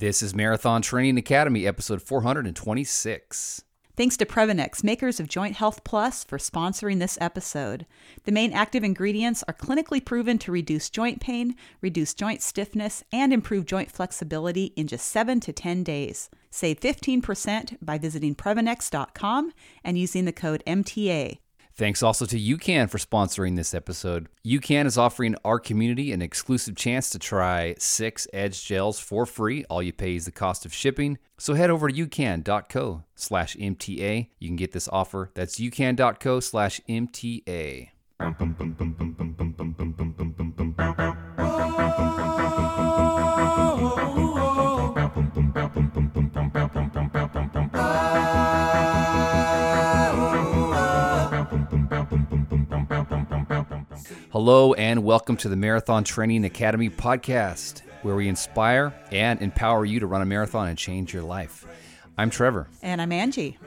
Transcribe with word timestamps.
This 0.00 0.22
is 0.22 0.34
Marathon 0.34 0.80
Training 0.80 1.18
Academy, 1.18 1.66
episode 1.66 2.00
426. 2.00 3.64
Thanks 3.98 4.16
to 4.16 4.24
Previnex, 4.24 4.82
makers 4.82 5.20
of 5.20 5.28
Joint 5.28 5.56
Health 5.56 5.84
Plus, 5.84 6.24
for 6.24 6.38
sponsoring 6.38 7.00
this 7.00 7.18
episode. 7.20 7.84
The 8.24 8.32
main 8.32 8.54
active 8.54 8.82
ingredients 8.82 9.44
are 9.46 9.52
clinically 9.52 10.02
proven 10.02 10.38
to 10.38 10.52
reduce 10.52 10.88
joint 10.88 11.20
pain, 11.20 11.54
reduce 11.82 12.14
joint 12.14 12.40
stiffness, 12.40 13.04
and 13.12 13.30
improve 13.30 13.66
joint 13.66 13.90
flexibility 13.90 14.72
in 14.74 14.86
just 14.86 15.04
7 15.04 15.38
to 15.40 15.52
10 15.52 15.84
days. 15.84 16.30
Save 16.48 16.80
15% 16.80 17.76
by 17.82 17.98
visiting 17.98 18.34
Previnex.com 18.34 19.52
and 19.84 19.98
using 19.98 20.24
the 20.24 20.32
code 20.32 20.62
MTA. 20.66 21.40
Thanks 21.80 22.02
also 22.02 22.26
to 22.26 22.38
UCAN 22.38 22.90
for 22.90 22.98
sponsoring 22.98 23.56
this 23.56 23.72
episode. 23.72 24.28
UCAN 24.44 24.84
is 24.84 24.98
offering 24.98 25.34
our 25.46 25.58
community 25.58 26.12
an 26.12 26.20
exclusive 26.20 26.76
chance 26.76 27.08
to 27.08 27.18
try 27.18 27.74
six 27.78 28.28
Edge 28.34 28.62
gels 28.66 29.00
for 29.00 29.24
free. 29.24 29.64
All 29.70 29.82
you 29.82 29.94
pay 29.94 30.14
is 30.14 30.26
the 30.26 30.30
cost 30.30 30.66
of 30.66 30.74
shipping. 30.74 31.16
So 31.38 31.54
head 31.54 31.70
over 31.70 31.88
to 31.88 32.06
ucan.co 32.06 33.04
slash 33.14 33.56
MTA. 33.56 34.28
You 34.38 34.48
can 34.50 34.56
get 34.56 34.72
this 34.72 34.88
offer. 34.88 35.30
That's 35.32 35.58
ucan.co 35.58 36.40
slash 36.40 36.82
MTA. 36.86 37.88
Oh, 38.20 38.34
oh, 38.38 38.54
oh. 47.14 47.19
Hello, 54.42 54.72
and 54.72 55.04
welcome 55.04 55.36
to 55.36 55.50
the 55.50 55.56
Marathon 55.56 56.02
Training 56.02 56.46
Academy 56.46 56.88
podcast, 56.88 57.82
where 58.00 58.16
we 58.16 58.26
inspire 58.26 58.94
and 59.12 59.38
empower 59.42 59.84
you 59.84 60.00
to 60.00 60.06
run 60.06 60.22
a 60.22 60.24
marathon 60.24 60.68
and 60.68 60.78
change 60.78 61.12
your 61.12 61.24
life. 61.24 61.66
I'm 62.16 62.30
Trevor. 62.30 62.66
And 62.80 63.02
I'm 63.02 63.12
Angie. 63.12 63.58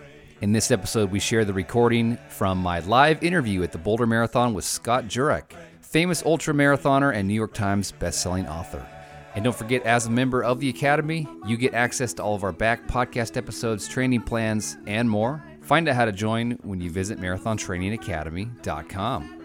In 0.42 0.52
this 0.52 0.72
episode, 0.72 1.12
we 1.12 1.20
share 1.20 1.45
the 1.45 1.53
recording 1.53 2.17
from 2.28 2.58
my 2.58 2.80
live 2.80 3.22
interview 3.22 3.62
at 3.62 3.72
the 3.72 3.78
Boulder 3.78 4.08
Marathon 4.08 4.56
with 4.56 4.66
Scott 4.66 5.06
Jurek, 5.06 5.52
famous 5.81 6.23
ultra 6.25 6.56
marathoner 6.56 7.14
and 7.14 7.28
New 7.28 7.36
York 7.36 7.53
Times 7.53 7.92
bestselling 7.92 8.50
author. 8.50 8.84
And 9.36 9.44
don't 9.44 9.56
forget, 9.56 9.84
as 9.84 10.08
a 10.08 10.09
member 10.09 10.44
of 10.44 10.59
the 10.59 10.69
Academy, 10.69 11.28
you 11.45 11.56
get 11.56 11.75
access 11.75 12.16
to 12.16 12.23
all 12.23 12.34
of 12.34 12.44
our 12.44 12.52
back 12.52 12.88
podcast 12.88 13.38
episodes, 13.38 13.88
training 13.88 14.23
plans, 14.23 14.75
and 14.88 15.08
more. 15.08 15.44
Find 15.62 15.88
out 15.88 15.95
how 15.95 16.06
to 16.06 16.12
join 16.12 16.53
when 16.64 16.81
you 16.81 16.90
visit 16.90 17.19
marathontrainingacademy.com. 17.19 19.42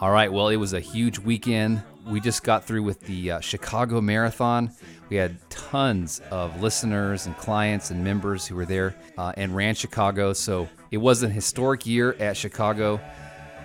All 0.00 0.10
right, 0.10 0.32
well, 0.32 0.48
it 0.48 0.56
was 0.56 0.72
a 0.72 0.80
huge 0.80 1.18
weekend. 1.18 1.82
We 2.06 2.20
just 2.20 2.42
got 2.42 2.64
through 2.64 2.84
with 2.84 3.00
the 3.00 3.32
uh, 3.32 3.40
Chicago 3.40 4.00
Marathon. 4.00 4.70
We 5.10 5.16
had 5.16 5.36
tons 5.50 6.22
of 6.30 6.62
listeners 6.62 7.26
and 7.26 7.36
clients 7.36 7.90
and 7.90 8.02
members 8.02 8.46
who 8.46 8.54
were 8.54 8.64
there 8.64 8.96
uh, 9.18 9.34
and 9.36 9.54
ran 9.54 9.74
Chicago. 9.74 10.32
So 10.32 10.70
it 10.90 10.96
was 10.96 11.22
an 11.22 11.30
historic 11.30 11.86
year 11.86 12.14
at 12.14 12.38
Chicago. 12.38 12.98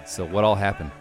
So, 0.05 0.25
what 0.25 0.43
all 0.43 0.55
happened? 0.55 0.91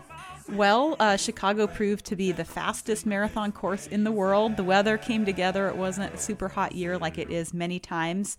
Well, 0.52 0.94
uh, 1.00 1.16
Chicago 1.16 1.66
proved 1.66 2.04
to 2.06 2.16
be 2.16 2.30
the 2.30 2.44
fastest 2.44 3.04
marathon 3.04 3.50
course 3.50 3.88
in 3.88 4.04
the 4.04 4.12
world. 4.12 4.56
The 4.56 4.62
weather 4.62 4.96
came 4.96 5.24
together. 5.24 5.66
It 5.66 5.76
wasn't 5.76 6.14
a 6.14 6.18
super 6.18 6.48
hot 6.48 6.76
year 6.76 6.96
like 6.96 7.18
it 7.18 7.30
is 7.30 7.52
many 7.52 7.80
times. 7.80 8.36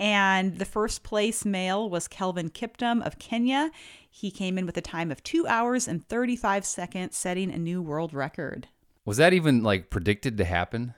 And 0.00 0.56
the 0.56 0.64
first 0.64 1.02
place 1.02 1.44
male 1.44 1.88
was 1.88 2.08
Kelvin 2.08 2.48
Kiptum 2.48 3.06
of 3.06 3.18
Kenya. 3.18 3.70
He 4.10 4.30
came 4.30 4.56
in 4.56 4.64
with 4.64 4.78
a 4.78 4.80
time 4.80 5.10
of 5.10 5.22
two 5.22 5.46
hours 5.46 5.86
and 5.86 6.08
35 6.08 6.64
seconds, 6.64 7.18
setting 7.18 7.52
a 7.52 7.58
new 7.58 7.82
world 7.82 8.14
record. 8.14 8.68
Was 9.04 9.18
that 9.18 9.34
even 9.34 9.62
like 9.62 9.90
predicted 9.90 10.38
to 10.38 10.44
happen? 10.46 10.94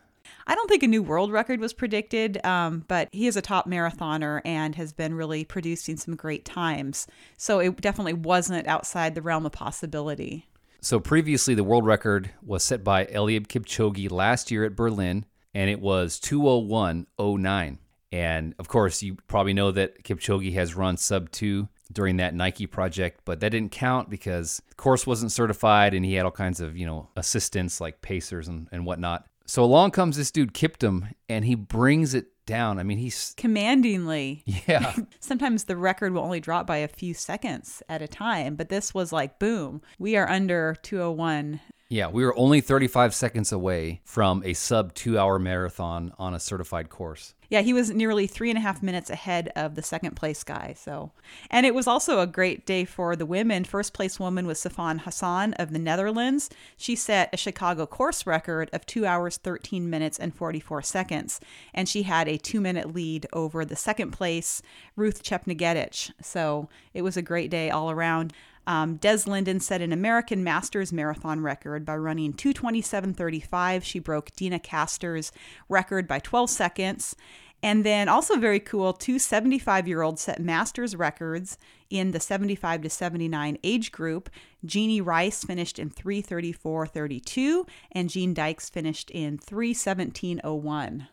I 0.47 0.55
don't 0.55 0.69
think 0.69 0.85
a 0.85 0.89
new 0.89 1.03
world 1.03 1.33
record 1.33 1.59
was 1.59 1.73
predicted, 1.73 2.45
um, 2.47 2.85
but 2.87 3.09
he 3.11 3.27
is 3.27 3.37
a 3.37 3.43
top 3.43 3.69
marathoner 3.69 4.41
and 4.45 4.77
has 4.77 4.93
been 4.93 5.15
really 5.15 5.45
producing 5.45 5.97
some 5.97 6.15
great 6.15 6.45
times. 6.45 7.09
So 7.37 7.59
it 7.59 7.81
definitely 7.81 8.15
wasn't 8.15 8.69
outside 8.69 9.17
the 9.17 9.23
realm 9.23 9.47
of 9.47 9.53
possibility. 9.53 10.47
So 10.81 11.01
previously, 11.01 11.55
the 11.55 11.65
world 11.65 11.87
record 11.87 12.31
was 12.41 12.63
set 12.63 12.85
by 12.85 13.07
Eliud 13.07 13.49
Kipchoge 13.49 14.13
last 14.13 14.53
year 14.53 14.65
at 14.65 14.77
Berlin, 14.77 15.27
and 15.53 15.69
it 15.69 15.81
was 15.81 16.21
201.09. 16.21 17.79
And 18.13 18.55
of 18.59 18.69
course, 18.69 19.03
you 19.03 19.17
probably 19.27 19.55
know 19.55 19.71
that 19.71 20.05
Kipchoge 20.05 20.53
has 20.53 20.77
run 20.77 20.99
sub 20.99 21.31
two 21.31 21.69
during 21.91 22.19
that 22.19 22.35
Nike 22.35 22.67
project, 22.67 23.23
but 23.25 23.41
that 23.41 23.51
didn't 23.51 23.73
count 23.73 24.11
because 24.11 24.61
the 24.69 24.75
course 24.75 25.07
wasn't 25.07 25.33
certified 25.33 25.95
and 25.95 26.05
he 26.05 26.15
had 26.15 26.27
all 26.27 26.31
kinds 26.31 26.61
of, 26.61 26.77
you 26.77 26.87
know, 26.87 27.09
assistants 27.17 27.81
like 27.81 28.03
pacers 28.03 28.49
and, 28.49 28.69
and 28.71 28.85
whatnot. 28.85 29.27
So 29.47 29.65
along 29.65 29.91
comes 29.93 30.17
this 30.17 30.31
dude 30.31 30.55
Kiptum 30.55 31.13
and 31.29 31.45
he 31.45 31.55
brings 31.55 32.15
it 32.15 32.27
down. 32.47 32.79
I 32.79 32.83
mean, 32.83 32.99
he's 32.99 33.35
commandingly. 33.37 34.43
Yeah. 34.47 34.95
Sometimes 35.21 35.65
the 35.65 35.77
record 35.77 36.13
will 36.13 36.23
only 36.23 36.41
drop 36.41 36.67
by 36.67 36.79
a 36.79 36.89
few 36.89 37.15
seconds 37.15 37.83
at 37.89 38.03
a 38.03 38.09
time, 38.09 38.57
but 38.57 38.69
this 38.69 38.93
was 38.95 39.13
like 39.13 39.39
boom. 39.39 39.81
We 39.99 40.17
are 40.17 40.29
under 40.29 40.77
201 40.83 41.61
yeah, 41.93 42.09
we 42.09 42.25
were 42.25 42.37
only 42.39 42.63
35 42.63 43.15
seconds 43.15 43.53
away 43.53 44.01
from 44.03 44.43
a 44.47 44.55
sub 44.55 44.95
two 44.95 45.19
hour 45.19 45.39
marathon 45.39 46.15
on 46.19 46.33
a 46.33 46.41
certified 46.41 46.89
course. 46.89 47.35
Yeah, 47.51 47.61
he 47.61 47.75
was 47.75 47.91
nearly 47.91 48.27
three 48.27 48.49
and 48.49 48.57
a 48.57 48.63
half 48.63 48.83
minutes 48.83 49.11
ahead 49.11 49.53
of 49.55 49.75
the 49.75 49.83
second 49.83 50.17
place 50.17 50.43
guy. 50.43 50.75
So, 50.75 51.13
and 51.51 51.67
it 51.67 51.75
was 51.75 51.87
also 51.87 52.21
a 52.21 52.27
great 52.27 52.65
day 52.65 52.87
for 52.87 53.15
the 53.15 53.27
women. 53.27 53.65
First 53.65 53.93
place 53.93 54.19
woman 54.19 54.47
was 54.47 54.59
Sifan 54.59 55.01
Hassan 55.01 55.53
of 55.55 55.71
the 55.71 55.79
Netherlands. 55.79 56.49
She 56.79 56.97
set 56.97 57.29
a 57.31 57.37
Chicago 57.37 57.85
course 57.85 58.27
record 58.27 58.71
of 58.73 58.87
two 58.87 59.05
hours, 59.05 59.37
13 59.37 59.91
minutes, 59.91 60.19
and 60.19 60.35
44 60.35 60.81
seconds. 60.81 61.41
And 61.75 61.87
she 61.87 62.05
had 62.05 62.27
a 62.27 62.39
two 62.39 62.63
minute 62.63 62.95
lead 62.95 63.27
over 63.35 63.67
the 63.67 63.77
second 63.77 64.13
place, 64.13 64.63
Ruth 64.97 65.23
Chepngetich. 65.23 66.11
So 66.23 66.71
it 66.95 67.03
was 67.03 67.19
a 67.19 67.23
great 67.23 67.51
day 67.51 67.69
all 67.69 67.91
around. 67.91 68.33
Um, 68.67 68.97
Des 68.97 69.27
Linden 69.27 69.61
set 69.61 69.83
an 69.83 69.93
American 69.93 70.45
Masters 70.45 70.93
marathon 70.93 71.41
record 71.41 71.85
by 71.85 71.97
running 71.97 72.33
227.35. 72.33 73.83
She 73.83 73.99
broke 73.99 74.31
Deena 74.33 74.59
Kastor's 74.59 75.33
record 75.69 76.07
by 76.07 76.19
12 76.19 76.51
seconds. 76.51 77.17
And 77.65 77.85
then 77.85 78.09
also 78.09 78.39
very 78.39 78.59
cool, 78.59 78.93
two 78.93 79.19
75 79.21 79.87
year 79.87 80.03
olds 80.03 80.23
set 80.23 80.41
masters 80.41 80.97
records 80.97 81.59
in 81.91 82.11
the 82.11 82.19
75 82.19 82.83
to 82.83 82.91
79 82.91 83.59
age 83.63 83.93
group. 83.93 84.29
Jeannie 84.65 85.01
Rice 85.01 85.45
finished 85.45 85.79
in 85.79 85.91
334.32 85.91 87.69
and 87.93 88.11
Gene 88.11 88.35
Dykes 88.35 88.69
finished 88.69 89.11
in 89.11 89.39
317.01. 89.39 91.07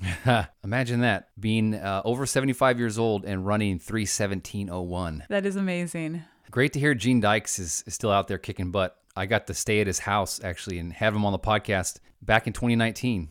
Imagine 0.64 1.00
that 1.00 1.30
being 1.40 1.74
uh, 1.74 2.02
over 2.04 2.26
75 2.26 2.78
years 2.78 2.98
old 2.98 3.24
and 3.24 3.46
running 3.46 3.78
317.01. 3.78 5.26
That 5.28 5.46
is 5.46 5.56
amazing. 5.56 6.22
Great 6.50 6.72
to 6.72 6.80
hear 6.80 6.94
Gene 6.94 7.20
Dykes 7.20 7.58
is, 7.58 7.84
is 7.86 7.94
still 7.94 8.10
out 8.10 8.26
there 8.28 8.38
kicking 8.38 8.70
butt. 8.70 8.96
I 9.14 9.26
got 9.26 9.46
to 9.48 9.54
stay 9.54 9.80
at 9.80 9.86
his 9.86 9.98
house 9.98 10.42
actually 10.42 10.78
and 10.78 10.92
have 10.94 11.14
him 11.14 11.26
on 11.26 11.32
the 11.32 11.38
podcast 11.38 11.98
back 12.22 12.46
in 12.46 12.54
2019. 12.54 13.28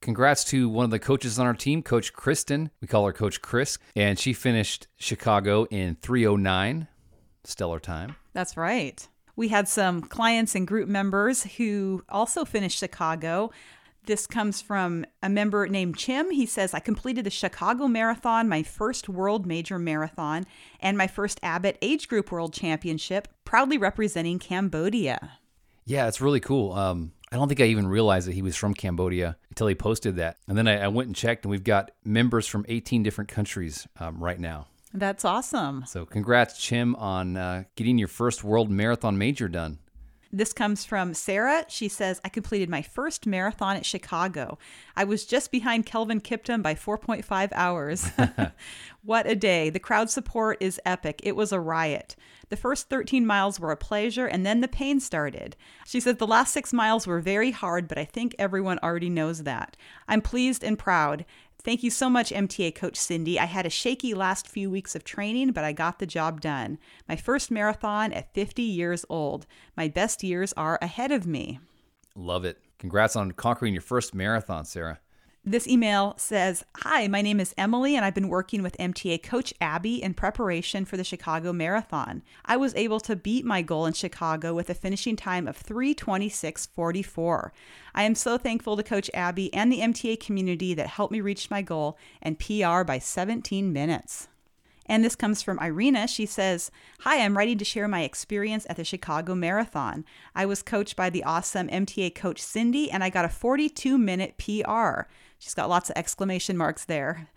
Congrats 0.00 0.44
to 0.44 0.68
one 0.68 0.84
of 0.84 0.90
the 0.90 0.98
coaches 0.98 1.38
on 1.38 1.46
our 1.46 1.54
team, 1.54 1.82
Coach 1.82 2.12
Kristen. 2.12 2.70
We 2.80 2.88
call 2.88 3.04
her 3.06 3.12
Coach 3.12 3.42
Chris, 3.42 3.78
and 3.94 4.18
she 4.18 4.32
finished 4.32 4.86
Chicago 4.96 5.64
in 5.64 5.96
309, 5.96 6.88
stellar 7.44 7.80
time. 7.80 8.16
That's 8.32 8.56
right. 8.56 9.06
We 9.34 9.48
had 9.48 9.68
some 9.68 10.00
clients 10.02 10.54
and 10.54 10.66
group 10.66 10.88
members 10.88 11.42
who 11.42 12.04
also 12.08 12.44
finished 12.44 12.78
Chicago. 12.78 13.50
This 14.06 14.28
comes 14.28 14.62
from 14.62 15.04
a 15.20 15.28
member 15.28 15.66
named 15.66 15.96
Chim. 15.96 16.30
He 16.30 16.46
says, 16.46 16.72
I 16.72 16.78
completed 16.78 17.26
the 17.26 17.30
Chicago 17.30 17.88
Marathon, 17.88 18.48
my 18.48 18.62
first 18.62 19.08
world 19.08 19.46
major 19.46 19.80
marathon, 19.80 20.46
and 20.78 20.96
my 20.96 21.08
first 21.08 21.40
Abbott 21.42 21.76
Age 21.82 22.06
Group 22.06 22.30
World 22.30 22.52
Championship, 22.52 23.26
proudly 23.44 23.78
representing 23.78 24.38
Cambodia. 24.38 25.38
Yeah, 25.84 26.06
it's 26.06 26.20
really 26.20 26.38
cool. 26.38 26.72
Um, 26.72 27.12
I 27.32 27.36
don't 27.36 27.48
think 27.48 27.60
I 27.60 27.64
even 27.64 27.88
realized 27.88 28.28
that 28.28 28.34
he 28.34 28.42
was 28.42 28.54
from 28.54 28.74
Cambodia 28.74 29.36
until 29.48 29.66
he 29.66 29.74
posted 29.74 30.14
that. 30.16 30.36
And 30.46 30.56
then 30.56 30.68
I, 30.68 30.84
I 30.84 30.88
went 30.88 31.08
and 31.08 31.16
checked, 31.16 31.44
and 31.44 31.50
we've 31.50 31.64
got 31.64 31.90
members 32.04 32.46
from 32.46 32.64
18 32.68 33.02
different 33.02 33.28
countries 33.28 33.88
um, 33.98 34.22
right 34.22 34.38
now. 34.38 34.68
That's 34.94 35.24
awesome. 35.24 35.84
So, 35.84 36.06
congrats, 36.06 36.58
Chim, 36.58 36.94
on 36.94 37.36
uh, 37.36 37.64
getting 37.74 37.98
your 37.98 38.08
first 38.08 38.44
world 38.44 38.70
marathon 38.70 39.18
major 39.18 39.48
done. 39.48 39.80
This 40.36 40.52
comes 40.52 40.84
from 40.84 41.14
Sarah. 41.14 41.64
She 41.66 41.88
says, 41.88 42.20
I 42.22 42.28
completed 42.28 42.68
my 42.68 42.82
first 42.82 43.26
marathon 43.26 43.74
at 43.74 43.86
Chicago. 43.86 44.58
I 44.94 45.02
was 45.02 45.24
just 45.24 45.50
behind 45.50 45.86
Kelvin 45.86 46.20
Kiptum 46.20 46.62
by 46.62 46.74
4.5 46.74 47.48
hours. 47.54 48.10
what 49.02 49.26
a 49.26 49.34
day. 49.34 49.70
The 49.70 49.78
crowd 49.78 50.10
support 50.10 50.58
is 50.60 50.78
epic. 50.84 51.22
It 51.22 51.36
was 51.36 51.52
a 51.52 51.60
riot. 51.60 52.16
The 52.50 52.56
first 52.56 52.90
13 52.90 53.24
miles 53.24 53.58
were 53.58 53.72
a 53.72 53.78
pleasure, 53.78 54.26
and 54.26 54.44
then 54.44 54.60
the 54.60 54.68
pain 54.68 55.00
started. 55.00 55.56
She 55.86 56.00
says, 56.00 56.16
The 56.16 56.26
last 56.26 56.52
six 56.52 56.70
miles 56.70 57.06
were 57.06 57.20
very 57.20 57.50
hard, 57.50 57.88
but 57.88 57.96
I 57.96 58.04
think 58.04 58.34
everyone 58.38 58.78
already 58.82 59.08
knows 59.08 59.44
that. 59.44 59.74
I'm 60.06 60.20
pleased 60.20 60.62
and 60.62 60.78
proud. 60.78 61.24
Thank 61.66 61.82
you 61.82 61.90
so 61.90 62.08
much, 62.08 62.30
MTA 62.30 62.76
Coach 62.76 62.96
Cindy. 62.96 63.40
I 63.40 63.46
had 63.46 63.66
a 63.66 63.70
shaky 63.70 64.14
last 64.14 64.46
few 64.46 64.70
weeks 64.70 64.94
of 64.94 65.02
training, 65.02 65.50
but 65.50 65.64
I 65.64 65.72
got 65.72 65.98
the 65.98 66.06
job 66.06 66.40
done. 66.40 66.78
My 67.08 67.16
first 67.16 67.50
marathon 67.50 68.12
at 68.12 68.32
50 68.34 68.62
years 68.62 69.04
old. 69.08 69.48
My 69.76 69.88
best 69.88 70.22
years 70.22 70.52
are 70.52 70.78
ahead 70.80 71.10
of 71.10 71.26
me. 71.26 71.58
Love 72.14 72.44
it. 72.44 72.60
Congrats 72.78 73.16
on 73.16 73.32
conquering 73.32 73.74
your 73.74 73.82
first 73.82 74.14
marathon, 74.14 74.64
Sarah. 74.64 75.00
This 75.48 75.68
email 75.68 76.14
says 76.16 76.64
Hi, 76.78 77.06
my 77.06 77.22
name 77.22 77.38
is 77.38 77.54
Emily, 77.56 77.94
and 77.94 78.04
I've 78.04 78.16
been 78.16 78.28
working 78.28 78.64
with 78.64 78.76
MTA 78.78 79.22
coach 79.22 79.54
Abby 79.60 80.02
in 80.02 80.12
preparation 80.12 80.84
for 80.84 80.96
the 80.96 81.04
Chicago 81.04 81.52
Marathon. 81.52 82.24
I 82.44 82.56
was 82.56 82.74
able 82.74 82.98
to 82.98 83.14
beat 83.14 83.44
my 83.44 83.62
goal 83.62 83.86
in 83.86 83.92
Chicago 83.92 84.52
with 84.54 84.68
a 84.70 84.74
finishing 84.74 85.14
time 85.14 85.46
of 85.46 85.62
326.44. 85.62 87.50
I 87.94 88.02
am 88.02 88.16
so 88.16 88.36
thankful 88.36 88.76
to 88.76 88.82
Coach 88.82 89.08
Abby 89.14 89.54
and 89.54 89.70
the 89.70 89.82
MTA 89.82 90.18
community 90.18 90.74
that 90.74 90.88
helped 90.88 91.12
me 91.12 91.20
reach 91.20 91.48
my 91.48 91.62
goal 91.62 91.96
and 92.20 92.40
PR 92.40 92.82
by 92.82 92.98
17 92.98 93.72
minutes. 93.72 94.26
And 94.86 95.04
this 95.04 95.16
comes 95.16 95.42
from 95.42 95.58
Irina. 95.58 96.06
She 96.06 96.26
says, 96.26 96.70
Hi, 97.00 97.20
I'm 97.20 97.36
ready 97.36 97.56
to 97.56 97.64
share 97.64 97.88
my 97.88 98.02
experience 98.02 98.66
at 98.70 98.76
the 98.76 98.84
Chicago 98.84 99.34
Marathon. 99.34 100.04
I 100.34 100.46
was 100.46 100.62
coached 100.62 100.96
by 100.96 101.10
the 101.10 101.24
awesome 101.24 101.68
MTA 101.68 102.14
coach 102.14 102.40
Cindy, 102.40 102.90
and 102.90 103.02
I 103.02 103.10
got 103.10 103.24
a 103.24 103.28
42 103.28 103.98
minute 103.98 104.38
PR. 104.38 105.02
She's 105.38 105.54
got 105.54 105.68
lots 105.68 105.90
of 105.90 105.96
exclamation 105.96 106.56
marks 106.56 106.84
there. 106.84 107.28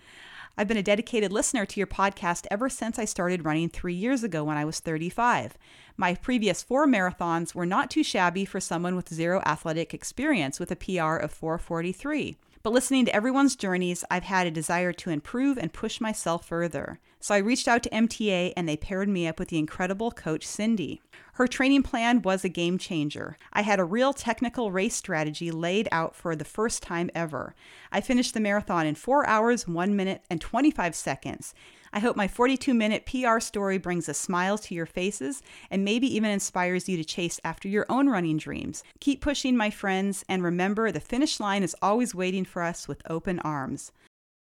I've 0.57 0.68
been 0.68 0.78
a 0.78 0.84
dedicated 0.84 1.31
listener 1.31 1.66
to 1.66 1.80
your 1.80 1.88
podcast 1.88 2.46
ever 2.51 2.69
since 2.69 3.00
I 3.00 3.06
started 3.06 3.46
running 3.46 3.69
three 3.69 3.94
years 3.94 4.24
ago 4.24 4.44
when 4.44 4.57
I 4.57 4.66
was 4.66 4.80
35. 4.80 5.57
My 5.95 6.16
previous 6.16 6.62
four 6.62 6.86
marathons 6.86 7.56
were 7.56 7.66
not 7.66 7.90
too 7.90 8.04
shabby 8.04 8.45
for 8.45 8.60
someone 8.60 8.95
with 8.95 9.13
zero 9.13 9.42
athletic 9.45 9.94
experience 9.94 10.60
with 10.60 10.69
a 10.69 10.75
PR 10.75 11.16
of 11.16 11.31
443. 11.31 12.36
But 12.62 12.74
listening 12.74 13.06
to 13.06 13.16
everyone's 13.16 13.56
journeys, 13.56 14.04
I've 14.12 14.24
had 14.24 14.46
a 14.46 14.52
desire 14.52 14.92
to 14.94 15.10
improve 15.10 15.58
and 15.58 15.72
push 15.72 16.02
myself 16.02 16.46
further. 16.46 17.00
So 17.22 17.34
I 17.34 17.40
reached 17.40 17.68
out 17.68 17.84
to 17.84 17.90
MTA 17.90 18.54
and 18.58 18.68
they 18.68 18.76
paired 18.76 19.08
me 19.08 19.28
up 19.28 19.40
with 19.40 19.48
the 19.48 19.58
incredible 19.58 20.12
coach 20.12 20.46
Cindy. 20.46 21.02
Her 21.34 21.48
training 21.48 21.84
plan 21.84 22.22
was 22.22 22.44
a 22.44 22.50
game 22.50 22.78
changer. 22.78 23.38
I 23.54 23.62
had 23.62 23.80
a 23.80 23.86
real 23.86 24.12
technical 24.12 24.72
race 24.72 24.96
strategy 24.96 25.52
laid 25.52 25.88
out 25.92 26.16
for 26.16 26.36
the 26.36 26.44
first 26.44 26.84
time 26.84 27.10
ever. 27.16 27.56
I 27.94 28.02
finished 28.02 28.34
the 28.34 28.42
marathon 28.42 28.86
in 28.86 28.96
4 28.96 29.26
hours, 29.26 29.66
1 29.68 29.96
minute, 29.96 30.26
and 30.30 30.42
25 30.42 30.96
seconds. 30.96 31.54
I 31.94 32.00
hope 32.00 32.16
my 32.16 32.28
42 32.28 32.74
minute 32.74 33.06
PR 33.06 33.40
story 33.40 33.78
brings 33.78 34.08
a 34.08 34.14
smile 34.14 34.58
to 34.60 34.76
your 34.76 34.86
faces 34.86 35.42
and 35.72 35.84
maybe 35.84 36.14
even 36.14 36.30
inspires 36.30 36.88
you 36.88 36.98
to 36.98 37.04
chase 37.04 37.40
after 37.44 37.68
your 37.68 37.86
own 37.90 38.10
running 38.10 38.38
dreams. 38.38 38.84
Keep 39.00 39.22
pushing, 39.22 39.58
my 39.58 39.70
friends, 39.70 40.24
and 40.30 40.44
remember 40.44 40.92
the 40.92 41.00
finish 41.00 41.40
line 41.40 41.64
is 41.64 41.76
always 41.82 42.14
waiting 42.14 42.46
for 42.46 42.62
us 42.62 42.88
with 42.88 43.02
open 43.10 43.40
arms. 43.40 43.92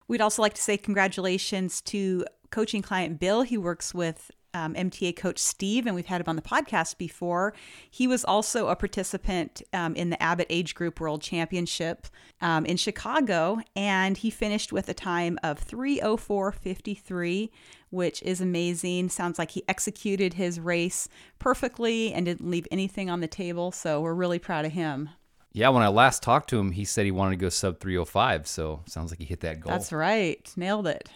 We'd 0.08 0.22
also 0.22 0.42
like 0.42 0.56
to 0.56 0.62
say 0.62 0.78
congratulations 0.78 1.82
to 1.82 2.26
coaching 2.50 2.82
client 2.82 3.20
Bill. 3.20 3.44
He 3.44 3.58
works 3.58 3.94
with 3.94 4.30
um, 4.54 4.74
MTA 4.74 5.16
coach 5.16 5.40
Steve, 5.40 5.86
and 5.86 5.96
we've 5.96 6.06
had 6.06 6.22
him 6.22 6.28
on 6.28 6.36
the 6.36 6.42
podcast 6.42 6.98
before. 6.98 7.54
He 7.90 8.08
was 8.08 8.26
also 8.26 8.68
a 8.68 8.76
participant 8.76 9.62
um, 9.74 9.96
in 9.96 10.10
the 10.10 10.22
Abbott 10.22 10.48
Age 10.50 10.76
Group 10.76 11.00
World 11.00 11.22
Championship 11.22 12.08
um, 12.42 12.66
in 12.66 12.78
Chicago, 12.78 13.60
and 13.76 14.18
he 14.18 14.30
finished 14.30 14.72
with 14.72 14.90
a 14.90 14.94
time 14.94 15.38
of 15.44 15.66
304.53, 15.66 17.50
which 17.90 18.22
is 18.24 18.42
amazing. 18.42 19.10
Sounds 19.10 19.40
like 19.40 19.52
he 19.52 19.64
executed 19.68 20.34
his 20.34 20.60
race 20.60 21.08
perfectly 21.40 22.14
and 22.14 22.26
didn't 22.26 22.50
leave 22.50 22.68
anything 22.72 23.10
on 23.10 23.22
the 23.22 23.28
table, 23.28 23.72
so 23.72 24.02
we're 24.02 24.14
really 24.14 24.40
proud 24.40 24.66
of 24.66 24.72
him. 24.72 25.10
Yeah, 25.54 25.70
when 25.70 25.84
I 25.84 25.90
last 25.90 26.24
talked 26.24 26.50
to 26.52 26.60
him, 26.60 26.72
he 26.72 26.86
said 26.86 27.04
he 27.04 27.12
wanted 27.12 27.32
to 27.32 27.36
go 27.38 27.50
sub 27.50 27.82
305, 27.82 28.48
so 28.48 28.84
sounds 28.88 29.12
like 29.12 29.20
he 29.20 29.26
hit 29.26 29.42
that 29.42 29.60
goal. 29.60 29.72
That's 29.72 29.92
right. 29.92 30.50
Nailed 30.56 30.88
it. 30.88 31.10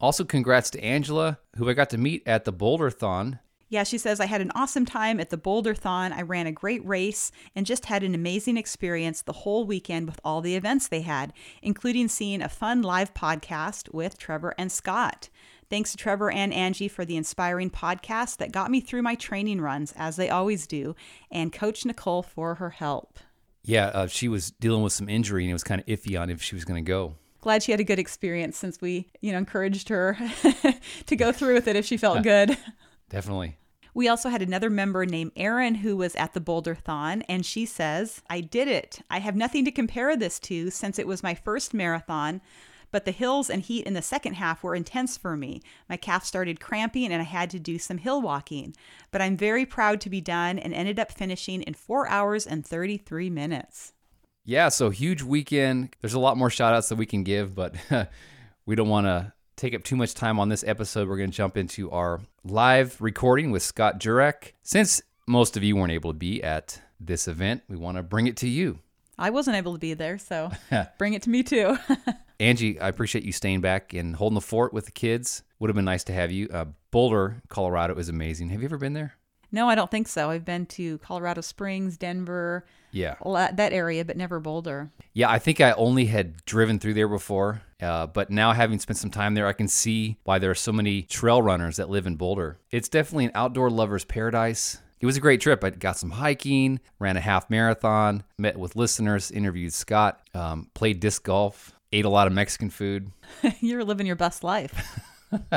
Also, 0.00 0.24
congrats 0.24 0.70
to 0.70 0.82
Angela, 0.82 1.38
who 1.56 1.68
I 1.68 1.72
got 1.72 1.90
to 1.90 1.98
meet 1.98 2.22
at 2.26 2.44
the 2.44 2.52
Boulderthon. 2.52 3.40
Yeah, 3.70 3.82
she 3.82 3.98
says, 3.98 4.18
I 4.18 4.26
had 4.26 4.40
an 4.40 4.52
awesome 4.54 4.86
time 4.86 5.20
at 5.20 5.28
the 5.28 5.36
Boulderthon. 5.36 6.12
I 6.12 6.22
ran 6.22 6.46
a 6.46 6.52
great 6.52 6.86
race 6.86 7.30
and 7.54 7.66
just 7.66 7.86
had 7.86 8.02
an 8.02 8.14
amazing 8.14 8.56
experience 8.56 9.20
the 9.20 9.32
whole 9.32 9.66
weekend 9.66 10.06
with 10.06 10.20
all 10.24 10.40
the 10.40 10.54
events 10.54 10.88
they 10.88 11.02
had, 11.02 11.34
including 11.60 12.08
seeing 12.08 12.40
a 12.40 12.48
fun 12.48 12.80
live 12.80 13.12
podcast 13.12 13.92
with 13.92 14.16
Trevor 14.16 14.54
and 14.56 14.72
Scott. 14.72 15.28
Thanks 15.68 15.90
to 15.90 15.98
Trevor 15.98 16.30
and 16.30 16.54
Angie 16.54 16.88
for 16.88 17.04
the 17.04 17.18
inspiring 17.18 17.68
podcast 17.68 18.38
that 18.38 18.52
got 18.52 18.70
me 18.70 18.80
through 18.80 19.02
my 19.02 19.16
training 19.16 19.60
runs, 19.60 19.92
as 19.96 20.16
they 20.16 20.30
always 20.30 20.66
do, 20.66 20.96
and 21.30 21.52
Coach 21.52 21.84
Nicole 21.84 22.22
for 22.22 22.54
her 22.54 22.70
help. 22.70 23.18
Yeah, 23.64 23.88
uh, 23.88 24.06
she 24.06 24.28
was 24.28 24.52
dealing 24.52 24.82
with 24.82 24.94
some 24.94 25.10
injury 25.10 25.42
and 25.42 25.50
it 25.50 25.54
was 25.54 25.64
kind 25.64 25.80
of 25.80 25.86
iffy 25.86 26.18
on 26.18 26.30
if 26.30 26.40
she 26.40 26.54
was 26.54 26.64
going 26.64 26.82
to 26.82 26.88
go 26.88 27.16
glad 27.40 27.62
she 27.62 27.72
had 27.72 27.80
a 27.80 27.84
good 27.84 27.98
experience 27.98 28.56
since 28.56 28.80
we, 28.80 29.08
you 29.20 29.32
know, 29.32 29.38
encouraged 29.38 29.88
her 29.88 30.18
to 31.06 31.16
go 31.16 31.32
through 31.32 31.54
with 31.54 31.68
it 31.68 31.76
if 31.76 31.86
she 31.86 31.96
felt 31.96 32.22
good. 32.22 32.56
Definitely. 33.08 33.56
We 33.94 34.08
also 34.08 34.28
had 34.28 34.42
another 34.42 34.70
member 34.70 35.04
named 35.06 35.32
Erin 35.34 35.76
who 35.76 35.96
was 35.96 36.14
at 36.14 36.34
the 36.34 36.40
Boulderthon, 36.40 37.24
and 37.28 37.44
she 37.44 37.66
says, 37.66 38.22
I 38.30 38.40
did 38.40 38.68
it. 38.68 39.00
I 39.10 39.18
have 39.18 39.34
nothing 39.34 39.64
to 39.64 39.72
compare 39.72 40.16
this 40.16 40.38
to 40.40 40.70
since 40.70 40.98
it 40.98 41.06
was 41.06 41.22
my 41.22 41.34
first 41.34 41.74
marathon, 41.74 42.40
but 42.90 43.04
the 43.04 43.10
hills 43.10 43.50
and 43.50 43.62
heat 43.62 43.86
in 43.86 43.94
the 43.94 44.02
second 44.02 44.34
half 44.34 44.62
were 44.62 44.74
intense 44.74 45.16
for 45.16 45.36
me. 45.36 45.62
My 45.88 45.96
calf 45.96 46.24
started 46.24 46.60
cramping 46.60 47.12
and 47.12 47.20
I 47.20 47.24
had 47.24 47.50
to 47.50 47.58
do 47.58 47.78
some 47.78 47.98
hill 47.98 48.22
walking. 48.22 48.74
But 49.10 49.20
I'm 49.20 49.36
very 49.36 49.66
proud 49.66 50.00
to 50.02 50.10
be 50.10 50.20
done 50.20 50.58
and 50.58 50.72
ended 50.72 50.98
up 50.98 51.12
finishing 51.12 51.62
in 51.62 51.74
4 51.74 52.08
hours 52.08 52.46
and 52.46 52.64
33 52.64 53.30
minutes. 53.30 53.92
Yeah, 54.48 54.70
so 54.70 54.88
huge 54.88 55.22
weekend. 55.22 55.94
There's 56.00 56.14
a 56.14 56.18
lot 56.18 56.38
more 56.38 56.48
shout 56.48 56.72
outs 56.72 56.88
that 56.88 56.96
we 56.96 57.04
can 57.04 57.22
give, 57.22 57.54
but 57.54 57.74
we 58.64 58.76
don't 58.76 58.88
want 58.88 59.04
to 59.06 59.34
take 59.56 59.74
up 59.74 59.84
too 59.84 59.94
much 59.94 60.14
time 60.14 60.40
on 60.40 60.48
this 60.48 60.64
episode. 60.66 61.06
We're 61.06 61.18
going 61.18 61.30
to 61.30 61.36
jump 61.36 61.58
into 61.58 61.90
our 61.90 62.22
live 62.44 62.98
recording 62.98 63.50
with 63.50 63.62
Scott 63.62 64.00
Jurek. 64.00 64.52
Since 64.62 65.02
most 65.26 65.58
of 65.58 65.62
you 65.62 65.76
weren't 65.76 65.92
able 65.92 66.14
to 66.14 66.18
be 66.18 66.42
at 66.42 66.80
this 66.98 67.28
event, 67.28 67.60
we 67.68 67.76
want 67.76 67.98
to 67.98 68.02
bring 68.02 68.26
it 68.26 68.38
to 68.38 68.48
you. 68.48 68.78
I 69.18 69.28
wasn't 69.28 69.58
able 69.58 69.74
to 69.74 69.78
be 69.78 69.92
there, 69.92 70.16
so 70.16 70.50
bring 70.96 71.12
it 71.12 71.20
to 71.24 71.30
me 71.30 71.42
too. 71.42 71.76
Angie, 72.40 72.80
I 72.80 72.88
appreciate 72.88 73.26
you 73.26 73.32
staying 73.32 73.60
back 73.60 73.92
and 73.92 74.16
holding 74.16 74.36
the 74.36 74.40
fort 74.40 74.72
with 74.72 74.86
the 74.86 74.92
kids. 74.92 75.42
Would 75.58 75.68
have 75.68 75.76
been 75.76 75.84
nice 75.84 76.04
to 76.04 76.14
have 76.14 76.32
you. 76.32 76.48
Uh, 76.48 76.64
Boulder, 76.90 77.42
Colorado 77.50 77.96
is 77.96 78.08
amazing. 78.08 78.48
Have 78.48 78.62
you 78.62 78.68
ever 78.68 78.78
been 78.78 78.94
there? 78.94 79.17
No, 79.50 79.68
I 79.68 79.74
don't 79.74 79.90
think 79.90 80.08
so. 80.08 80.30
I've 80.30 80.44
been 80.44 80.66
to 80.66 80.98
Colorado 80.98 81.40
Springs, 81.40 81.96
Denver, 81.96 82.66
yeah, 82.90 83.14
that 83.22 83.72
area, 83.72 84.04
but 84.04 84.16
never 84.16 84.40
Boulder. 84.40 84.90
Yeah, 85.14 85.30
I 85.30 85.38
think 85.38 85.60
I 85.60 85.72
only 85.72 86.06
had 86.06 86.44
driven 86.44 86.78
through 86.78 86.94
there 86.94 87.08
before, 87.08 87.62
uh, 87.80 88.06
but 88.06 88.30
now 88.30 88.52
having 88.52 88.78
spent 88.78 88.98
some 88.98 89.10
time 89.10 89.34
there, 89.34 89.46
I 89.46 89.52
can 89.52 89.68
see 89.68 90.16
why 90.24 90.38
there 90.38 90.50
are 90.50 90.54
so 90.54 90.72
many 90.72 91.02
trail 91.02 91.40
runners 91.42 91.76
that 91.76 91.88
live 91.88 92.06
in 92.06 92.16
Boulder. 92.16 92.58
It's 92.70 92.88
definitely 92.88 93.26
an 93.26 93.32
outdoor 93.34 93.70
lover's 93.70 94.04
paradise. 94.04 94.78
It 95.00 95.06
was 95.06 95.16
a 95.16 95.20
great 95.20 95.40
trip. 95.40 95.62
I 95.62 95.70
got 95.70 95.96
some 95.96 96.10
hiking, 96.10 96.80
ran 96.98 97.16
a 97.16 97.20
half 97.20 97.48
marathon, 97.50 98.24
met 98.36 98.58
with 98.58 98.74
listeners, 98.74 99.30
interviewed 99.30 99.72
Scott, 99.72 100.20
um, 100.34 100.68
played 100.74 101.00
disc 101.00 101.22
golf, 101.22 101.72
ate 101.92 102.04
a 102.04 102.10
lot 102.10 102.26
of 102.26 102.32
Mexican 102.32 102.68
food. 102.68 103.12
You're 103.60 103.84
living 103.84 104.06
your 104.06 104.16
best 104.16 104.42
life. 104.42 105.00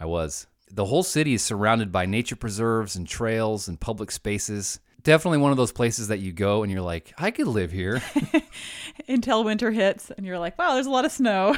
I 0.00 0.04
was. 0.04 0.46
The 0.70 0.84
whole 0.84 1.02
city 1.02 1.34
is 1.34 1.42
surrounded 1.42 1.90
by 1.90 2.06
nature 2.06 2.36
preserves 2.36 2.96
and 2.96 3.06
trails 3.06 3.68
and 3.68 3.80
public 3.80 4.10
spaces. 4.10 4.80
Definitely 5.04 5.38
one 5.38 5.52
of 5.52 5.56
those 5.56 5.72
places 5.72 6.08
that 6.08 6.18
you 6.18 6.32
go 6.32 6.62
and 6.62 6.70
you're 6.70 6.82
like, 6.82 7.14
I 7.16 7.30
could 7.30 7.46
live 7.46 7.70
here. 7.70 8.02
Until 9.08 9.44
winter 9.44 9.70
hits 9.70 10.10
and 10.10 10.26
you're 10.26 10.38
like, 10.38 10.58
wow, 10.58 10.74
there's 10.74 10.86
a 10.86 10.90
lot 10.90 11.04
of 11.04 11.12
snow. 11.12 11.56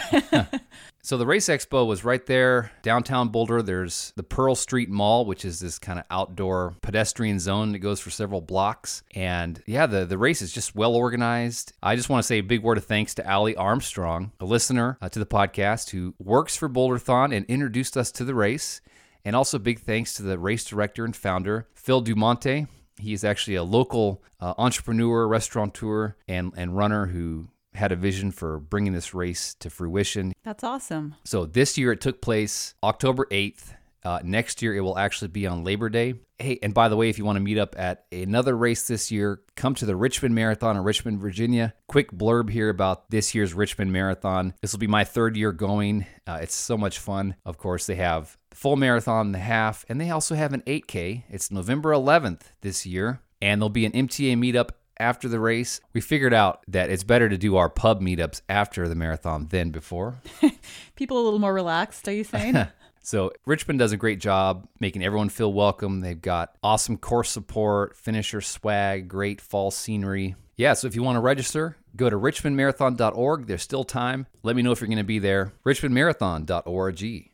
so 1.02 1.16
the 1.16 1.26
Race 1.26 1.48
Expo 1.48 1.86
was 1.86 2.04
right 2.04 2.24
there, 2.26 2.70
downtown 2.82 3.30
Boulder. 3.30 3.62
There's 3.62 4.12
the 4.14 4.22
Pearl 4.22 4.54
Street 4.54 4.90
Mall, 4.90 5.24
which 5.24 5.44
is 5.44 5.58
this 5.58 5.78
kind 5.78 5.98
of 5.98 6.04
outdoor 6.10 6.76
pedestrian 6.82 7.40
zone 7.40 7.72
that 7.72 7.78
goes 7.78 7.98
for 7.98 8.10
several 8.10 8.40
blocks. 8.42 9.02
And 9.14 9.60
yeah, 9.66 9.86
the, 9.86 10.04
the 10.04 10.18
race 10.18 10.42
is 10.42 10.52
just 10.52 10.76
well 10.76 10.94
organized. 10.94 11.72
I 11.82 11.96
just 11.96 12.10
want 12.10 12.22
to 12.22 12.26
say 12.26 12.38
a 12.38 12.42
big 12.42 12.62
word 12.62 12.78
of 12.78 12.84
thanks 12.84 13.14
to 13.14 13.26
Allie 13.26 13.56
Armstrong, 13.56 14.32
a 14.38 14.44
listener 14.44 14.98
uh, 15.00 15.08
to 15.08 15.18
the 15.18 15.26
podcast 15.26 15.90
who 15.90 16.14
works 16.18 16.56
for 16.56 16.68
Boulderthon 16.68 17.34
and 17.34 17.46
introduced 17.46 17.96
us 17.96 18.12
to 18.12 18.24
the 18.24 18.34
race. 18.34 18.80
And 19.24 19.36
also, 19.36 19.58
big 19.58 19.80
thanks 19.80 20.14
to 20.14 20.22
the 20.22 20.38
race 20.38 20.64
director 20.64 21.04
and 21.04 21.14
founder, 21.14 21.68
Phil 21.74 22.02
Dumonte. 22.02 22.68
He 22.98 23.12
is 23.12 23.24
actually 23.24 23.54
a 23.54 23.62
local 23.62 24.22
uh, 24.40 24.54
entrepreneur, 24.58 25.26
restaurateur, 25.26 26.16
and, 26.28 26.52
and 26.56 26.76
runner 26.76 27.06
who 27.06 27.48
had 27.74 27.92
a 27.92 27.96
vision 27.96 28.30
for 28.30 28.58
bringing 28.58 28.92
this 28.92 29.14
race 29.14 29.54
to 29.60 29.70
fruition. 29.70 30.32
That's 30.42 30.64
awesome. 30.64 31.14
So 31.24 31.46
this 31.46 31.78
year 31.78 31.92
it 31.92 32.00
took 32.00 32.20
place 32.20 32.74
October 32.82 33.26
8th. 33.30 33.74
Uh, 34.02 34.18
next 34.24 34.62
year 34.62 34.74
it 34.74 34.80
will 34.80 34.98
actually 34.98 35.28
be 35.28 35.46
on 35.46 35.62
Labor 35.62 35.88
Day. 35.90 36.14
Hey, 36.38 36.58
and 36.62 36.72
by 36.72 36.88
the 36.88 36.96
way, 36.96 37.10
if 37.10 37.18
you 37.18 37.26
want 37.26 37.36
to 37.36 37.40
meet 37.40 37.58
up 37.58 37.78
at 37.78 38.06
another 38.10 38.56
race 38.56 38.86
this 38.86 39.10
year, 39.10 39.42
come 39.56 39.74
to 39.74 39.84
the 39.84 39.94
Richmond 39.94 40.34
Marathon 40.34 40.76
in 40.76 40.82
Richmond, 40.84 41.20
Virginia. 41.20 41.74
Quick 41.86 42.10
blurb 42.10 42.48
here 42.48 42.70
about 42.70 43.10
this 43.10 43.34
year's 43.34 43.52
Richmond 43.52 43.92
Marathon. 43.92 44.54
This 44.62 44.72
will 44.72 44.78
be 44.78 44.86
my 44.86 45.04
third 45.04 45.36
year 45.36 45.52
going. 45.52 46.06
Uh, 46.26 46.38
it's 46.40 46.54
so 46.54 46.78
much 46.78 46.98
fun. 46.98 47.34
Of 47.44 47.58
course, 47.58 47.86
they 47.86 47.96
have 47.96 48.38
full 48.60 48.76
marathon, 48.76 49.32
the 49.32 49.38
half, 49.38 49.86
and 49.88 49.98
they 49.98 50.10
also 50.10 50.34
have 50.34 50.52
an 50.52 50.60
8K. 50.66 51.22
It's 51.30 51.50
November 51.50 51.92
11th 51.92 52.42
this 52.60 52.84
year, 52.84 53.22
and 53.40 53.58
there'll 53.58 53.70
be 53.70 53.86
an 53.86 53.92
MTA 53.92 54.36
meetup 54.36 54.72
after 54.98 55.28
the 55.28 55.40
race. 55.40 55.80
We 55.94 56.02
figured 56.02 56.34
out 56.34 56.62
that 56.68 56.90
it's 56.90 57.02
better 57.02 57.30
to 57.30 57.38
do 57.38 57.56
our 57.56 57.70
pub 57.70 58.02
meetups 58.02 58.42
after 58.50 58.86
the 58.86 58.94
marathon 58.94 59.46
than 59.48 59.70
before. 59.70 60.20
People 60.94 61.18
a 61.18 61.24
little 61.24 61.38
more 61.38 61.54
relaxed, 61.54 62.06
are 62.06 62.12
you 62.12 62.24
saying? 62.24 62.56
So 63.02 63.32
Richmond 63.46 63.78
does 63.78 63.92
a 63.92 63.96
great 63.96 64.20
job 64.20 64.68
making 64.78 65.02
everyone 65.02 65.30
feel 65.30 65.50
welcome. 65.54 66.00
They've 66.00 66.20
got 66.20 66.54
awesome 66.62 66.98
course 66.98 67.30
support, 67.30 67.96
finisher 67.96 68.42
swag, 68.42 69.08
great 69.08 69.40
fall 69.40 69.70
scenery. 69.70 70.36
Yeah, 70.58 70.74
so 70.74 70.86
if 70.86 70.94
you 70.94 71.02
want 71.02 71.16
to 71.16 71.20
register, 71.20 71.78
go 71.96 72.10
to 72.10 72.16
richmondmarathon.org. 72.16 73.46
There's 73.46 73.62
still 73.62 73.84
time. 73.84 74.26
Let 74.42 74.54
me 74.54 74.60
know 74.60 74.72
if 74.72 74.82
you're 74.82 74.88
going 74.88 74.98
to 74.98 75.02
be 75.02 75.18
there. 75.18 75.54
richmondmarathon.org. 75.64 77.29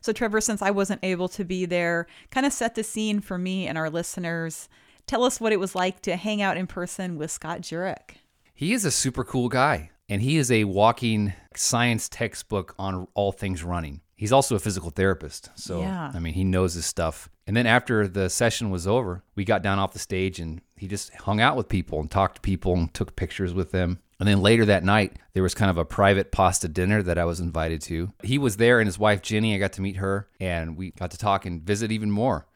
So, 0.00 0.12
Trevor, 0.12 0.40
since 0.40 0.62
I 0.62 0.70
wasn't 0.70 1.00
able 1.02 1.28
to 1.28 1.44
be 1.44 1.66
there, 1.66 2.06
kind 2.30 2.46
of 2.46 2.52
set 2.52 2.74
the 2.74 2.84
scene 2.84 3.20
for 3.20 3.38
me 3.38 3.66
and 3.66 3.76
our 3.76 3.90
listeners. 3.90 4.68
Tell 5.06 5.24
us 5.24 5.40
what 5.40 5.52
it 5.52 5.60
was 5.60 5.74
like 5.74 6.02
to 6.02 6.16
hang 6.16 6.42
out 6.42 6.56
in 6.56 6.66
person 6.66 7.16
with 7.16 7.30
Scott 7.30 7.62
Jurek. 7.62 8.16
He 8.54 8.72
is 8.72 8.84
a 8.84 8.90
super 8.90 9.24
cool 9.24 9.48
guy, 9.48 9.90
and 10.08 10.20
he 10.20 10.36
is 10.36 10.50
a 10.50 10.64
walking 10.64 11.32
science 11.54 12.08
textbook 12.08 12.74
on 12.78 13.08
all 13.14 13.32
things 13.32 13.64
running. 13.64 14.00
He's 14.16 14.32
also 14.32 14.56
a 14.56 14.58
physical 14.58 14.90
therapist. 14.90 15.50
So, 15.54 15.80
Yeah. 15.80 16.10
I 16.12 16.18
mean, 16.18 16.34
he 16.34 16.42
knows 16.44 16.74
his 16.74 16.84
stuff. 16.84 17.28
And 17.46 17.56
then 17.56 17.66
after 17.66 18.08
the 18.08 18.28
session 18.28 18.68
was 18.70 18.86
over, 18.86 19.22
we 19.36 19.44
got 19.44 19.62
down 19.62 19.78
off 19.78 19.92
the 19.92 19.98
stage 20.00 20.40
and 20.40 20.60
he 20.76 20.88
just 20.88 21.14
hung 21.14 21.40
out 21.40 21.56
with 21.56 21.68
people 21.68 22.00
and 22.00 22.10
talked 22.10 22.34
to 22.34 22.40
people 22.40 22.74
and 22.74 22.92
took 22.92 23.16
pictures 23.16 23.54
with 23.54 23.70
them. 23.70 24.00
And 24.18 24.28
then 24.28 24.42
later 24.42 24.64
that 24.64 24.84
night, 24.84 25.16
there 25.32 25.42
was 25.42 25.54
kind 25.54 25.70
of 25.70 25.78
a 25.78 25.84
private 25.84 26.32
pasta 26.32 26.68
dinner 26.68 27.02
that 27.02 27.18
I 27.18 27.24
was 27.24 27.38
invited 27.38 27.80
to. 27.82 28.12
He 28.22 28.36
was 28.36 28.56
there 28.56 28.80
and 28.80 28.88
his 28.88 28.98
wife, 28.98 29.22
Jenny, 29.22 29.54
I 29.54 29.58
got 29.58 29.72
to 29.74 29.80
meet 29.80 29.96
her 29.96 30.28
and 30.40 30.76
we 30.76 30.90
got 30.90 31.12
to 31.12 31.18
talk 31.18 31.46
and 31.46 31.62
visit 31.62 31.92
even 31.92 32.10
more. 32.10 32.46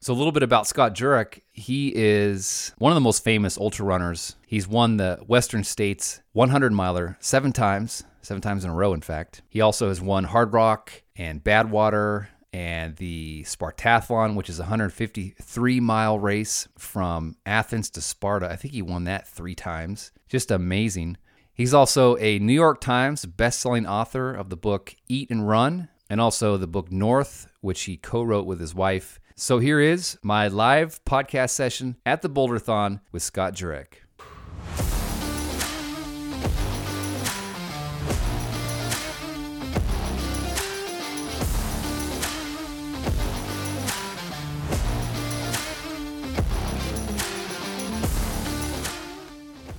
So, 0.00 0.12
a 0.12 0.14
little 0.14 0.32
bit 0.32 0.42
about 0.42 0.66
Scott 0.66 0.94
Jurek. 0.94 1.40
He 1.52 1.90
is 1.94 2.72
one 2.76 2.92
of 2.92 2.96
the 2.96 3.00
most 3.00 3.24
famous 3.24 3.56
ultra 3.56 3.86
runners. 3.86 4.36
He's 4.46 4.68
won 4.68 4.98
the 4.98 5.18
Western 5.26 5.64
States 5.64 6.20
100 6.32 6.72
miler 6.72 7.16
seven 7.18 7.50
times, 7.50 8.04
seven 8.20 8.42
times 8.42 8.64
in 8.64 8.70
a 8.70 8.74
row, 8.74 8.92
in 8.92 9.00
fact. 9.00 9.40
He 9.48 9.62
also 9.62 9.88
has 9.88 10.00
won 10.00 10.26
Hardrock 10.26 10.90
and 11.16 11.42
Badwater 11.42 12.26
and 12.56 12.96
the 12.96 13.42
Spartathlon, 13.42 14.34
which 14.34 14.48
is 14.48 14.58
a 14.58 14.62
153 14.62 15.78
mile 15.78 16.18
race 16.18 16.66
from 16.78 17.36
Athens 17.44 17.90
to 17.90 18.00
Sparta. 18.00 18.48
I 18.48 18.56
think 18.56 18.72
he 18.72 18.80
won 18.80 19.04
that 19.04 19.28
three 19.28 19.54
times. 19.54 20.10
Just 20.26 20.50
amazing. 20.50 21.18
He's 21.52 21.74
also 21.74 22.16
a 22.16 22.38
New 22.38 22.54
York 22.54 22.80
Times 22.80 23.26
best-selling 23.26 23.86
author 23.86 24.32
of 24.32 24.48
the 24.48 24.56
book 24.56 24.96
Eat 25.06 25.28
and 25.28 25.46
Run 25.46 25.88
and 26.08 26.18
also 26.18 26.56
the 26.56 26.66
book 26.66 26.90
North, 26.90 27.46
which 27.60 27.82
he 27.82 27.98
co-wrote 27.98 28.46
with 28.46 28.58
his 28.58 28.74
wife. 28.74 29.20
So 29.34 29.58
here 29.58 29.78
is 29.78 30.16
my 30.22 30.48
live 30.48 31.04
podcast 31.04 31.50
session 31.50 31.96
at 32.06 32.22
the 32.22 32.30
Boulderthon 32.30 33.00
with 33.12 33.22
Scott 33.22 33.52
Jurek. 33.52 34.05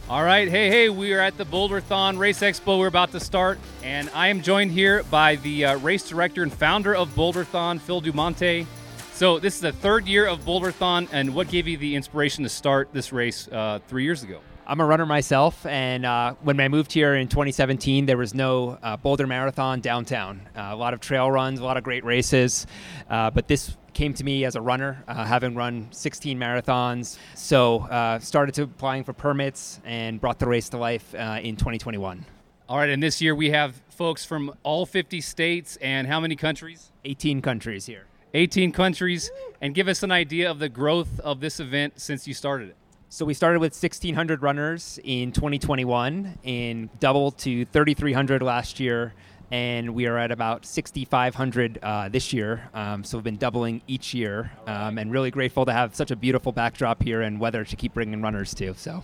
All 0.10 0.24
right, 0.24 0.48
hey, 0.48 0.70
hey, 0.70 0.88
we 0.88 1.12
are 1.14 1.20
at 1.20 1.38
the 1.38 1.46
Boulderthon 1.46 2.18
Race 2.18 2.40
Expo. 2.40 2.80
We're 2.80 2.88
about 2.88 3.12
to 3.12 3.20
start, 3.20 3.60
and 3.84 4.10
I 4.14 4.30
am 4.30 4.42
joined 4.42 4.72
here 4.72 5.04
by 5.12 5.36
the 5.36 5.66
uh, 5.66 5.78
race 5.80 6.08
director 6.08 6.44
and 6.44 6.54
founder 6.54 6.96
of 6.96 7.10
Boulderthon, 7.10 7.82
Phil 7.82 8.02
Dumonte. 8.02 8.66
So, 9.12 9.38
this 9.38 9.56
is 9.56 9.60
the 9.60 9.74
third 9.74 10.08
year 10.08 10.26
of 10.26 10.46
Boulderthon, 10.46 11.10
and 11.12 11.36
what 11.36 11.50
gave 11.50 11.68
you 11.68 11.76
the 11.76 11.94
inspiration 11.94 12.46
to 12.46 12.50
start 12.50 12.88
this 12.94 13.12
race 13.12 13.50
uh, 13.50 13.80
three 13.90 14.06
years 14.06 14.24
ago? 14.24 14.40
I'm 14.70 14.82
a 14.82 14.86
runner 14.86 15.06
myself, 15.06 15.66
and 15.66 16.06
uh, 16.06 16.34
when 16.42 16.60
I 16.60 16.68
moved 16.68 16.92
here 16.92 17.16
in 17.16 17.30
2017, 17.30 18.06
there 18.06 18.18
was 18.18 18.34
no 18.34 18.78
uh, 18.84 18.98
Boulder 18.98 19.26
Marathon 19.26 19.80
downtown. 19.80 20.42
Uh, 20.54 20.72
a 20.72 20.76
lot 20.76 20.94
of 20.94 21.00
trail 21.00 21.32
runs, 21.32 21.62
a 21.62 21.64
lot 21.64 21.78
of 21.78 21.86
great 21.86 22.04
races, 22.04 22.68
uh, 23.10 23.32
but 23.32 23.48
this 23.48 23.78
came 23.94 24.14
to 24.16 24.26
me 24.26 24.44
as 24.44 24.58
a 24.58 24.62
runner, 24.62 25.06
uh, 25.08 25.24
having 25.24 25.56
run 25.56 25.88
16 25.92 26.38
marathons. 26.38 27.18
So 27.34 27.84
uh, 27.84 28.20
started 28.20 28.56
to 28.56 28.64
applying 28.64 29.06
for 29.06 29.14
permits 29.14 29.80
and 29.86 30.20
brought 30.20 30.38
the 30.38 30.48
race 30.48 30.68
to 30.70 30.78
life 30.78 31.16
uh, 31.16 31.40
in 31.42 31.56
2021. 31.56 32.26
All 32.68 32.78
right, 32.78 32.90
and 32.90 33.02
this 33.02 33.22
year 33.22 33.34
we 33.34 33.52
have 33.52 33.82
folks 33.88 34.26
from 34.26 34.54
all 34.64 34.86
50 34.86 35.22
states 35.22 35.78
and 35.78 36.08
how 36.08 36.20
many 36.20 36.36
countries? 36.36 36.92
18 37.06 37.42
countries 37.42 37.86
here. 37.86 38.04
18 38.34 38.74
countries. 38.74 39.32
And 39.62 39.74
give 39.74 39.88
us 39.88 40.04
an 40.04 40.12
idea 40.12 40.52
of 40.52 40.60
the 40.60 40.68
growth 40.68 41.22
of 41.22 41.40
this 41.40 41.62
event 41.62 42.02
since 42.02 42.28
you 42.28 42.34
started 42.34 42.68
it. 42.68 42.76
So 43.10 43.26
we 43.26 43.34
started 43.34 43.60
with 43.60 43.72
1,600 43.72 44.42
runners 44.42 45.00
in 45.04 45.32
2021 45.32 46.40
and 46.44 47.00
doubled 47.00 47.38
to 47.40 47.64
3,300 47.66 48.42
last 48.42 48.82
year. 48.82 49.14
And 49.50 49.96
we 49.96 50.08
are 50.08 50.18
at 50.18 50.30
about 50.30 50.66
6,500 50.66 51.80
uh, 51.82 52.10
this 52.10 52.34
year. 52.34 52.70
Um, 52.74 53.06
so 53.06 53.18
we've 53.18 53.24
been 53.24 53.38
doubling 53.38 53.82
each 53.88 54.14
year 54.14 54.52
um, 54.68 54.98
and 54.98 55.10
really 55.10 55.32
grateful 55.32 55.64
to 55.66 55.72
have 55.72 55.96
such 55.96 56.12
a 56.12 56.18
beautiful 56.18 56.52
backdrop 56.52 57.02
here 57.02 57.22
and 57.22 57.40
weather 57.40 57.64
to 57.64 57.76
keep 57.78 57.94
bringing 57.94 58.22
runners 58.22 58.54
to. 58.56 58.74
So 58.74 59.02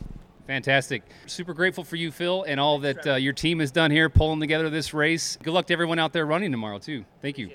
Fantastic. 0.48 1.04
Super 1.26 1.54
grateful 1.54 1.86
for 1.86 1.96
you, 1.96 2.12
Phil, 2.12 2.44
and 2.44 2.60
all 2.60 2.80
that 2.80 3.08
uh, 3.08 3.16
your 3.16 3.32
team 3.32 3.60
has 3.60 3.72
done 3.72 3.90
here 3.90 4.10
pulling 4.10 4.42
together 4.42 4.70
this 4.70 4.94
race. 4.94 5.38
Good 5.42 5.54
luck 5.54 5.68
to 5.68 5.74
everyone 5.74 6.00
out 6.00 6.12
there 6.12 6.26
running 6.26 6.52
tomorrow, 6.52 6.80
too. 6.80 7.06
Thank 7.22 7.38
you. 7.38 7.50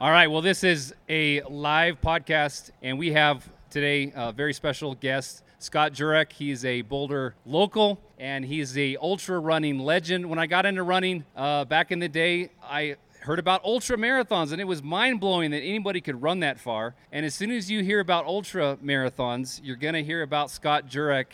All 0.00 0.10
right. 0.10 0.28
Well, 0.28 0.42
this 0.42 0.62
is 0.62 0.94
a 1.08 1.42
live 1.42 2.00
podcast, 2.00 2.70
and 2.82 2.98
we 2.98 3.12
have 3.12 3.48
today 3.72 4.12
a 4.14 4.32
very 4.32 4.52
special 4.52 4.94
guest, 4.94 5.42
Scott 5.58 5.94
Jurek. 5.94 6.30
He's 6.30 6.62
a 6.62 6.82
Boulder 6.82 7.34
local, 7.46 7.98
and 8.18 8.44
he's 8.44 8.76
a 8.76 8.98
ultra 8.98 9.38
running 9.38 9.78
legend. 9.78 10.28
When 10.28 10.38
I 10.38 10.46
got 10.46 10.66
into 10.66 10.82
running 10.82 11.24
uh, 11.34 11.64
back 11.64 11.90
in 11.90 11.98
the 11.98 12.08
day, 12.08 12.50
I 12.62 12.96
heard 13.20 13.38
about 13.38 13.64
ultra 13.64 13.96
marathons, 13.96 14.52
and 14.52 14.60
it 14.60 14.66
was 14.66 14.82
mind 14.82 15.20
blowing 15.20 15.52
that 15.52 15.62
anybody 15.62 16.02
could 16.02 16.20
run 16.20 16.40
that 16.40 16.60
far. 16.60 16.94
And 17.10 17.24
as 17.24 17.34
soon 17.34 17.50
as 17.50 17.70
you 17.70 17.82
hear 17.82 18.00
about 18.00 18.26
ultra 18.26 18.76
marathons, 18.84 19.58
you're 19.64 19.76
going 19.76 19.94
to 19.94 20.04
hear 20.04 20.20
about 20.20 20.50
Scott 20.50 20.86
Jurek. 20.86 21.28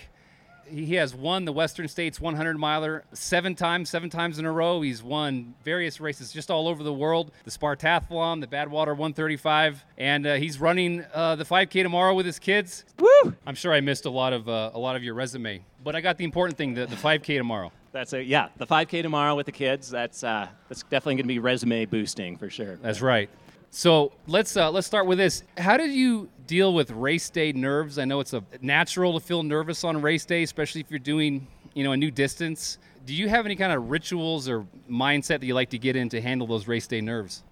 He 0.70 0.94
has 0.94 1.14
won 1.14 1.44
the 1.44 1.52
Western 1.52 1.88
States 1.88 2.20
100 2.20 2.58
miler 2.58 3.04
seven 3.12 3.54
times, 3.54 3.90
seven 3.90 4.10
times 4.10 4.38
in 4.38 4.44
a 4.44 4.52
row. 4.52 4.80
He's 4.80 5.02
won 5.02 5.54
various 5.64 6.00
races 6.00 6.32
just 6.32 6.50
all 6.50 6.68
over 6.68 6.82
the 6.82 6.92
world 6.92 7.30
the 7.44 7.50
Spartathlon, 7.50 8.40
the 8.40 8.46
Badwater 8.46 8.88
135, 8.88 9.84
and 9.96 10.26
uh, 10.26 10.34
he's 10.34 10.60
running 10.60 11.04
uh, 11.14 11.36
the 11.36 11.44
5K 11.44 11.82
tomorrow 11.82 12.14
with 12.14 12.26
his 12.26 12.38
kids. 12.38 12.84
Woo! 12.98 13.34
I'm 13.46 13.54
sure 13.54 13.72
I 13.72 13.80
missed 13.80 14.04
a 14.04 14.10
lot 14.10 14.32
of 14.32 14.48
uh, 14.48 14.70
a 14.74 14.78
lot 14.78 14.96
of 14.96 15.02
your 15.02 15.14
resume, 15.14 15.62
but 15.82 15.96
I 15.96 16.00
got 16.00 16.18
the 16.18 16.24
important 16.24 16.58
thing 16.58 16.74
the, 16.74 16.86
the 16.86 16.96
5K 16.96 17.38
tomorrow. 17.38 17.72
That's 17.92 18.12
a 18.12 18.22
yeah. 18.22 18.48
The 18.56 18.66
5K 18.66 19.02
tomorrow 19.02 19.34
with 19.34 19.46
the 19.46 19.52
kids. 19.52 19.90
That's 19.90 20.22
uh, 20.22 20.48
that's 20.68 20.82
definitely 20.82 21.14
going 21.14 21.24
to 21.24 21.28
be 21.28 21.38
resume 21.38 21.86
boosting 21.86 22.36
for 22.36 22.50
sure. 22.50 22.76
That's 22.76 23.00
right. 23.00 23.30
So 23.70 24.12
let's 24.26 24.56
uh, 24.56 24.70
let's 24.70 24.86
start 24.86 25.06
with 25.06 25.18
this. 25.18 25.42
How 25.56 25.76
did 25.76 25.92
you 25.92 26.28
deal 26.46 26.72
with 26.72 26.90
race 26.90 27.28
day 27.28 27.52
nerves? 27.52 27.98
I 27.98 28.04
know 28.04 28.20
it's 28.20 28.32
a 28.32 28.42
natural 28.62 29.18
to 29.18 29.24
feel 29.24 29.42
nervous 29.42 29.84
on 29.84 30.00
race 30.00 30.24
day, 30.24 30.42
especially 30.42 30.80
if 30.80 30.90
you're 30.90 30.98
doing 30.98 31.46
you 31.74 31.84
know 31.84 31.92
a 31.92 31.96
new 31.96 32.10
distance. 32.10 32.78
Do 33.04 33.14
you 33.14 33.28
have 33.28 33.46
any 33.46 33.56
kind 33.56 33.72
of 33.72 33.90
rituals 33.90 34.48
or 34.48 34.66
mindset 34.90 35.40
that 35.40 35.44
you 35.44 35.54
like 35.54 35.70
to 35.70 35.78
get 35.78 35.96
in 35.96 36.08
to 36.10 36.20
handle 36.20 36.46
those 36.46 36.66
race 36.66 36.86
day 36.86 37.00
nerves? 37.00 37.42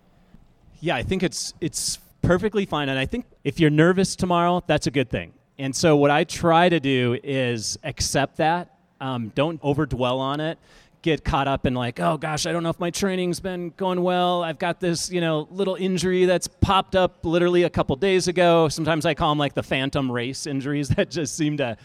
Yeah, 0.81 0.97
I 0.97 1.03
think 1.03 1.23
it's 1.23 1.55
it's 1.61 1.99
perfectly 2.23 2.67
fine, 2.67 2.89
and 2.89 2.99
I 2.99 3.07
think 3.07 3.27
if 3.45 3.61
you're 3.61 3.71
nervous 3.71 4.17
tomorrow, 4.17 4.63
that's 4.67 4.87
a 4.87 4.91
good 4.91 5.11
thing. 5.11 5.33
And 5.59 5.75
so 5.75 5.97
what 5.97 6.11
I 6.11 6.25
try 6.25 6.69
to 6.69 6.81
do 6.81 7.19
is 7.23 7.79
accept 7.83 8.39
that. 8.39 8.73
Um, 9.01 9.31
don't 9.35 9.61
overdwell 9.63 10.19
on 10.19 10.41
it. 10.41 10.59
Get 11.07 11.23
caught 11.23 11.47
up 11.47 11.67
in 11.67 11.75
like, 11.75 12.01
oh 12.01 12.17
gosh, 12.17 12.47
I 12.47 12.53
don't 12.53 12.65
know 12.65 12.69
if 12.69 12.81
my 12.81 12.91
training's 12.91 13.39
been 13.39 13.73
going 13.77 14.03
well. 14.03 14.43
I've 14.43 14.59
got 14.59 14.81
this, 14.81 15.09
you 15.09 15.21
know, 15.21 15.47
little 15.53 15.77
injury 15.77 16.25
that's 16.25 16.49
popped 16.49 16.97
up 16.97 17.25
literally 17.25 17.63
a 17.63 17.71
couple 17.71 17.95
days 17.95 18.27
ago. 18.27 18.69
Sometimes 18.69 19.07
I 19.07 19.15
call 19.15 19.31
them 19.31 19.39
like 19.39 19.55
the 19.55 19.63
phantom 19.63 20.11
race 20.11 20.49
injuries 20.49 20.89
that 20.97 21.13
just 21.13 21.37
seem 21.37 21.59
to 21.59 21.77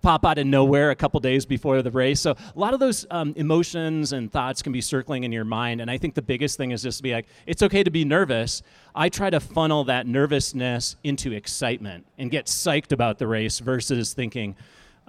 pop 0.00 0.24
out 0.24 0.38
of 0.38 0.46
nowhere 0.46 0.92
a 0.92 0.96
couple 0.96 1.20
days 1.20 1.44
before 1.44 1.82
the 1.82 1.90
race. 1.90 2.20
So 2.20 2.30
a 2.30 2.58
lot 2.58 2.72
of 2.72 2.80
those 2.80 3.04
um, 3.10 3.34
emotions 3.36 4.14
and 4.14 4.32
thoughts 4.32 4.62
can 4.62 4.72
be 4.72 4.80
circling 4.80 5.24
in 5.24 5.30
your 5.30 5.44
mind. 5.44 5.82
And 5.82 5.90
I 5.90 5.98
think 5.98 6.14
the 6.14 6.22
biggest 6.22 6.56
thing 6.56 6.70
is 6.70 6.82
just 6.82 7.00
to 7.00 7.02
be 7.02 7.12
like, 7.12 7.26
it's 7.46 7.62
okay 7.62 7.84
to 7.84 7.90
be 7.90 8.06
nervous. 8.06 8.62
I 8.94 9.10
try 9.10 9.28
to 9.28 9.40
funnel 9.40 9.84
that 9.84 10.06
nervousness 10.06 10.96
into 11.04 11.32
excitement 11.32 12.06
and 12.16 12.30
get 12.30 12.46
psyched 12.46 12.92
about 12.92 13.18
the 13.18 13.26
race 13.26 13.58
versus 13.58 14.14
thinking, 14.14 14.56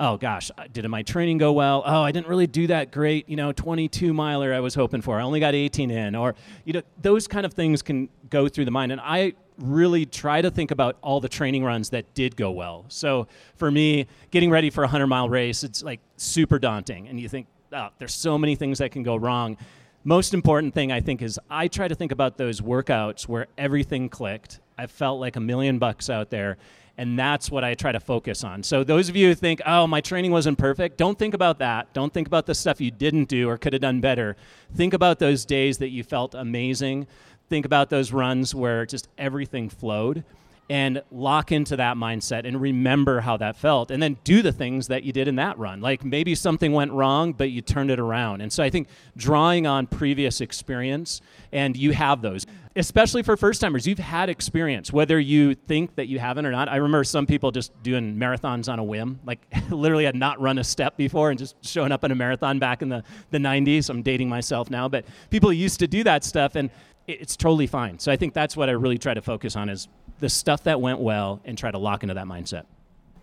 oh 0.01 0.17
gosh, 0.17 0.50
uh, 0.58 0.63
did 0.74 0.86
my 0.88 1.03
training 1.03 1.38
go 1.38 1.53
well? 1.53 1.84
Oh, 1.86 2.01
I 2.01 2.12
didn't 2.12 2.27
really 2.27 2.48
do 2.48 2.67
that 2.67 2.91
great, 2.91 3.29
you 3.29 3.36
know, 3.36 3.51
22 3.51 4.13
miler 4.13 4.51
I 4.51 4.60
was 4.60 4.74
hoping 4.74 5.00
for. 5.00 5.20
I 5.20 5.24
only 5.24 5.39
got 5.39 5.53
18 5.53 5.91
in. 5.91 6.15
Or, 6.15 6.34
you 6.65 6.74
know, 6.74 6.81
those 7.01 7.27
kind 7.27 7.46
of 7.46 7.53
things 7.53 7.84
can 7.84 8.10
go 8.29 8.50
through 8.50 8.65
the 8.65 8.72
mind. 8.72 8.91
And 8.91 9.00
I 9.00 9.34
really 9.60 10.08
try 10.08 10.41
to 10.41 10.50
think 10.50 10.72
about 10.72 10.98
all 11.03 11.20
the 11.20 11.29
training 11.29 11.63
runs 11.63 11.91
that 11.91 12.12
did 12.15 12.36
go 12.36 12.50
well. 12.50 12.84
So 12.88 13.27
for 13.55 13.70
me, 13.70 14.08
getting 14.31 14.50
ready 14.50 14.72
for 14.72 14.81
a 14.81 14.88
100 14.88 15.05
mile 15.05 15.29
race, 15.29 15.63
it's 15.63 15.84
like 15.84 16.00
super 16.17 16.58
daunting. 16.58 17.08
And 17.08 17.20
you 17.20 17.29
think, 17.29 17.46
oh, 17.72 17.89
there's 18.00 18.15
so 18.15 18.39
many 18.39 18.55
things 18.55 18.79
that 18.79 18.91
can 18.91 19.03
go 19.03 19.15
wrong. 19.15 19.55
Most 20.03 20.34
important 20.34 20.74
thing 20.74 20.91
I 20.91 21.00
think 21.00 21.22
is 21.22 21.39
I 21.48 21.67
try 21.67 21.88
to 21.88 21.93
think 21.93 22.12
about 22.12 22.38
those 22.38 22.60
workouts 22.60 23.27
where 23.27 23.46
everything 23.55 24.10
clicked. 24.10 24.62
I 24.79 24.88
felt 24.88 25.20
like 25.20 25.36
a 25.36 25.39
million 25.39 25.77
bucks 25.77 26.10
out 26.10 26.31
there 26.31 26.58
and 27.01 27.17
that's 27.17 27.50
what 27.50 27.63
I 27.63 27.74
try 27.74 27.91
to 27.91 28.00
focus 28.00 28.43
on. 28.43 28.62
So 28.62 28.84
those 28.84 29.10
of 29.10 29.15
you 29.15 29.29
who 29.29 29.34
think, 29.34 29.60
"Oh, 29.65 29.88
my 29.88 30.01
training 30.01 30.31
wasn't 30.31 30.60
perfect," 30.60 30.98
don't 31.00 31.17
think 31.17 31.34
about 31.34 31.58
that. 31.58 31.91
Don't 31.93 32.13
think 32.13 32.27
about 32.27 32.46
the 32.46 32.53
stuff 32.53 32.79
you 32.79 32.91
didn't 32.91 33.27
do 33.27 33.50
or 33.50 33.58
could 33.58 33.74
have 33.74 33.81
done 33.81 34.01
better. 34.01 34.36
Think 34.75 34.93
about 34.93 35.17
those 35.17 35.43
days 35.43 35.79
that 35.79 35.89
you 35.89 36.03
felt 36.03 36.36
amazing. 36.36 37.08
Think 37.50 37.65
about 37.65 37.89
those 37.89 38.13
runs 38.13 38.53
where 38.53 38.86
just 38.86 39.08
everything 39.17 39.67
flowed. 39.67 40.24
and 40.70 41.01
lock 41.12 41.51
into 41.51 41.75
that 41.75 41.98
mindset 41.98 42.46
and 42.46 42.62
remember 42.62 43.20
how 43.20 43.36
that 43.36 43.58
felt 43.58 43.91
and 43.91 44.01
then 44.01 44.15
do 44.24 44.41
the 44.41 44.53
things 44.53 44.88
that 44.88 45.03
you 45.03 45.12
did 45.12 45.27
in 45.27 45.36
that 45.36 45.58
run 45.60 45.81
like 45.81 46.05
maybe 46.05 46.34
something 46.34 46.72
went 46.72 46.89
wrong 46.93 47.34
but 47.34 47.51
you 47.51 47.60
turned 47.60 47.91
it 47.91 48.00
around 48.00 48.39
and 48.39 48.53
so 48.53 48.63
i 48.63 48.70
think 48.70 48.88
drawing 49.17 49.67
on 49.67 49.86
previous 49.86 50.39
experience 50.39 51.20
and 51.51 51.75
you 51.75 51.91
have 51.91 52.22
those 52.22 52.46
especially 52.75 53.22
for 53.24 53.36
first 53.36 53.62
timers 53.62 53.86
you've 53.86 54.00
had 54.00 54.30
experience 54.30 54.94
whether 54.94 55.20
you 55.20 55.54
think 55.54 55.96
that 55.96 56.08
you 56.08 56.20
haven't 56.20 56.46
or 56.46 56.51
not 56.51 56.70
i 56.70 56.78
remember 56.78 57.04
some 57.04 57.25
people 57.25 57.51
just 57.51 57.72
doing 57.84 58.16
marathons 58.16 58.72
on 58.72 58.80
a 58.80 58.84
whim 58.84 59.20
like 59.25 59.40
literally 59.70 60.06
had 60.06 60.16
not 60.16 60.40
run 60.40 60.58
a 60.58 60.63
step 60.63 60.96
before 60.98 61.30
and 61.30 61.40
just 61.40 61.56
showing 61.66 61.92
up 61.92 62.04
in 62.04 62.12
a 62.12 62.16
marathon 62.16 62.60
back 62.60 62.82
in 62.82 62.90
the, 62.90 63.04
the 63.32 63.38
90s 63.38 63.90
i'm 63.90 64.01
dating 64.01 64.30
myself 64.30 64.70
now 64.70 64.88
but 64.88 65.06
people 65.30 65.51
used 65.51 65.80
to 65.80 65.88
do 65.88 66.04
that 66.04 66.24
stuff 66.24 66.56
and 66.56 66.70
it's 67.08 67.36
totally 67.36 67.68
fine 67.68 68.00
so 68.00 68.12
i 68.12 68.16
think 68.16 68.34
that's 68.34 68.56
what 68.56 68.70
i 68.70 68.72
really 68.72 68.98
try 68.98 69.13
to 69.13 69.22
focus 69.22 69.56
on 69.56 69.68
is 69.68 69.88
the 70.22 70.30
stuff 70.30 70.63
that 70.63 70.80
went 70.80 71.00
well 71.00 71.42
and 71.44 71.58
try 71.58 71.70
to 71.70 71.78
lock 71.78 72.04
into 72.04 72.13
that 72.13 72.28
mindset. 72.28 72.63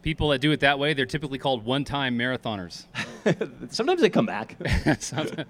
People 0.02 0.28
that 0.30 0.40
do 0.40 0.50
it 0.50 0.60
that 0.60 0.78
way, 0.78 0.92
they're 0.92 1.06
typically 1.06 1.38
called 1.38 1.64
one-time 1.64 2.18
marathoners. 2.18 2.84
Sometimes 3.72 4.00
they 4.00 4.10
come 4.10 4.26
back. 4.26 4.56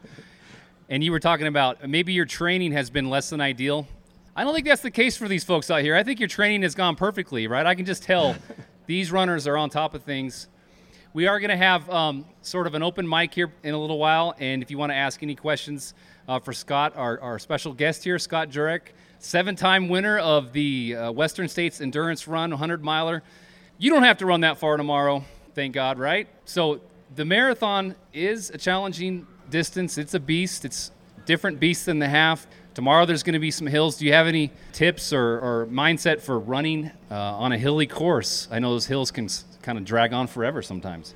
and 0.88 1.04
you 1.04 1.12
were 1.12 1.20
talking 1.20 1.46
about 1.46 1.86
maybe 1.88 2.12
your 2.12 2.24
training 2.24 2.72
has 2.72 2.88
been 2.90 3.10
less 3.10 3.30
than 3.30 3.40
ideal. 3.40 3.86
I 4.34 4.44
don't 4.44 4.54
think 4.54 4.66
that's 4.66 4.82
the 4.82 4.90
case 4.90 5.16
for 5.16 5.28
these 5.28 5.44
folks 5.44 5.70
out 5.70 5.82
here. 5.82 5.94
I 5.94 6.02
think 6.02 6.20
your 6.20 6.28
training 6.28 6.62
has 6.62 6.74
gone 6.74 6.96
perfectly, 6.96 7.46
right? 7.46 7.66
I 7.66 7.74
can 7.74 7.84
just 7.84 8.02
tell 8.02 8.36
these 8.86 9.12
runners 9.12 9.46
are 9.46 9.56
on 9.56 9.68
top 9.68 9.94
of 9.94 10.02
things. 10.02 10.48
We 11.12 11.26
are 11.26 11.40
going 11.40 11.50
to 11.50 11.56
have 11.56 11.88
um, 11.90 12.24
sort 12.42 12.66
of 12.66 12.74
an 12.74 12.82
open 12.82 13.08
mic 13.08 13.34
here 13.34 13.52
in 13.62 13.74
a 13.74 13.78
little 13.78 13.98
while, 13.98 14.34
and 14.38 14.62
if 14.62 14.70
you 14.70 14.78
want 14.78 14.90
to 14.90 14.96
ask 14.96 15.22
any 15.22 15.34
questions 15.34 15.94
uh, 16.28 16.38
for 16.38 16.52
Scott, 16.52 16.94
our, 16.96 17.20
our 17.20 17.38
special 17.38 17.72
guest 17.72 18.04
here, 18.04 18.18
Scott 18.18 18.50
Jurek, 18.50 18.92
seven 19.18 19.56
time 19.56 19.88
winner 19.88 20.18
of 20.18 20.52
the 20.52 20.94
uh, 20.94 21.12
Western 21.12 21.48
States 21.48 21.80
Endurance 21.80 22.28
Run 22.28 22.50
100 22.50 22.84
miler. 22.84 23.22
You 23.78 23.90
don't 23.90 24.02
have 24.04 24.18
to 24.18 24.26
run 24.26 24.42
that 24.42 24.58
far 24.58 24.76
tomorrow, 24.76 25.24
thank 25.54 25.74
God, 25.74 25.98
right? 25.98 26.28
So 26.44 26.80
the 27.14 27.24
marathon 27.24 27.94
is 28.12 28.50
a 28.50 28.58
challenging 28.58 29.26
distance. 29.50 29.98
It's 29.98 30.14
a 30.14 30.20
beast. 30.20 30.64
It's 30.64 30.90
different 31.26 31.60
beast 31.60 31.86
than 31.86 31.98
the 31.98 32.08
half. 32.08 32.46
Tomorrow 32.74 33.06
there's 33.06 33.22
going 33.22 33.34
to 33.34 33.38
be 33.38 33.50
some 33.50 33.66
hills. 33.66 33.96
Do 33.96 34.06
you 34.06 34.12
have 34.12 34.26
any 34.26 34.50
tips 34.72 35.12
or, 35.12 35.40
or 35.40 35.66
mindset 35.70 36.20
for 36.20 36.38
running 36.38 36.90
uh, 37.10 37.14
on 37.14 37.52
a 37.52 37.58
hilly 37.58 37.86
course? 37.86 38.48
I 38.50 38.60
know 38.60 38.70
those 38.70 38.86
hills 38.86 39.10
can 39.10 39.28
kind 39.62 39.78
of 39.78 39.84
drag 39.84 40.12
on 40.12 40.26
forever 40.26 40.62
sometimes. 40.62 41.14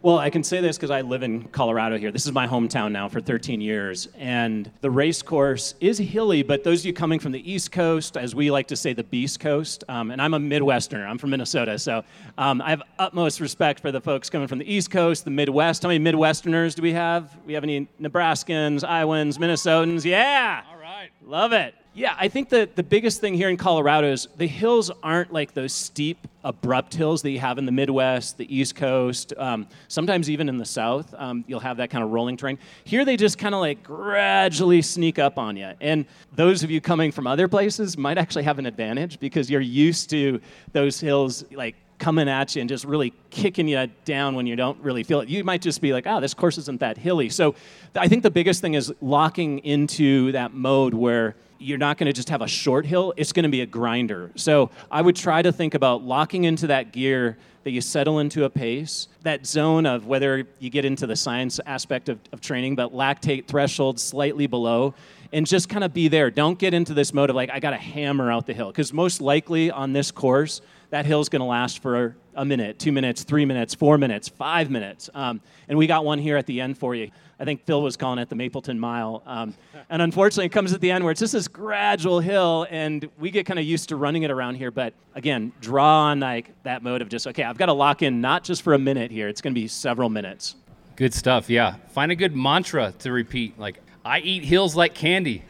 Well, 0.00 0.16
I 0.16 0.30
can 0.30 0.44
say 0.44 0.60
this 0.60 0.76
because 0.76 0.92
I 0.92 1.00
live 1.00 1.24
in 1.24 1.42
Colorado 1.48 1.98
here. 1.98 2.12
This 2.12 2.24
is 2.24 2.30
my 2.30 2.46
hometown 2.46 2.92
now 2.92 3.08
for 3.08 3.20
13 3.20 3.60
years. 3.60 4.06
And 4.16 4.70
the 4.80 4.92
race 4.92 5.22
course 5.22 5.74
is 5.80 5.98
hilly, 5.98 6.44
but 6.44 6.62
those 6.62 6.82
of 6.82 6.86
you 6.86 6.92
coming 6.92 7.18
from 7.18 7.32
the 7.32 7.52
East 7.52 7.72
Coast, 7.72 8.16
as 8.16 8.32
we 8.32 8.52
like 8.52 8.68
to 8.68 8.76
say, 8.76 8.92
the 8.92 9.02
Beast 9.02 9.40
Coast, 9.40 9.82
um, 9.88 10.12
and 10.12 10.22
I'm 10.22 10.34
a 10.34 10.38
Midwesterner, 10.38 11.04
I'm 11.04 11.18
from 11.18 11.30
Minnesota. 11.30 11.80
So 11.80 12.04
um, 12.38 12.62
I 12.62 12.70
have 12.70 12.84
utmost 13.00 13.40
respect 13.40 13.80
for 13.80 13.90
the 13.90 14.00
folks 14.00 14.30
coming 14.30 14.46
from 14.46 14.60
the 14.60 14.72
East 14.72 14.92
Coast, 14.92 15.24
the 15.24 15.32
Midwest. 15.32 15.82
How 15.82 15.88
many 15.88 15.98
Midwesterners 15.98 16.76
do 16.76 16.82
we 16.82 16.92
have? 16.92 17.36
We 17.44 17.54
have 17.54 17.64
any 17.64 17.88
Nebraskans, 18.00 18.84
Iowans, 18.84 19.36
Minnesotans? 19.38 20.04
Yeah. 20.04 20.62
All 20.70 20.78
right. 20.78 21.10
Love 21.26 21.52
it. 21.52 21.74
Yeah, 21.94 22.14
I 22.16 22.28
think 22.28 22.50
that 22.50 22.76
the 22.76 22.82
biggest 22.84 23.20
thing 23.20 23.34
here 23.34 23.48
in 23.48 23.56
Colorado 23.56 24.12
is 24.12 24.28
the 24.36 24.46
hills 24.46 24.90
aren't 25.02 25.32
like 25.32 25.52
those 25.54 25.72
steep, 25.72 26.28
abrupt 26.44 26.94
hills 26.94 27.22
that 27.22 27.30
you 27.30 27.40
have 27.40 27.58
in 27.58 27.66
the 27.66 27.72
Midwest, 27.72 28.38
the 28.38 28.54
East 28.54 28.76
Coast, 28.76 29.32
um, 29.36 29.66
sometimes 29.88 30.30
even 30.30 30.48
in 30.48 30.58
the 30.58 30.64
South. 30.64 31.12
Um, 31.18 31.44
you'll 31.48 31.58
have 31.58 31.78
that 31.78 31.90
kind 31.90 32.04
of 32.04 32.10
rolling 32.10 32.36
terrain. 32.36 32.58
Here, 32.84 33.04
they 33.04 33.16
just 33.16 33.36
kind 33.36 33.52
of 33.52 33.60
like 33.60 33.82
gradually 33.82 34.80
sneak 34.80 35.18
up 35.18 35.38
on 35.38 35.56
you. 35.56 35.72
And 35.80 36.06
those 36.36 36.62
of 36.62 36.70
you 36.70 36.80
coming 36.80 37.10
from 37.10 37.26
other 37.26 37.48
places 37.48 37.98
might 37.98 38.16
actually 38.16 38.44
have 38.44 38.60
an 38.60 38.66
advantage 38.66 39.18
because 39.18 39.50
you're 39.50 39.60
used 39.60 40.08
to 40.10 40.40
those 40.72 41.00
hills 41.00 41.44
like 41.50 41.74
coming 41.98 42.28
at 42.28 42.54
you 42.54 42.60
and 42.60 42.68
just 42.68 42.84
really 42.84 43.12
kicking 43.30 43.66
you 43.66 43.88
down 44.04 44.36
when 44.36 44.46
you 44.46 44.54
don't 44.54 44.78
really 44.80 45.02
feel 45.02 45.20
it. 45.20 45.28
You 45.28 45.42
might 45.42 45.62
just 45.62 45.80
be 45.80 45.92
like, 45.92 46.06
oh, 46.06 46.20
this 46.20 46.32
course 46.32 46.58
isn't 46.58 46.78
that 46.78 46.96
hilly. 46.96 47.28
So 47.28 47.56
I 47.96 48.06
think 48.06 48.22
the 48.22 48.30
biggest 48.30 48.60
thing 48.60 48.74
is 48.74 48.92
locking 49.00 49.58
into 49.60 50.30
that 50.32 50.54
mode 50.54 50.94
where 50.94 51.34
you're 51.58 51.78
not 51.78 51.98
going 51.98 52.06
to 52.06 52.12
just 52.12 52.28
have 52.28 52.42
a 52.42 52.48
short 52.48 52.86
hill, 52.86 53.12
it's 53.16 53.32
going 53.32 53.44
to 53.44 53.48
be 53.48 53.60
a 53.60 53.66
grinder. 53.66 54.30
So 54.36 54.70
I 54.90 55.02
would 55.02 55.16
try 55.16 55.42
to 55.42 55.52
think 55.52 55.74
about 55.74 56.02
locking 56.02 56.44
into 56.44 56.68
that 56.68 56.92
gear 56.92 57.36
that 57.64 57.72
you 57.72 57.80
settle 57.80 58.20
into 58.20 58.44
a 58.44 58.50
pace, 58.50 59.08
that 59.22 59.44
zone 59.44 59.84
of 59.84 60.06
whether 60.06 60.46
you 60.58 60.70
get 60.70 60.84
into 60.84 61.06
the 61.06 61.16
science 61.16 61.60
aspect 61.66 62.08
of, 62.08 62.18
of 62.32 62.40
training, 62.40 62.76
but 62.76 62.94
lactate 62.94 63.46
threshold 63.46 64.00
slightly 64.00 64.46
below, 64.46 64.94
and 65.32 65.46
just 65.46 65.68
kind 65.68 65.84
of 65.84 65.92
be 65.92 66.08
there. 66.08 66.30
Don't 66.30 66.58
get 66.58 66.72
into 66.72 66.94
this 66.94 67.12
mode 67.12 67.28
of 67.28 67.36
like, 67.36 67.50
I 67.50 67.60
got 67.60 67.70
to 67.70 67.76
hammer 67.76 68.32
out 68.32 68.46
the 68.46 68.54
hill. 68.54 68.68
Because 68.68 68.92
most 68.92 69.20
likely 69.20 69.70
on 69.70 69.92
this 69.92 70.10
course, 70.10 70.62
that 70.90 71.06
hill's 71.06 71.28
going 71.28 71.40
to 71.40 71.46
last 71.46 71.80
for 71.80 72.16
a 72.34 72.44
minute, 72.44 72.78
two 72.78 72.92
minutes, 72.92 73.24
three 73.24 73.44
minutes, 73.44 73.74
four 73.74 73.98
minutes, 73.98 74.28
five 74.28 74.70
minutes. 74.70 75.10
Um, 75.14 75.40
and 75.68 75.76
we 75.76 75.86
got 75.86 76.04
one 76.04 76.18
here 76.18 76.36
at 76.36 76.46
the 76.46 76.60
end 76.60 76.78
for 76.78 76.94
you. 76.94 77.10
I 77.40 77.44
think 77.44 77.64
Phil 77.66 77.82
was 77.82 77.96
calling 77.96 78.18
it 78.18 78.28
the 78.28 78.34
Mapleton 78.34 78.78
Mile. 78.80 79.22
Um, 79.26 79.54
and 79.90 80.00
unfortunately, 80.02 80.46
it 80.46 80.52
comes 80.52 80.72
at 80.72 80.80
the 80.80 80.90
end 80.90 81.04
where 81.04 81.10
it's 81.10 81.20
just 81.20 81.32
this 81.32 81.48
gradual 81.48 82.20
hill, 82.20 82.66
and 82.70 83.08
we 83.18 83.30
get 83.30 83.46
kind 83.46 83.58
of 83.58 83.64
used 83.64 83.90
to 83.90 83.96
running 83.96 84.22
it 84.22 84.30
around 84.30 84.54
here. 84.56 84.70
But 84.70 84.94
again, 85.14 85.52
draw 85.60 86.04
on 86.04 86.20
like 86.20 86.50
that 86.62 86.82
mode 86.82 87.02
of 87.02 87.08
just 87.08 87.26
okay, 87.26 87.44
I've 87.44 87.58
got 87.58 87.66
to 87.66 87.72
lock 87.72 88.02
in 88.02 88.20
not 88.20 88.44
just 88.44 88.62
for 88.62 88.74
a 88.74 88.78
minute 88.78 89.10
here; 89.10 89.28
it's 89.28 89.40
going 89.40 89.54
to 89.54 89.60
be 89.60 89.68
several 89.68 90.08
minutes. 90.08 90.56
Good 90.96 91.14
stuff. 91.14 91.48
Yeah, 91.48 91.76
find 91.90 92.10
a 92.10 92.16
good 92.16 92.34
mantra 92.34 92.92
to 93.00 93.12
repeat. 93.12 93.58
Like 93.58 93.80
I 94.04 94.20
eat 94.20 94.44
hills 94.44 94.74
like 94.74 94.94
candy. 94.94 95.44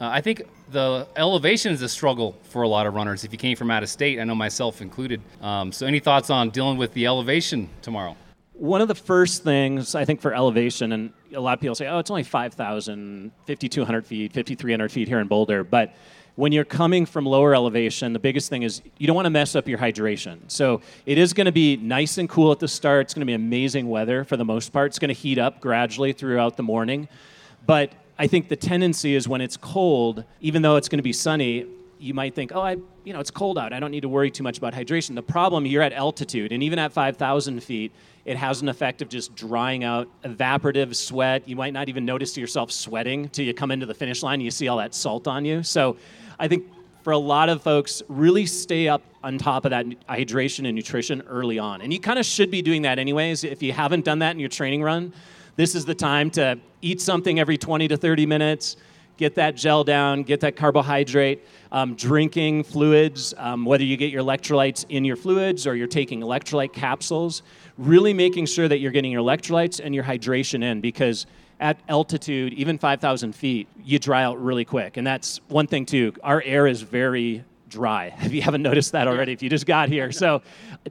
Uh, 0.00 0.08
I 0.08 0.20
think 0.20 0.42
the 0.70 1.06
elevation 1.16 1.72
is 1.72 1.82
a 1.82 1.88
struggle 1.88 2.36
for 2.44 2.62
a 2.62 2.68
lot 2.68 2.86
of 2.86 2.94
runners. 2.94 3.24
If 3.24 3.32
you 3.32 3.38
came 3.38 3.56
from 3.56 3.70
out 3.70 3.82
of 3.82 3.88
state, 3.88 4.20
I 4.20 4.24
know 4.24 4.34
myself 4.34 4.80
included. 4.80 5.20
Um, 5.40 5.72
so, 5.72 5.86
any 5.86 6.00
thoughts 6.00 6.30
on 6.30 6.50
dealing 6.50 6.78
with 6.78 6.92
the 6.92 7.06
elevation 7.06 7.68
tomorrow? 7.82 8.16
one 8.58 8.80
of 8.80 8.88
the 8.88 8.94
first 8.94 9.44
things 9.44 9.94
I 9.94 10.04
think 10.04 10.20
for 10.20 10.34
elevation, 10.34 10.92
and 10.92 11.12
a 11.34 11.40
lot 11.40 11.54
of 11.54 11.60
people 11.60 11.76
say, 11.76 11.86
oh, 11.86 11.98
it's 11.98 12.10
only 12.10 12.24
5,000, 12.24 13.30
5,200 13.46 14.06
feet, 14.06 14.32
5,300 14.32 14.90
feet 14.90 15.06
here 15.06 15.20
in 15.20 15.28
Boulder. 15.28 15.62
But 15.62 15.94
when 16.34 16.50
you're 16.50 16.64
coming 16.64 17.06
from 17.06 17.24
lower 17.24 17.54
elevation, 17.54 18.12
the 18.12 18.18
biggest 18.18 18.50
thing 18.50 18.64
is 18.64 18.82
you 18.98 19.06
don't 19.06 19.16
want 19.16 19.26
to 19.26 19.30
mess 19.30 19.54
up 19.54 19.68
your 19.68 19.78
hydration. 19.78 20.38
So 20.48 20.80
it 21.06 21.18
is 21.18 21.32
going 21.32 21.46
to 21.46 21.52
be 21.52 21.76
nice 21.76 22.18
and 22.18 22.28
cool 22.28 22.50
at 22.50 22.58
the 22.58 22.68
start. 22.68 23.06
It's 23.06 23.14
going 23.14 23.22
to 23.22 23.26
be 23.26 23.34
amazing 23.34 23.88
weather 23.88 24.24
for 24.24 24.36
the 24.36 24.44
most 24.44 24.72
part. 24.72 24.88
It's 24.88 24.98
going 24.98 25.08
to 25.08 25.14
heat 25.14 25.38
up 25.38 25.60
gradually 25.60 26.12
throughout 26.12 26.56
the 26.56 26.62
morning. 26.64 27.08
But 27.64 27.92
I 28.18 28.26
think 28.26 28.48
the 28.48 28.56
tendency 28.56 29.14
is 29.14 29.28
when 29.28 29.40
it's 29.40 29.56
cold, 29.56 30.24
even 30.40 30.62
though 30.62 30.76
it's 30.76 30.88
going 30.88 30.98
to 30.98 31.04
be 31.04 31.12
sunny, 31.12 31.66
you 32.00 32.14
might 32.14 32.34
think, 32.34 32.52
oh, 32.54 32.60
I, 32.60 32.76
you 33.04 33.12
know, 33.12 33.20
it's 33.20 33.30
cold 33.30 33.58
out. 33.58 33.72
I 33.72 33.80
don't 33.80 33.90
need 33.90 34.02
to 34.02 34.08
worry 34.08 34.30
too 34.30 34.42
much 34.42 34.58
about 34.58 34.72
hydration. 34.72 35.14
The 35.14 35.22
problem, 35.22 35.66
you're 35.66 35.82
at 35.82 35.92
altitude, 35.92 36.52
and 36.52 36.62
even 36.62 36.78
at 36.78 36.92
5,000 36.92 37.62
feet, 37.62 37.92
it 38.24 38.36
has 38.36 38.60
an 38.60 38.68
effect 38.68 39.02
of 39.02 39.08
just 39.08 39.34
drying 39.34 39.84
out 39.84 40.08
evaporative 40.22 40.94
sweat. 40.94 41.48
You 41.48 41.56
might 41.56 41.72
not 41.72 41.88
even 41.88 42.04
notice 42.04 42.36
yourself 42.36 42.70
sweating 42.70 43.28
till 43.30 43.44
you 43.44 43.54
come 43.54 43.70
into 43.70 43.86
the 43.86 43.94
finish 43.94 44.22
line. 44.22 44.34
And 44.34 44.42
you 44.42 44.50
see 44.50 44.68
all 44.68 44.76
that 44.78 44.94
salt 44.94 45.26
on 45.26 45.44
you. 45.44 45.62
So 45.62 45.96
I 46.38 46.46
think 46.46 46.66
for 47.02 47.12
a 47.12 47.18
lot 47.18 47.48
of 47.48 47.62
folks, 47.62 48.02
really 48.08 48.44
stay 48.44 48.86
up 48.86 49.02
on 49.24 49.38
top 49.38 49.64
of 49.64 49.70
that 49.70 49.86
hydration 50.08 50.66
and 50.66 50.74
nutrition 50.74 51.22
early 51.22 51.58
on. 51.58 51.80
And 51.80 51.90
you 51.92 52.00
kind 52.00 52.18
of 52.18 52.26
should 52.26 52.50
be 52.50 52.60
doing 52.60 52.82
that 52.82 52.98
anyways. 52.98 53.44
If 53.44 53.62
you 53.62 53.72
haven't 53.72 54.04
done 54.04 54.18
that 54.18 54.32
in 54.32 54.40
your 54.40 54.50
training 54.50 54.82
run, 54.82 55.14
this 55.58 55.74
is 55.74 55.84
the 55.84 55.94
time 55.94 56.30
to 56.30 56.56
eat 56.82 57.00
something 57.00 57.40
every 57.40 57.58
20 57.58 57.88
to 57.88 57.96
30 57.96 58.26
minutes 58.26 58.76
get 59.16 59.34
that 59.34 59.56
gel 59.56 59.82
down, 59.82 60.22
get 60.22 60.38
that 60.40 60.54
carbohydrate, 60.54 61.44
um, 61.72 61.96
drinking 61.96 62.62
fluids, 62.62 63.34
um, 63.36 63.64
whether 63.64 63.82
you 63.82 63.96
get 63.96 64.12
your 64.12 64.22
electrolytes 64.22 64.86
in 64.88 65.04
your 65.04 65.16
fluids 65.16 65.66
or 65.66 65.74
you're 65.74 65.88
taking 65.88 66.20
electrolyte 66.20 66.72
capsules, 66.72 67.42
really 67.76 68.14
making 68.14 68.46
sure 68.46 68.68
that 68.68 68.78
you're 68.78 68.92
getting 68.92 69.10
your 69.10 69.22
electrolytes 69.22 69.80
and 69.82 69.92
your 69.92 70.04
hydration 70.04 70.62
in 70.62 70.80
because 70.80 71.26
at 71.58 71.80
altitude, 71.88 72.52
even 72.52 72.78
5,000 72.78 73.34
feet, 73.34 73.66
you 73.82 73.98
dry 73.98 74.22
out 74.22 74.40
really 74.40 74.64
quick. 74.64 74.96
And 74.96 75.04
that's 75.04 75.40
one 75.48 75.66
thing, 75.66 75.84
too. 75.84 76.14
Our 76.22 76.40
air 76.42 76.68
is 76.68 76.82
very 76.82 77.44
dry. 77.68 78.14
If 78.28 78.32
you 78.32 78.42
haven't 78.42 78.62
noticed 78.62 78.92
that 78.92 79.08
already, 79.08 79.32
if 79.32 79.42
you 79.42 79.48
just 79.48 79.64
got 79.66 79.88
here. 79.88 80.12
So 80.12 80.42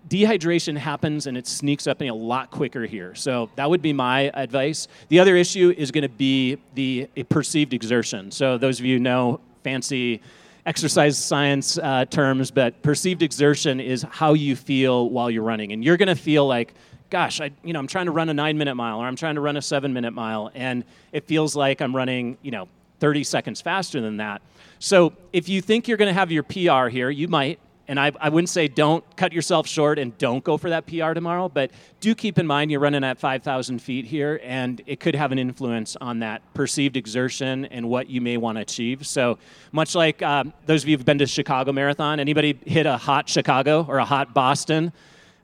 dehydration 0.10 0.76
happens 0.78 1.28
and 1.28 1.38
it 1.38 1.46
sneaks 1.46 1.86
up 1.86 2.02
in 2.02 2.10
a 2.10 2.14
lot 2.14 2.50
quicker 2.50 2.86
here. 2.86 3.14
So 3.14 3.50
that 3.56 3.70
would 3.70 3.82
be 3.82 3.94
my 3.94 4.32
advice. 4.34 4.88
The 5.10 5.20
other 5.20 5.36
issue 5.36 5.74
is 5.78 5.92
going 5.92 6.02
to 6.04 6.10
be 6.10 6.58
the 6.74 7.08
perceived 7.30 7.74
exertion. 7.74 8.32
So 8.32 8.58
those 8.58 8.80
of 8.80 8.86
you 8.86 9.00
know 9.00 9.40
fancy 9.64 10.22
exercise 10.66 11.18
science 11.18 11.78
uh, 11.78 12.06
terms, 12.06 12.52
but 12.52 12.82
perceived 12.82 13.24
exertion 13.24 13.80
is 13.80 14.06
how 14.10 14.34
you 14.34 14.56
feel 14.56 15.10
while 15.10 15.32
you're 15.32 15.44
running. 15.44 15.72
And 15.72 15.84
you're 15.84 15.98
going 15.98 16.10
to 16.10 16.16
feel 16.16 16.46
like, 16.46 16.74
gosh, 17.10 17.40
I, 17.40 17.52
you 17.64 17.74
know, 17.74 17.80
I'm 17.80 17.88
trying 17.88 18.08
to 18.08 18.12
run 18.12 18.30
a 18.30 18.34
nine 18.34 18.58
minute 18.58 18.76
mile 18.76 19.00
or 19.00 19.06
I'm 19.06 19.16
trying 19.16 19.36
to 19.36 19.42
run 19.42 19.56
a 19.58 19.62
seven 19.62 19.94
minute 19.94 20.12
mile, 20.12 20.52
and 20.54 20.84
it 21.14 21.26
feels 21.26 21.56
like 21.56 21.82
I'm 21.82 21.96
running, 21.96 22.38
you 22.42 22.52
know, 22.52 22.68
30 23.00 23.24
seconds 23.24 23.62
faster 23.62 24.02
than 24.02 24.18
that. 24.18 24.42
So 24.80 25.14
if 25.34 25.50
you 25.50 25.62
think 25.62 25.88
you're 25.88 25.98
going 25.98 26.10
to 26.10 26.14
have 26.14 26.32
your 26.32 26.44
PR 26.44 26.88
here, 26.88 27.10
you 27.10 27.28
might. 27.28 27.60
and 27.90 27.98
I, 28.00 28.12
I 28.20 28.28
wouldn't 28.30 28.50
say 28.50 28.68
don't 28.68 29.04
cut 29.16 29.32
yourself 29.32 29.66
short 29.66 29.98
and 29.98 30.18
don't 30.18 30.44
go 30.44 30.58
for 30.58 30.70
that 30.72 30.86
PR 30.88 31.14
tomorrow, 31.14 31.48
but 31.48 31.72
do 32.02 32.14
keep 32.14 32.38
in 32.38 32.46
mind 32.46 32.70
you're 32.70 32.82
running 32.82 33.04
at 33.04 33.18
5,000 33.18 33.80
feet 33.80 34.06
here, 34.06 34.42
and 34.44 34.82
it 34.86 35.00
could 35.00 35.16
have 35.16 35.32
an 35.32 35.40
influence 35.40 35.96
on 36.02 36.20
that 36.20 36.42
perceived 36.54 36.98
exertion 36.98 37.66
and 37.66 37.88
what 37.90 38.10
you 38.10 38.20
may 38.20 38.36
want 38.36 38.58
to 38.58 38.62
achieve. 38.62 39.08
So, 39.08 39.38
much 39.72 39.96
like 39.96 40.22
uh, 40.22 40.44
those 40.66 40.84
of 40.84 40.90
you 40.90 40.98
who've 40.98 41.06
been 41.06 41.20
to 41.20 41.26
Chicago 41.28 41.72
Marathon, 41.72 42.20
anybody 42.20 42.60
hit 42.66 42.86
a 42.86 42.98
hot 42.98 43.30
Chicago 43.30 43.86
or 43.88 44.00
a 44.00 44.06
hot 44.06 44.34
Boston? 44.34 44.92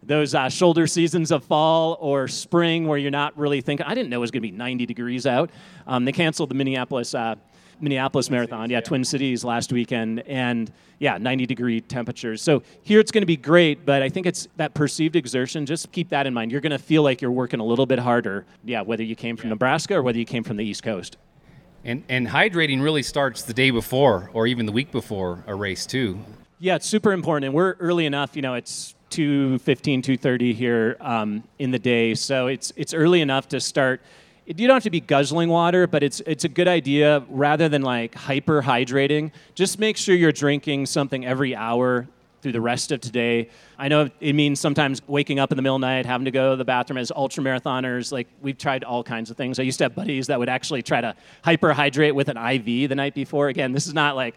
Those 0.06 0.36
uh, 0.36 0.50
shoulder 0.50 0.86
seasons 0.86 1.32
of 1.32 1.46
fall 1.46 1.98
or 2.02 2.28
spring 2.28 2.88
where 2.90 2.98
you're 2.98 3.10
not 3.10 3.38
really 3.38 3.62
thinking, 3.62 3.86
I 3.86 3.96
didn't 3.96 4.10
know 4.10 4.18
it 4.18 4.20
was 4.20 4.32
going 4.32 4.42
to 4.42 4.48
be 4.50 4.52
90 4.52 4.86
degrees 4.86 5.26
out. 5.26 5.50
Um, 5.88 6.04
they 6.04 6.12
canceled 6.12 6.50
the 6.50 6.56
Minneapolis. 6.56 7.16
Uh, 7.16 7.36
Minneapolis 7.80 8.28
Twin 8.28 8.38
Marathon, 8.38 8.62
Cities, 8.62 8.72
yeah, 8.72 8.78
yeah, 8.78 8.82
Twin 8.82 9.04
Cities 9.04 9.44
last 9.44 9.72
weekend, 9.72 10.22
and 10.22 10.72
yeah, 11.00 11.18
90 11.18 11.46
degree 11.46 11.82
temperatures. 11.82 12.42
So 12.42 12.64
here 12.82 13.00
it's 13.00 13.12
going 13.12 13.22
to 13.22 13.28
be 13.28 13.38
great, 13.38 13.86
but 13.86 14.02
I 14.02 14.10
think 14.10 14.26
it's 14.26 14.48
that 14.58 14.74
perceived 14.74 15.16
exertion. 15.16 15.66
Just 15.66 15.92
keep 15.92 16.10
that 16.10 16.28
in 16.28 16.34
mind. 16.34 16.52
You're 16.52 16.62
going 16.62 16.72
to 16.72 16.80
feel 16.80 17.04
like 17.04 17.22
you're 17.22 17.32
working 17.32 17.60
a 17.60 17.66
little 17.66 17.86
bit 17.86 18.00
harder, 18.00 18.46
yeah, 18.64 18.82
whether 18.82 19.04
you 19.04 19.16
came 19.16 19.36
from 19.36 19.50
yeah. 19.50 19.56
Nebraska 19.56 19.96
or 19.96 20.02
whether 20.02 20.18
you 20.18 20.26
came 20.26 20.44
from 20.44 20.58
the 20.58 20.66
East 20.66 20.84
Coast. 20.84 21.18
And 21.86 22.04
and 22.08 22.28
hydrating 22.28 22.82
really 22.82 23.04
starts 23.04 23.44
the 23.44 23.54
day 23.54 23.70
before 23.70 24.30
or 24.34 24.48
even 24.48 24.66
the 24.66 24.72
week 24.72 24.92
before 24.92 25.44
a 25.48 25.56
race 25.56 25.86
too. 25.86 26.20
Yeah, 26.60 26.76
it's 26.76 26.86
super 26.88 27.12
important, 27.12 27.46
and 27.46 27.54
we're 27.54 27.74
early 27.74 28.06
enough. 28.06 28.38
You 28.38 28.42
know, 28.42 28.54
it's 28.54 28.96
2:15, 29.10 30.02
2:30 30.02 30.54
here 30.54 30.96
um, 31.02 31.44
in 31.60 31.72
the 31.72 31.80
day, 31.80 32.16
so 32.16 32.48
it's 32.48 32.72
it's 32.78 32.94
early 32.94 33.20
enough 33.20 33.50
to 33.50 33.60
start 33.60 34.02
you 34.46 34.68
don't 34.68 34.76
have 34.76 34.84
to 34.84 34.90
be 34.90 35.00
guzzling 35.00 35.50
water, 35.50 35.88
but 35.88 36.04
it's 36.04 36.22
it's 36.22 36.44
a 36.44 36.50
good 36.50 36.68
idea 36.68 37.24
rather 37.30 37.70
than 37.70 37.82
like 37.82 38.16
hyper 38.16 38.62
hydrating. 38.62 39.32
Just 39.56 39.80
make 39.80 39.98
sure 39.98 40.16
you're 40.16 40.32
drinking 40.32 40.86
something 40.86 41.26
every 41.26 41.56
hour 41.56 42.08
through 42.42 42.52
the 42.52 42.62
rest 42.62 42.92
of 42.92 43.00
today. 43.00 43.50
I 43.78 43.88
know 43.88 44.10
it 44.20 44.34
means 44.34 44.60
sometimes 44.60 45.02
waking 45.08 45.40
up 45.40 45.52
in 45.52 45.56
the 45.56 45.62
middle 45.62 45.78
of 45.78 45.82
the 45.82 45.88
night, 45.88 46.06
having 46.06 46.26
to 46.26 46.32
go 46.32 46.52
to 46.52 46.56
the 46.58 46.66
bathroom 46.66 46.98
as 46.98 47.10
ultra 47.10 47.42
marathoners. 47.42 48.12
Like 48.12 48.28
we've 48.42 48.58
tried 48.58 48.84
all 48.84 49.02
kinds 49.02 49.32
of 49.32 49.38
things. 49.38 49.60
I 49.60 49.64
used 49.64 49.78
to 49.78 49.86
have 49.86 49.96
buddies 49.96 50.28
that 50.28 50.38
would 50.38 50.50
actually 50.50 50.82
try 50.82 51.00
to 51.00 51.16
hyper 51.44 51.72
hydrate 51.72 52.14
with 52.14 52.28
an 52.28 52.38
IV 52.38 52.90
the 52.90 52.96
night 52.96 53.16
before. 53.16 53.48
Again, 53.48 53.72
this 53.72 53.88
is 53.88 53.94
not 53.94 54.18
like 54.18 54.36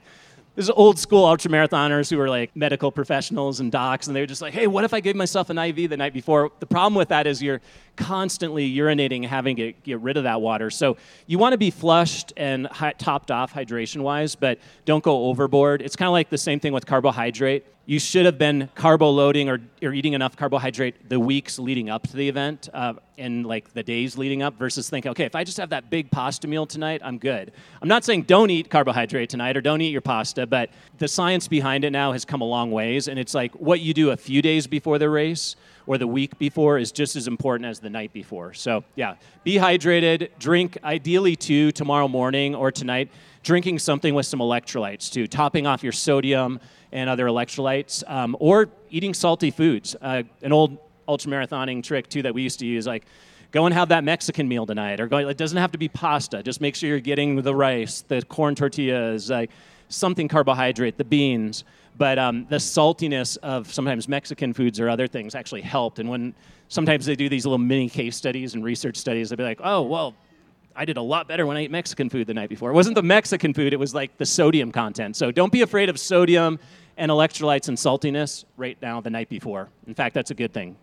this 0.56 0.64
is 0.64 0.70
old 0.70 0.98
school 0.98 1.26
ultra 1.26 1.50
marathoners 1.50 2.08
who 2.08 2.16
were 2.16 2.30
like 2.30 2.54
medical 2.56 2.90
professionals 2.90 3.60
and 3.60 3.70
docs, 3.70 4.06
and 4.06 4.16
they 4.16 4.20
were 4.20 4.26
just 4.26 4.40
like, 4.40 4.54
hey, 4.54 4.66
what 4.66 4.84
if 4.84 4.94
I 4.94 5.00
gave 5.00 5.14
myself 5.14 5.50
an 5.50 5.58
IV 5.58 5.90
the 5.90 5.98
night 5.98 6.14
before? 6.14 6.50
The 6.60 6.66
problem 6.66 6.94
with 6.94 7.08
that 7.08 7.26
is 7.26 7.42
you're 7.42 7.60
constantly 7.96 8.70
urinating 8.74 9.26
having 9.26 9.56
to 9.56 9.72
get 9.72 10.00
rid 10.00 10.16
of 10.16 10.24
that 10.24 10.40
water. 10.40 10.70
So 10.70 10.96
you 11.26 11.38
want 11.38 11.52
to 11.52 11.58
be 11.58 11.70
flushed 11.70 12.32
and 12.36 12.68
topped 12.98 13.30
off 13.30 13.52
hydration 13.52 14.02
wise, 14.02 14.34
but 14.34 14.58
don't 14.84 15.02
go 15.02 15.26
overboard. 15.26 15.82
It's 15.82 15.96
kind 15.96 16.06
of 16.06 16.12
like 16.12 16.30
the 16.30 16.38
same 16.38 16.60
thing 16.60 16.72
with 16.72 16.86
carbohydrate 16.86 17.64
you 17.86 18.00
should 18.00 18.26
have 18.26 18.36
been 18.36 18.68
carbo 18.74 19.08
loading 19.10 19.48
or, 19.48 19.60
or 19.80 19.92
eating 19.92 20.12
enough 20.12 20.36
carbohydrate 20.36 21.08
the 21.08 21.18
weeks 21.18 21.56
leading 21.56 21.88
up 21.88 22.04
to 22.08 22.16
the 22.16 22.28
event 22.28 22.68
uh, 22.74 22.94
and 23.16 23.46
like 23.46 23.72
the 23.74 23.82
days 23.82 24.18
leading 24.18 24.42
up 24.42 24.58
versus 24.58 24.90
thinking, 24.90 25.12
okay, 25.12 25.24
if 25.24 25.36
I 25.36 25.44
just 25.44 25.56
have 25.56 25.70
that 25.70 25.88
big 25.88 26.10
pasta 26.10 26.48
meal 26.48 26.66
tonight, 26.66 27.00
I'm 27.04 27.16
good. 27.16 27.52
I'm 27.80 27.88
not 27.88 28.04
saying 28.04 28.22
don't 28.22 28.50
eat 28.50 28.68
carbohydrate 28.70 29.30
tonight 29.30 29.56
or 29.56 29.60
don't 29.60 29.80
eat 29.80 29.90
your 29.90 30.00
pasta, 30.00 30.46
but 30.46 30.70
the 30.98 31.06
science 31.06 31.46
behind 31.46 31.84
it 31.84 31.90
now 31.90 32.10
has 32.12 32.24
come 32.24 32.40
a 32.40 32.44
long 32.44 32.72
ways. 32.72 33.06
And 33.06 33.20
it's 33.20 33.34
like 33.34 33.54
what 33.54 33.78
you 33.78 33.94
do 33.94 34.10
a 34.10 34.16
few 34.16 34.42
days 34.42 34.66
before 34.66 34.98
the 34.98 35.08
race 35.08 35.54
or 35.86 35.98
the 35.98 36.06
week 36.06 36.38
before 36.38 36.78
is 36.78 36.92
just 36.92 37.16
as 37.16 37.28
important 37.28 37.68
as 37.68 37.80
the 37.80 37.90
night 37.90 38.12
before. 38.12 38.54
So, 38.54 38.84
yeah, 38.96 39.16
be 39.44 39.54
hydrated, 39.54 40.30
drink 40.38 40.78
ideally 40.82 41.36
two 41.36 41.70
tomorrow 41.72 42.08
morning 42.08 42.54
or 42.54 42.72
tonight, 42.72 43.10
drinking 43.42 43.78
something 43.78 44.14
with 44.14 44.26
some 44.26 44.40
electrolytes 44.40 45.10
too, 45.10 45.26
topping 45.26 45.66
off 45.66 45.82
your 45.82 45.92
sodium 45.92 46.60
and 46.92 47.08
other 47.08 47.26
electrolytes, 47.26 48.02
um, 48.10 48.36
or 48.40 48.68
eating 48.90 49.14
salty 49.14 49.50
foods. 49.50 49.94
Uh, 50.00 50.22
an 50.42 50.52
old 50.52 50.78
ultramarathoning 51.08 51.82
trick 51.82 52.08
too 52.08 52.22
that 52.22 52.34
we 52.34 52.42
used 52.42 52.58
to 52.58 52.66
use, 52.66 52.86
like 52.86 53.04
go 53.52 53.66
and 53.66 53.74
have 53.74 53.88
that 53.90 54.04
Mexican 54.04 54.48
meal 54.48 54.66
tonight, 54.66 55.00
or 55.00 55.06
go. 55.06 55.18
It 55.18 55.36
doesn't 55.36 55.58
have 55.58 55.72
to 55.72 55.78
be 55.78 55.88
pasta. 55.88 56.42
Just 56.42 56.60
make 56.60 56.74
sure 56.74 56.88
you're 56.88 57.00
getting 57.00 57.40
the 57.42 57.54
rice, 57.54 58.02
the 58.02 58.22
corn 58.22 58.54
tortillas, 58.54 59.30
like 59.30 59.50
something 59.88 60.28
carbohydrate, 60.28 60.96
the 60.98 61.04
beans. 61.04 61.64
But 61.98 62.18
um, 62.18 62.46
the 62.48 62.56
saltiness 62.56 63.38
of 63.38 63.72
sometimes 63.72 64.08
Mexican 64.08 64.52
foods 64.52 64.80
or 64.80 64.88
other 64.88 65.06
things 65.06 65.34
actually 65.34 65.62
helped. 65.62 65.98
And 65.98 66.08
when 66.08 66.34
sometimes 66.68 67.06
they 67.06 67.16
do 67.16 67.28
these 67.28 67.46
little 67.46 67.58
mini 67.58 67.88
case 67.88 68.16
studies 68.16 68.54
and 68.54 68.62
research 68.62 68.96
studies, 68.96 69.30
they'll 69.30 69.36
be 69.38 69.44
like, 69.44 69.60
oh, 69.62 69.82
well, 69.82 70.14
I 70.74 70.84
did 70.84 70.98
a 70.98 71.02
lot 71.02 71.26
better 71.26 71.46
when 71.46 71.56
I 71.56 71.60
ate 71.60 71.70
Mexican 71.70 72.10
food 72.10 72.26
the 72.26 72.34
night 72.34 72.50
before. 72.50 72.70
It 72.70 72.74
wasn't 72.74 72.96
the 72.96 73.02
Mexican 73.02 73.54
food, 73.54 73.72
it 73.72 73.78
was 73.78 73.94
like 73.94 74.18
the 74.18 74.26
sodium 74.26 74.70
content. 74.70 75.16
So 75.16 75.30
don't 75.30 75.50
be 75.50 75.62
afraid 75.62 75.88
of 75.88 75.98
sodium 75.98 76.58
and 76.98 77.10
electrolytes 77.10 77.68
and 77.68 77.78
saltiness 77.78 78.44
right 78.58 78.76
now 78.82 79.00
the 79.00 79.10
night 79.10 79.30
before. 79.30 79.70
In 79.86 79.94
fact, 79.94 80.14
that's 80.14 80.30
a 80.30 80.34
good 80.34 80.52
thing. 80.52 80.76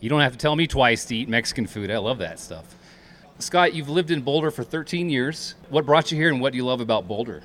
You 0.00 0.10
don't 0.10 0.20
have 0.20 0.32
to 0.32 0.38
tell 0.38 0.54
me 0.54 0.66
twice 0.66 1.06
to 1.06 1.16
eat 1.16 1.28
Mexican 1.28 1.66
food. 1.66 1.90
I 1.90 1.98
love 1.98 2.18
that 2.18 2.38
stuff. 2.38 2.76
Scott, 3.38 3.72
you've 3.72 3.88
lived 3.88 4.10
in 4.10 4.20
Boulder 4.20 4.50
for 4.50 4.62
13 4.62 5.08
years. 5.08 5.54
What 5.70 5.86
brought 5.86 6.12
you 6.12 6.18
here 6.18 6.28
and 6.28 6.40
what 6.40 6.52
do 6.52 6.58
you 6.58 6.64
love 6.64 6.80
about 6.80 7.08
Boulder? 7.08 7.42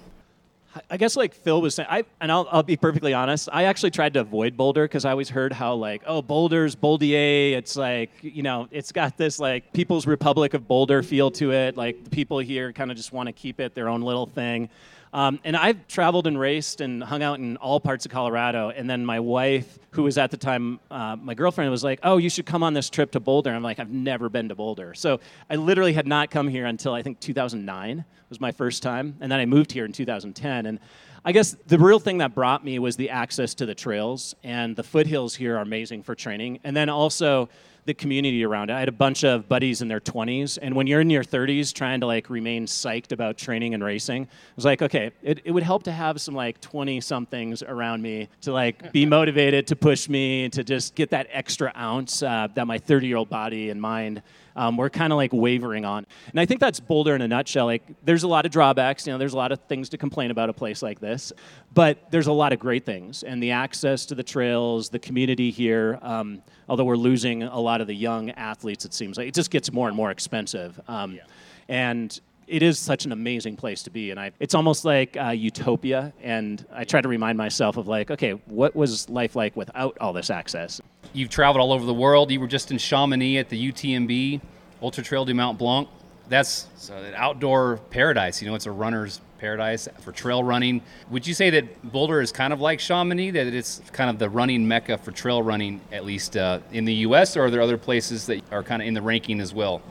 I 0.89 0.97
guess 0.97 1.15
like 1.15 1.33
Phil 1.33 1.61
was 1.61 1.75
saying, 1.75 1.87
I, 1.89 2.03
and 2.19 2.31
I'll, 2.31 2.47
I'll 2.51 2.63
be 2.63 2.77
perfectly 2.77 3.13
honest. 3.13 3.49
I 3.51 3.65
actually 3.65 3.91
tried 3.91 4.13
to 4.15 4.21
avoid 4.21 4.57
Boulder 4.57 4.85
because 4.85 5.05
I 5.05 5.11
always 5.11 5.29
heard 5.29 5.53
how 5.53 5.75
like, 5.75 6.01
oh, 6.05 6.21
Boulder's 6.21 6.75
Bouldier. 6.75 7.53
It's 7.53 7.75
like 7.75 8.11
you 8.21 8.43
know, 8.43 8.67
it's 8.71 8.91
got 8.91 9.17
this 9.17 9.39
like 9.39 9.71
People's 9.73 10.07
Republic 10.07 10.53
of 10.53 10.67
Boulder 10.67 11.03
feel 11.03 11.31
to 11.31 11.51
it. 11.51 11.77
Like 11.77 12.03
the 12.03 12.09
people 12.09 12.39
here 12.39 12.73
kind 12.73 12.89
of 12.89 12.97
just 12.97 13.13
want 13.13 13.27
to 13.27 13.33
keep 13.33 13.59
it 13.59 13.75
their 13.75 13.89
own 13.89 14.01
little 14.01 14.25
thing. 14.25 14.69
Um, 15.13 15.39
and 15.43 15.55
I've 15.55 15.87
traveled 15.87 16.25
and 16.25 16.39
raced 16.39 16.81
and 16.81 17.03
hung 17.03 17.21
out 17.21 17.37
in 17.37 17.55
all 17.57 17.79
parts 17.79 18.03
of 18.05 18.11
Colorado. 18.11 18.71
And 18.71 18.89
then 18.89 19.05
my 19.05 19.19
wife, 19.19 19.77
who 19.91 20.03
was 20.03 20.17
at 20.17 20.31
the 20.31 20.37
time 20.37 20.79
uh, 20.89 21.15
my 21.15 21.35
girlfriend, 21.35 21.69
was 21.69 21.83
like, 21.83 21.99
"Oh, 22.01 22.17
you 22.17 22.29
should 22.29 22.47
come 22.47 22.63
on 22.63 22.73
this 22.73 22.89
trip 22.89 23.11
to 23.11 23.19
Boulder." 23.19 23.51
I'm 23.51 23.61
like, 23.61 23.79
"I've 23.79 23.91
never 23.91 24.27
been 24.27 24.49
to 24.49 24.55
Boulder." 24.55 24.95
So 24.95 25.19
I 25.49 25.55
literally 25.55 25.93
had 25.93 26.07
not 26.07 26.31
come 26.31 26.47
here 26.47 26.65
until 26.65 26.93
I 26.93 27.03
think 27.03 27.19
2009 27.19 28.03
was 28.29 28.41
my 28.41 28.51
first 28.51 28.81
time, 28.81 29.15
and 29.21 29.31
then 29.31 29.39
I 29.39 29.45
moved 29.45 29.71
here 29.71 29.85
in 29.85 29.91
2010. 29.91 30.65
And 30.65 30.79
I 31.23 31.31
guess 31.31 31.55
the 31.67 31.77
real 31.77 31.99
thing 31.99 32.17
that 32.17 32.33
brought 32.33 32.65
me 32.65 32.79
was 32.79 32.95
the 32.95 33.11
access 33.11 33.53
to 33.55 33.67
the 33.67 33.75
trails, 33.75 34.33
and 34.43 34.75
the 34.75 34.83
foothills 34.83 35.35
here 35.35 35.57
are 35.57 35.61
amazing 35.61 36.01
for 36.01 36.15
training. 36.15 36.59
And 36.63 36.75
then 36.75 36.89
also 36.89 37.49
the 37.85 37.93
community 37.93 38.43
around 38.43 38.69
it. 38.69 38.73
I 38.73 38.79
had 38.79 38.89
a 38.89 38.93
bunch 38.93 39.23
of 39.23 39.49
buddies 39.49 39.81
in 39.81 39.87
their 39.87 39.99
20s, 39.99 40.57
and 40.61 40.75
when 40.75 40.87
you're 40.87 41.01
in 41.01 41.09
your 41.09 41.23
30s 41.23 41.73
trying 41.73 41.99
to 41.99 42.05
like 42.05 42.29
remain 42.29 42.65
psyched 42.65 43.11
about 43.11 43.37
training 43.37 43.73
and 43.73 43.83
racing, 43.83 44.23
I 44.23 44.27
was 44.55 44.65
like, 44.65 44.81
okay, 44.81 45.11
it, 45.21 45.41
it 45.43 45.51
would 45.51 45.63
help 45.63 45.83
to 45.83 45.91
have 45.91 46.21
some 46.21 46.33
like 46.35 46.61
20 46.61 47.01
somethings 47.01 47.63
around 47.63 48.01
me 48.01 48.29
to 48.41 48.53
like 48.53 48.91
be 48.91 49.05
motivated 49.13 49.67
to 49.67 49.75
push 49.75 50.07
me 50.07 50.49
to 50.49 50.63
just 50.63 50.95
get 50.95 51.09
that 51.09 51.27
extra 51.31 51.71
ounce 51.77 52.23
uh, 52.23 52.47
that 52.55 52.67
my 52.67 52.77
30 52.77 53.07
year 53.07 53.17
old 53.17 53.29
body 53.29 53.69
and 53.69 53.81
mind 53.81 54.21
um, 54.55 54.77
we're 54.77 54.89
kind 54.89 55.11
of 55.11 55.17
like 55.17 55.31
wavering 55.33 55.85
on. 55.85 56.05
And 56.29 56.39
I 56.39 56.45
think 56.45 56.59
that's 56.59 56.79
Boulder 56.79 57.15
in 57.15 57.21
a 57.21 57.27
nutshell. 57.27 57.65
Like, 57.65 57.83
there's 58.03 58.23
a 58.23 58.27
lot 58.27 58.45
of 58.45 58.51
drawbacks. 58.51 59.07
You 59.07 59.13
know, 59.13 59.17
there's 59.17 59.33
a 59.33 59.37
lot 59.37 59.51
of 59.51 59.59
things 59.61 59.89
to 59.89 59.97
complain 59.97 60.31
about 60.31 60.49
a 60.49 60.53
place 60.53 60.81
like 60.81 60.99
this, 60.99 61.33
but 61.73 62.11
there's 62.11 62.27
a 62.27 62.33
lot 62.33 62.53
of 62.53 62.59
great 62.59 62.85
things. 62.85 63.23
And 63.23 63.41
the 63.41 63.51
access 63.51 64.05
to 64.07 64.15
the 64.15 64.23
trails, 64.23 64.89
the 64.89 64.99
community 64.99 65.51
here. 65.51 65.99
Um, 66.01 66.41
although 66.69 66.85
we're 66.85 66.95
losing 66.95 67.43
a 67.43 67.59
lot 67.59 67.81
of 67.81 67.87
the 67.87 67.95
young 67.95 68.31
athletes, 68.31 68.85
it 68.85 68.93
seems 68.93 69.17
like 69.17 69.27
it 69.27 69.33
just 69.33 69.51
gets 69.51 69.71
more 69.71 69.87
and 69.87 69.97
more 69.97 70.11
expensive. 70.11 70.79
Um, 70.87 71.15
yeah. 71.15 71.23
And 71.69 72.19
it 72.47 72.61
is 72.61 72.77
such 72.77 73.05
an 73.05 73.11
amazing 73.11 73.55
place 73.55 73.83
to 73.83 73.89
be 73.89 74.11
and 74.11 74.19
I, 74.19 74.31
it's 74.39 74.53
almost 74.53 74.83
like 74.83 75.15
uh, 75.15 75.29
utopia 75.29 76.13
and 76.21 76.65
i 76.73 76.83
try 76.83 76.99
to 76.99 77.07
remind 77.07 77.37
myself 77.37 77.77
of 77.77 77.87
like 77.87 78.11
okay 78.11 78.31
what 78.31 78.75
was 78.75 79.09
life 79.09 79.35
like 79.35 79.55
without 79.55 79.97
all 79.99 80.11
this 80.11 80.29
access 80.29 80.81
You've 81.13 81.29
traveled 81.29 81.61
all 81.61 81.71
over 81.71 81.85
the 81.85 81.93
world. 81.93 82.31
You 82.31 82.39
were 82.39 82.47
just 82.47 82.71
in 82.71 82.79
Chamonix 82.79 83.37
at 83.37 83.49
the 83.49 83.71
UTMB 83.71 84.41
Ultra 84.81 85.03
Trail 85.03 85.25
du 85.25 85.33
Mont 85.33 85.57
Blanc. 85.59 85.87
That's 86.27 86.67
an 86.91 87.13
outdoor 87.15 87.77
paradise. 87.91 88.41
You 88.41 88.49
know, 88.49 88.55
it's 88.55 88.65
a 88.65 88.71
runner's 88.71 89.21
paradise 89.37 89.87
for 89.99 90.11
trail 90.11 90.43
running. 90.43 90.81
Would 91.11 91.27
you 91.27 91.33
say 91.33 91.49
that 91.51 91.91
Boulder 91.91 92.21
is 92.21 92.31
kind 92.31 92.51
of 92.51 92.61
like 92.61 92.79
Chamonix, 92.79 93.31
that 93.31 93.47
it's 93.47 93.81
kind 93.91 94.09
of 94.09 94.17
the 94.17 94.29
running 94.29 94.67
mecca 94.67 94.97
for 94.97 95.11
trail 95.11 95.43
running, 95.43 95.81
at 95.91 96.03
least 96.03 96.35
uh, 96.35 96.59
in 96.71 96.85
the 96.85 96.93
U.S., 96.93 97.37
or 97.37 97.45
are 97.45 97.51
there 97.51 97.61
other 97.61 97.77
places 97.77 98.25
that 98.27 98.41
are 98.51 98.63
kind 98.63 98.81
of 98.81 98.87
in 98.87 98.93
the 98.93 99.01
ranking 99.01 99.39
as 99.39 99.53
well? 99.53 99.81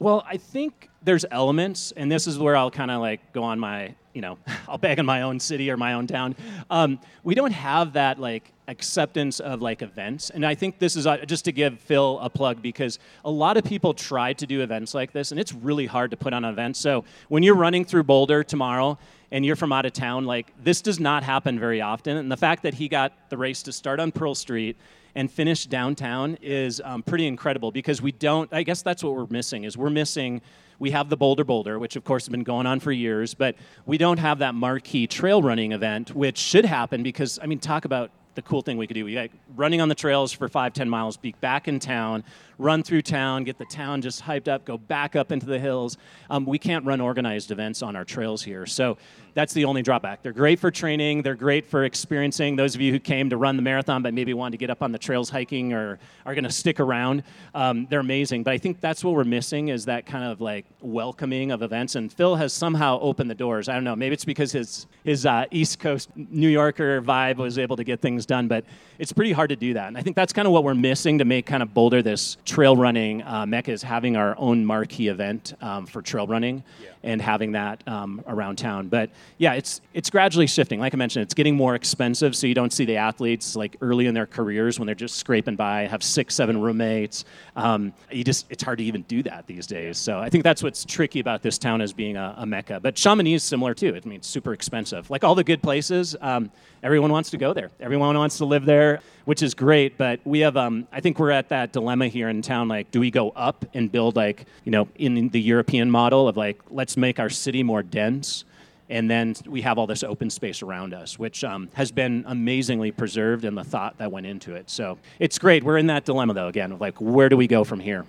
Well, 0.00 0.24
I 0.26 0.36
think 0.36 0.90
there's 1.02 1.24
elements, 1.30 1.92
and 1.96 2.10
this 2.10 2.26
is 2.26 2.38
where 2.38 2.56
I'll 2.56 2.70
kind 2.70 2.90
of 2.90 3.00
like 3.00 3.32
go 3.32 3.44
on 3.44 3.58
my, 3.58 3.94
you 4.12 4.20
know, 4.20 4.38
I'll 4.68 4.78
bag 4.78 4.98
on 4.98 5.06
my 5.06 5.22
own 5.22 5.40
city 5.40 5.70
or 5.70 5.76
my 5.76 5.94
own 5.94 6.06
town. 6.06 6.34
Um, 6.68 7.00
we 7.22 7.34
don't 7.34 7.52
have 7.52 7.94
that 7.94 8.18
like 8.18 8.52
acceptance 8.70 9.40
of 9.40 9.60
like 9.60 9.82
events, 9.82 10.30
and 10.30 10.46
I 10.46 10.54
think 10.54 10.78
this 10.78 10.96
is 10.96 11.06
uh, 11.06 11.18
just 11.26 11.44
to 11.46 11.52
give 11.52 11.80
Phil 11.80 12.18
a 12.20 12.30
plug 12.30 12.62
because 12.62 12.98
a 13.24 13.30
lot 13.30 13.56
of 13.56 13.64
people 13.64 13.92
try 13.92 14.32
to 14.34 14.46
do 14.46 14.62
events 14.62 14.94
like 14.94 15.12
this, 15.12 15.32
and 15.32 15.40
it's 15.40 15.52
really 15.52 15.86
hard 15.86 16.12
to 16.12 16.16
put 16.16 16.32
on 16.32 16.44
an 16.44 16.52
event. 16.52 16.76
So 16.76 17.04
when 17.28 17.42
you're 17.42 17.56
running 17.56 17.84
through 17.84 18.04
Boulder 18.04 18.44
tomorrow 18.44 18.98
and 19.32 19.44
you're 19.44 19.56
from 19.56 19.72
out 19.72 19.86
of 19.86 19.92
town, 19.92 20.24
like 20.24 20.52
this 20.62 20.80
does 20.80 21.00
not 21.00 21.22
happen 21.24 21.58
very 21.58 21.80
often, 21.80 22.16
and 22.16 22.30
the 22.30 22.36
fact 22.36 22.62
that 22.62 22.74
he 22.74 22.88
got 22.88 23.12
the 23.28 23.36
race 23.36 23.62
to 23.64 23.72
start 23.72 23.98
on 24.00 24.12
Pearl 24.12 24.34
Street 24.34 24.76
and 25.14 25.30
finish 25.30 25.66
downtown 25.66 26.38
is 26.40 26.80
um, 26.84 27.02
pretty 27.02 27.26
incredible 27.26 27.70
because 27.70 28.00
we 28.00 28.12
don't 28.12 28.52
i 28.52 28.62
guess 28.62 28.82
that's 28.82 29.02
what 29.02 29.14
we're 29.14 29.26
missing 29.30 29.64
is 29.64 29.76
we're 29.76 29.90
missing 29.90 30.40
we 30.78 30.90
have 30.90 31.08
the 31.08 31.16
boulder 31.16 31.44
boulder 31.44 31.78
which 31.78 31.96
of 31.96 32.04
course 32.04 32.24
has 32.24 32.28
been 32.30 32.44
going 32.44 32.66
on 32.66 32.78
for 32.80 32.92
years 32.92 33.34
but 33.34 33.56
we 33.86 33.98
don't 33.98 34.18
have 34.18 34.38
that 34.38 34.54
marquee 34.54 35.06
trail 35.06 35.42
running 35.42 35.72
event 35.72 36.14
which 36.14 36.38
should 36.38 36.64
happen 36.64 37.02
because 37.02 37.38
i 37.42 37.46
mean 37.46 37.58
talk 37.58 37.84
about 37.84 38.10
the 38.34 38.42
cool 38.42 38.62
thing 38.62 38.76
we 38.76 38.86
could 38.86 38.94
do. 38.94 39.04
We 39.04 39.16
like 39.16 39.32
running 39.56 39.80
on 39.80 39.88
the 39.88 39.94
trails 39.94 40.32
for 40.32 40.48
five, 40.48 40.72
ten 40.72 40.88
miles, 40.88 41.16
be 41.16 41.34
back 41.40 41.68
in 41.68 41.78
town, 41.78 42.24
run 42.58 42.82
through 42.82 43.02
town, 43.02 43.44
get 43.44 43.58
the 43.58 43.64
town 43.64 44.02
just 44.02 44.22
hyped 44.22 44.48
up, 44.48 44.64
go 44.64 44.78
back 44.78 45.16
up 45.16 45.32
into 45.32 45.46
the 45.46 45.58
hills. 45.58 45.96
Um, 46.28 46.46
we 46.46 46.58
can't 46.58 46.84
run 46.84 47.00
organized 47.00 47.50
events 47.50 47.82
on 47.82 47.96
our 47.96 48.04
trails 48.04 48.42
here, 48.42 48.66
so 48.66 48.98
that's 49.34 49.52
the 49.52 49.64
only 49.64 49.82
drawback. 49.82 50.22
They're 50.22 50.32
great 50.32 50.58
for 50.58 50.70
training. 50.70 51.22
They're 51.22 51.34
great 51.34 51.66
for 51.66 51.84
experiencing. 51.84 52.56
Those 52.56 52.74
of 52.74 52.80
you 52.80 52.92
who 52.92 52.98
came 52.98 53.30
to 53.30 53.36
run 53.36 53.56
the 53.56 53.62
marathon 53.62 54.02
but 54.02 54.14
maybe 54.14 54.34
wanted 54.34 54.52
to 54.52 54.56
get 54.58 54.70
up 54.70 54.82
on 54.82 54.92
the 54.92 54.98
trails 54.98 55.30
hiking 55.30 55.72
or 55.72 55.98
are 56.26 56.34
going 56.34 56.44
to 56.44 56.50
stick 56.50 56.80
around, 56.80 57.22
um, 57.54 57.86
they're 57.90 58.00
amazing. 58.00 58.42
But 58.42 58.52
I 58.52 58.58
think 58.58 58.80
that's 58.80 59.04
what 59.04 59.14
we're 59.14 59.24
missing 59.24 59.68
is 59.68 59.84
that 59.86 60.06
kind 60.06 60.24
of 60.24 60.40
like 60.40 60.66
welcoming 60.80 61.50
of 61.52 61.62
events. 61.62 61.94
And 61.94 62.12
Phil 62.12 62.36
has 62.36 62.52
somehow 62.52 62.98
opened 63.00 63.30
the 63.30 63.34
doors. 63.34 63.68
I 63.68 63.74
don't 63.74 63.84
know. 63.84 63.96
Maybe 63.96 64.14
it's 64.14 64.24
because 64.24 64.52
his 64.52 64.86
his 65.04 65.26
uh, 65.26 65.46
East 65.50 65.78
Coast 65.78 66.10
New 66.14 66.48
Yorker 66.48 67.00
vibe 67.00 67.36
was 67.36 67.58
able 67.58 67.76
to 67.76 67.84
get 67.84 68.00
things 68.00 68.26
done, 68.26 68.48
but 68.48 68.64
it's 68.98 69.12
pretty 69.12 69.32
hard 69.32 69.48
to 69.50 69.56
do 69.56 69.74
that. 69.74 69.88
And 69.88 69.96
I 69.96 70.02
think 70.02 70.14
that's 70.14 70.32
kind 70.32 70.46
of 70.46 70.52
what 70.52 70.64
we're 70.64 70.74
missing 70.74 71.18
to 71.18 71.24
make 71.24 71.46
kind 71.46 71.62
of 71.62 71.72
Boulder 71.72 72.02
this 72.02 72.36
trail 72.44 72.76
running 72.76 73.22
uh, 73.22 73.46
mecca 73.46 73.72
is 73.72 73.82
having 73.82 74.16
our 74.16 74.34
own 74.38 74.64
marquee 74.64 75.08
event 75.08 75.54
um, 75.60 75.86
for 75.86 76.02
trail 76.02 76.26
running 76.26 76.62
yeah. 76.82 76.90
And 77.02 77.20
having 77.22 77.52
that 77.52 77.86
um, 77.88 78.22
around 78.26 78.56
town. 78.56 78.88
But 78.88 79.10
yeah, 79.38 79.54
it's 79.54 79.80
it's 79.94 80.10
gradually 80.10 80.46
shifting. 80.46 80.80
Like 80.80 80.94
I 80.94 80.96
mentioned, 80.96 81.22
it's 81.22 81.34
getting 81.34 81.56
more 81.56 81.74
expensive, 81.74 82.36
so 82.36 82.46
you 82.46 82.54
don't 82.54 82.72
see 82.72 82.84
the 82.84 82.96
athletes 82.96 83.56
like 83.56 83.76
early 83.80 84.06
in 84.06 84.14
their 84.14 84.26
careers 84.26 84.78
when 84.78 84.86
they're 84.86 84.94
just 84.94 85.16
scraping 85.16 85.56
by, 85.56 85.86
have 85.86 86.02
six, 86.02 86.34
seven 86.34 86.60
roommates. 86.60 87.24
Um, 87.56 87.92
you 88.10 88.24
just 88.24 88.46
it's 88.50 88.62
hard 88.62 88.78
to 88.78 88.84
even 88.84 89.02
do 89.02 89.22
that 89.24 89.46
these 89.46 89.66
days. 89.66 89.98
So 89.98 90.18
I 90.18 90.28
think 90.28 90.44
that's 90.44 90.62
what's 90.62 90.84
tricky 90.84 91.20
about 91.20 91.42
this 91.42 91.58
town 91.58 91.80
as 91.80 91.92
being 91.92 92.16
a, 92.16 92.34
a 92.38 92.46
mecca. 92.46 92.80
But 92.80 92.96
Chamonix 92.96 93.34
is 93.34 93.42
similar 93.42 93.74
too. 93.74 93.88
I 93.88 94.06
mean, 94.06 94.18
it's 94.18 94.28
super 94.28 94.52
expensive. 94.52 95.10
Like 95.10 95.24
all 95.24 95.34
the 95.34 95.44
good 95.44 95.62
places, 95.62 96.16
um, 96.20 96.50
everyone 96.82 97.12
wants 97.12 97.30
to 97.30 97.38
go 97.38 97.52
there. 97.52 97.70
Everyone 97.80 98.16
wants 98.16 98.38
to 98.38 98.44
live 98.44 98.64
there 98.64 99.00
which 99.24 99.42
is 99.42 99.54
great. 99.54 99.96
But 99.98 100.20
we 100.24 100.40
have, 100.40 100.56
um, 100.56 100.86
I 100.92 101.00
think 101.00 101.18
we're 101.18 101.30
at 101.30 101.48
that 101.50 101.72
dilemma 101.72 102.08
here 102.08 102.28
in 102.28 102.42
town. 102.42 102.68
Like, 102.68 102.90
do 102.90 103.00
we 103.00 103.10
go 103.10 103.30
up 103.30 103.64
and 103.74 103.90
build 103.90 104.16
like, 104.16 104.46
you 104.64 104.72
know, 104.72 104.88
in 104.96 105.28
the 105.28 105.40
European 105.40 105.90
model 105.90 106.28
of 106.28 106.36
like, 106.36 106.60
let's 106.70 106.96
make 106.96 107.18
our 107.18 107.30
city 107.30 107.62
more 107.62 107.82
dense, 107.82 108.44
and 108.88 109.08
then 109.08 109.36
we 109.46 109.62
have 109.62 109.78
all 109.78 109.86
this 109.86 110.02
open 110.02 110.30
space 110.30 110.62
around 110.62 110.94
us, 110.94 111.18
which 111.18 111.44
um, 111.44 111.68
has 111.74 111.92
been 111.92 112.24
amazingly 112.26 112.90
preserved 112.90 113.44
and 113.44 113.56
the 113.56 113.64
thought 113.64 113.96
that 113.98 114.10
went 114.10 114.26
into 114.26 114.54
it. 114.54 114.68
So 114.68 114.98
it's 115.18 115.38
great. 115.38 115.62
We're 115.62 115.78
in 115.78 115.86
that 115.86 116.04
dilemma 116.04 116.34
though, 116.34 116.48
again, 116.48 116.72
of 116.72 116.80
like, 116.80 117.00
where 117.00 117.28
do 117.28 117.36
we 117.36 117.46
go 117.46 117.62
from 117.62 117.78
here? 117.78 118.04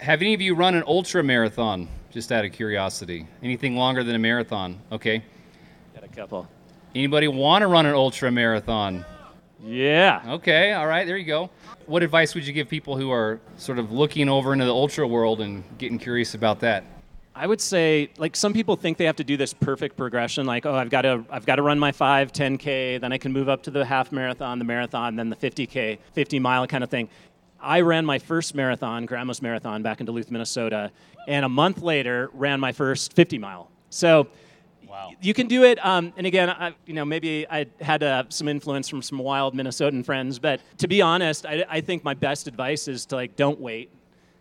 Have 0.00 0.20
any 0.20 0.34
of 0.34 0.40
you 0.40 0.54
run 0.54 0.74
an 0.74 0.84
ultra 0.86 1.22
marathon? 1.22 1.88
Just 2.10 2.30
out 2.30 2.44
of 2.44 2.52
curiosity, 2.52 3.26
anything 3.42 3.74
longer 3.74 4.04
than 4.04 4.14
a 4.14 4.18
marathon? 4.18 4.78
Okay. 4.92 5.24
Got 5.94 6.04
a 6.04 6.08
couple. 6.08 6.46
Anybody 6.94 7.26
want 7.26 7.62
to 7.62 7.68
run 7.68 7.86
an 7.86 7.94
ultra 7.94 8.30
marathon? 8.30 9.06
Yeah. 9.64 10.22
Okay, 10.26 10.72
all 10.72 10.86
right, 10.86 11.06
there 11.06 11.16
you 11.16 11.24
go. 11.24 11.50
What 11.86 12.02
advice 12.02 12.34
would 12.34 12.46
you 12.46 12.52
give 12.52 12.68
people 12.68 12.96
who 12.96 13.10
are 13.10 13.40
sort 13.56 13.78
of 13.78 13.92
looking 13.92 14.28
over 14.28 14.52
into 14.52 14.64
the 14.64 14.74
ultra 14.74 15.06
world 15.06 15.40
and 15.40 15.62
getting 15.78 15.98
curious 15.98 16.34
about 16.34 16.60
that? 16.60 16.84
I 17.34 17.46
would 17.46 17.60
say 17.60 18.10
like 18.18 18.36
some 18.36 18.52
people 18.52 18.76
think 18.76 18.98
they 18.98 19.06
have 19.06 19.16
to 19.16 19.24
do 19.24 19.36
this 19.38 19.54
perfect 19.54 19.96
progression 19.96 20.44
like 20.44 20.66
oh 20.66 20.74
I've 20.74 20.90
got 20.90 21.02
to 21.02 21.24
I've 21.30 21.46
got 21.46 21.56
to 21.56 21.62
run 21.62 21.78
my 21.78 21.90
5 21.90 22.30
10k 22.30 23.00
then 23.00 23.10
I 23.10 23.16
can 23.16 23.32
move 23.32 23.48
up 23.48 23.62
to 23.62 23.70
the 23.70 23.86
half 23.86 24.12
marathon 24.12 24.58
the 24.58 24.66
marathon 24.66 25.16
then 25.16 25.30
the 25.30 25.36
50k 25.36 25.98
50 26.12 26.38
mile 26.40 26.66
kind 26.66 26.84
of 26.84 26.90
thing. 26.90 27.08
I 27.58 27.80
ran 27.80 28.04
my 28.04 28.18
first 28.18 28.54
marathon 28.54 29.06
Grandma's 29.06 29.40
marathon 29.40 29.82
back 29.82 30.00
in 30.00 30.06
Duluth 30.06 30.30
Minnesota 30.30 30.90
and 31.26 31.44
a 31.44 31.48
month 31.48 31.80
later 31.80 32.30
ran 32.34 32.60
my 32.60 32.72
first 32.72 33.14
50 33.14 33.38
mile. 33.38 33.70
So 33.88 34.28
Wow. 34.92 35.12
You 35.22 35.32
can 35.32 35.48
do 35.48 35.64
it, 35.64 35.82
um, 35.82 36.12
and 36.18 36.26
again, 36.26 36.50
I, 36.50 36.74
you 36.84 36.92
know, 36.92 37.06
maybe 37.06 37.46
I 37.48 37.64
had 37.80 38.02
uh, 38.02 38.24
some 38.28 38.46
influence 38.46 38.90
from 38.90 39.00
some 39.00 39.16
wild 39.16 39.54
Minnesotan 39.54 40.04
friends, 40.04 40.38
but 40.38 40.60
to 40.76 40.86
be 40.86 41.00
honest, 41.00 41.46
I, 41.46 41.64
I 41.66 41.80
think 41.80 42.04
my 42.04 42.12
best 42.12 42.46
advice 42.46 42.88
is 42.88 43.06
to 43.06 43.16
like 43.16 43.34
don't 43.34 43.58
wait. 43.58 43.90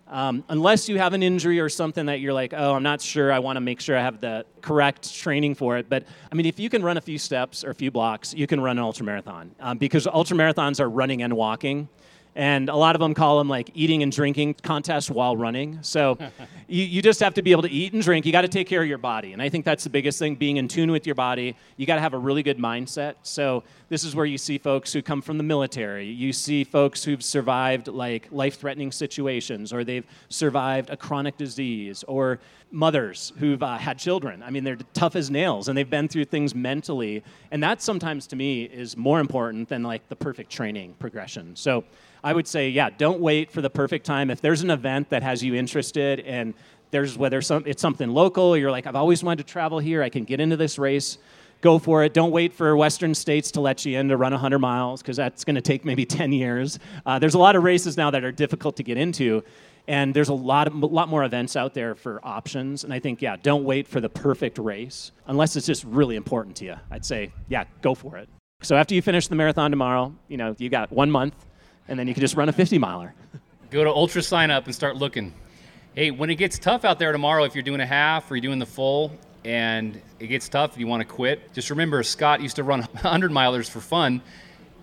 Um, 0.10 0.44
unless 0.50 0.90
you 0.90 0.98
have 0.98 1.14
an 1.14 1.24
injury 1.24 1.62
or 1.62 1.70
something 1.70 2.08
that 2.08 2.20
you're 2.20 2.34
like, 2.34 2.54
oh, 2.54 2.74
I'm 2.74 2.84
not 2.84 3.00
sure, 3.02 3.32
I 3.32 3.40
want 3.40 3.56
to 3.56 3.62
make 3.62 3.80
sure 3.80 3.98
I 3.98 4.02
have 4.02 4.20
the 4.20 4.46
correct 4.60 5.16
training 5.16 5.56
for 5.56 5.78
it. 5.78 5.88
But 5.88 6.04
I 6.30 6.36
mean, 6.36 6.46
if 6.46 6.60
you 6.60 6.70
can 6.70 6.84
run 6.84 6.98
a 6.98 7.02
few 7.02 7.18
steps 7.18 7.64
or 7.64 7.70
a 7.70 7.76
few 7.76 7.90
blocks, 7.90 8.34
you 8.34 8.46
can 8.46 8.60
run 8.60 8.78
an 8.78 8.84
ultramarathon 8.84 9.52
um, 9.62 9.78
because 9.78 10.06
ultramarathons 10.06 10.82
are 10.82 10.90
running 10.90 11.24
and 11.24 11.32
walking 11.38 11.88
and 12.36 12.70
a 12.70 12.76
lot 12.76 12.96
of 12.96 13.02
them 13.02 13.13
call 13.13 13.38
them 13.38 13.50
like 13.50 13.72
eating 13.74 14.04
and 14.04 14.12
drinking 14.12 14.56
contests 14.63 15.10
while 15.10 15.36
running. 15.36 15.80
So 15.82 16.17
you, 16.67 16.84
you 16.84 17.02
just 17.02 17.20
have 17.20 17.34
to 17.34 17.41
be 17.41 17.52
able 17.52 17.63
to 17.63 17.72
eat 17.72 17.94
and 17.94 18.02
drink. 18.02 18.26
You 18.26 18.32
got 18.32 18.41
to 18.41 18.48
take 18.48 18.67
care 18.67 18.82
of 18.82 18.88
your 18.88 18.98
body. 18.98 19.34
And 19.34 19.41
I 19.41 19.50
think 19.50 19.65
that's 19.65 19.84
the 19.84 19.89
biggest 19.89 20.17
thing 20.17 20.36
being 20.36 20.58
in 20.58 20.67
tune 20.67 20.91
with 20.91 21.06
your 21.06 21.15
body. 21.15 21.58
You 21.76 21.86
got 21.86 21.96
to 21.96 22.02
have 22.02 22.13
a 22.13 22.17
really 22.17 22.44
good 22.44 22.58
mindset. 22.58 23.15
So 23.24 23.63
this 23.89 24.04
is 24.04 24.15
where 24.15 24.26
you 24.26 24.38
see 24.38 24.58
folks 24.58 24.94
who 24.94 25.02
come 25.02 25.22
from 25.22 25.38
the 25.38 25.44
military. 25.44 26.08
You 26.08 26.32
see 26.32 26.63
folks 26.63 27.04
who've 27.04 27.24
survived 27.24 27.89
like 27.89 28.28
life 28.32 28.58
threatening 28.58 28.91
situations, 28.91 29.74
or 29.74 29.84
they've 29.84 30.06
survived 30.30 30.89
a 30.89 30.98
chronic 30.98 31.38
disease, 31.38 32.04
or 32.08 32.39
mothers 32.72 33.34
who've 33.38 33.62
uh, 33.62 33.78
had 33.78 34.00
children. 34.00 34.42
I 34.42 34.50
mean, 34.50 34.64
they're 34.64 34.78
tough 34.94 35.16
as 35.16 35.30
nails 35.30 35.68
and 35.68 35.78
they've 35.78 35.90
been 35.90 36.08
through 36.08 36.26
things 36.26 36.56
mentally. 36.56 37.24
And 37.52 37.62
that 37.64 37.82
sometimes 37.82 38.28
to 38.28 38.36
me 38.36 38.64
is 38.64 38.96
more 38.96 39.20
important 39.20 39.70
than 39.70 39.84
like 39.84 40.08
the 40.08 40.16
perfect 40.16 40.52
training 40.52 40.96
progression. 40.98 41.56
So 41.56 41.84
I 42.24 42.34
would 42.34 42.48
say, 42.48 42.70
yeah, 42.70 42.90
don't 42.90 43.20
wait 43.20 43.52
for 43.52 43.62
the 43.62 43.70
perfect 43.70 44.06
time. 44.06 44.30
If 44.30 44.42
there's 44.42 44.62
an 44.62 44.70
event 44.70 45.10
that 45.10 45.22
has 45.24 45.44
you 45.44 45.56
interested 45.56 46.22
and 46.22 46.54
there's 46.92 47.18
whether 47.18 47.42
some, 47.42 47.64
it's 47.66 47.82
something 47.82 48.10
local, 48.10 48.56
you're 48.56 48.72
like, 48.72 48.88
I've 48.88 48.96
always 48.96 49.24
wanted 49.24 49.46
to 49.46 49.52
travel 49.52 49.80
here, 49.80 50.02
I 50.04 50.10
can 50.10 50.24
get 50.24 50.40
into 50.40 50.58
this 50.58 50.78
race, 50.78 51.18
go 51.62 51.80
for 51.80 52.04
it. 52.04 52.14
Don't 52.14 52.32
wait 52.32 52.54
for 52.54 52.76
Western 52.76 53.14
states 53.14 53.52
to 53.52 53.62
let 53.62 53.86
you 53.86 53.98
in 53.98 54.10
to 54.10 54.18
run 54.18 54.34
100 54.34 54.60
miles 54.60 55.02
because 55.02 55.18
that's 55.18 55.44
going 55.44 55.56
to 55.56 55.62
take 55.62 55.86
maybe 55.86 56.06
10 56.06 56.32
years. 56.32 56.80
Uh, 57.06 57.20
there's 57.20 57.36
a 57.36 57.40
lot 57.40 57.56
of 57.56 57.64
races 57.64 57.98
now 57.98 58.12
that 58.12 58.24
are 58.24 58.32
difficult 58.32 58.76
to 58.78 58.84
get 58.84 58.98
into. 58.98 59.44
And 59.88 60.13
there's 60.13 60.30
a 60.30 60.34
lot, 60.34 60.67
of, 60.67 60.76
a 60.76 60.86
lot 60.86 61.10
more 61.10 61.24
events 61.24 61.56
out 61.56 61.74
there 61.74 61.96
for 61.96 62.20
options. 62.24 62.84
And 62.84 62.94
I 62.94 63.00
think, 63.00 63.22
yeah, 63.22 63.36
don't 63.41 63.63
wait 63.63 63.88
for 63.88 64.00
the 64.00 64.10
perfect 64.10 64.58
race 64.58 65.12
unless 65.28 65.56
it's 65.56 65.65
just 65.65 65.84
really 65.84 66.15
important 66.15 66.56
to 66.58 66.65
you. 66.65 66.76
I'd 66.91 67.06
say, 67.06 67.32
yeah, 67.50 67.65
go 67.82 67.96
for 67.96 68.17
it. 68.17 68.30
So 68.62 68.76
after 68.76 68.94
you 68.94 69.02
finish 69.02 69.28
the 69.28 69.36
marathon 69.36 69.72
tomorrow, 69.72 70.13
you 70.28 70.38
know, 70.38 70.56
you 70.60 70.70
got 70.70 70.91
one 70.91 71.10
month 71.10 71.46
and 71.88 72.00
then 72.00 72.08
you 72.08 72.13
can 72.13 72.22
just 72.22 72.36
run 72.36 72.48
a 72.48 72.54
50 72.54 72.78
miler. 72.78 73.13
Go 73.72 73.84
to 73.84 73.89
UltraSignup 73.89 74.65
and 74.65 74.76
start 74.76 74.98
looking. 74.98 75.34
Hey, 75.96 76.12
when 76.12 76.30
it 76.30 76.36
gets 76.36 76.60
tough 76.60 76.86
out 76.86 77.00
there 77.00 77.12
tomorrow, 77.12 77.44
if 77.44 77.56
you're 77.56 77.63
doing 77.63 77.82
a 77.82 77.86
half 77.86 78.30
or 78.30 78.36
you're 78.36 78.41
doing 78.41 78.60
the 78.60 78.65
full, 78.65 79.12
and 79.44 80.02
it 80.20 80.28
gets 80.28 80.48
tough, 80.48 80.78
you 80.78 80.88
want 80.88 81.02
to 81.02 81.06
quit, 81.06 81.54
just 81.54 81.70
remember 81.70 82.04
Scott 82.04 82.41
used 82.41 82.56
to 82.58 82.63
run 82.63 82.82
100 83.02 83.32
milers 83.32 83.70
for 83.70 83.80
fun, 83.80 84.22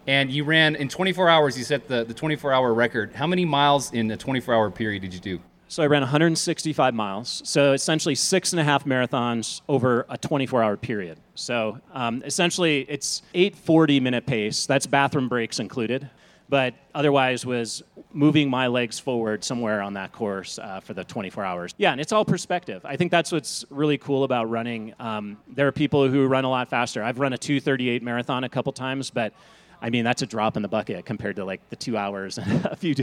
and 0.08 0.32
you 0.32 0.42
ran 0.42 0.74
in 0.74 0.88
24 0.88 1.28
hours. 1.28 1.56
You 1.56 1.64
set 1.64 1.86
the, 1.86 2.02
the 2.02 2.14
24 2.14 2.52
hour 2.52 2.72
record. 2.72 3.14
How 3.14 3.26
many 3.26 3.44
miles 3.44 3.92
in 3.92 4.10
a 4.10 4.16
24 4.16 4.54
hour 4.54 4.70
period 4.70 5.02
did 5.02 5.12
you 5.12 5.20
do? 5.20 5.40
So 5.68 5.82
I 5.82 5.86
ran 5.86 6.00
165 6.00 6.94
miles. 6.94 7.42
So 7.44 7.74
essentially 7.74 8.14
six 8.14 8.54
and 8.54 8.60
a 8.60 8.64
half 8.64 8.86
marathons 8.86 9.60
over 9.68 10.06
a 10.08 10.16
24 10.16 10.62
hour 10.62 10.78
period. 10.78 11.20
So 11.34 11.78
um, 11.92 12.22
essentially 12.24 12.86
it's 12.88 13.22
840 13.34 14.00
minute 14.00 14.24
pace. 14.24 14.64
That's 14.64 14.86
bathroom 14.86 15.28
breaks 15.28 15.60
included 15.60 16.08
but 16.48 16.74
otherwise 16.94 17.44
was 17.44 17.82
moving 18.12 18.48
my 18.48 18.66
legs 18.68 18.98
forward 18.98 19.44
somewhere 19.44 19.82
on 19.82 19.94
that 19.94 20.12
course 20.12 20.58
uh, 20.58 20.80
for 20.80 20.94
the 20.94 21.04
24 21.04 21.44
hours. 21.44 21.74
Yeah, 21.76 21.92
and 21.92 22.00
it's 22.00 22.12
all 22.12 22.24
perspective. 22.24 22.84
I 22.84 22.96
think 22.96 23.10
that's 23.10 23.30
what's 23.30 23.64
really 23.70 23.98
cool 23.98 24.24
about 24.24 24.48
running. 24.48 24.94
Um, 24.98 25.36
there 25.46 25.66
are 25.66 25.72
people 25.72 26.08
who 26.08 26.26
run 26.26 26.44
a 26.44 26.50
lot 26.50 26.70
faster. 26.70 27.02
I've 27.02 27.18
run 27.18 27.32
a 27.34 27.38
238 27.38 28.02
marathon 28.02 28.44
a 28.44 28.48
couple 28.48 28.72
times, 28.72 29.10
but 29.10 29.34
I 29.80 29.90
mean 29.90 30.04
that's 30.04 30.22
a 30.22 30.26
drop 30.26 30.56
in 30.56 30.62
the 30.62 30.68
bucket 30.68 31.04
compared 31.04 31.36
to 31.36 31.44
like 31.44 31.68
the 31.70 31.76
two 31.76 31.96
hours 31.96 32.38
a 32.64 32.76
few 32.76 32.94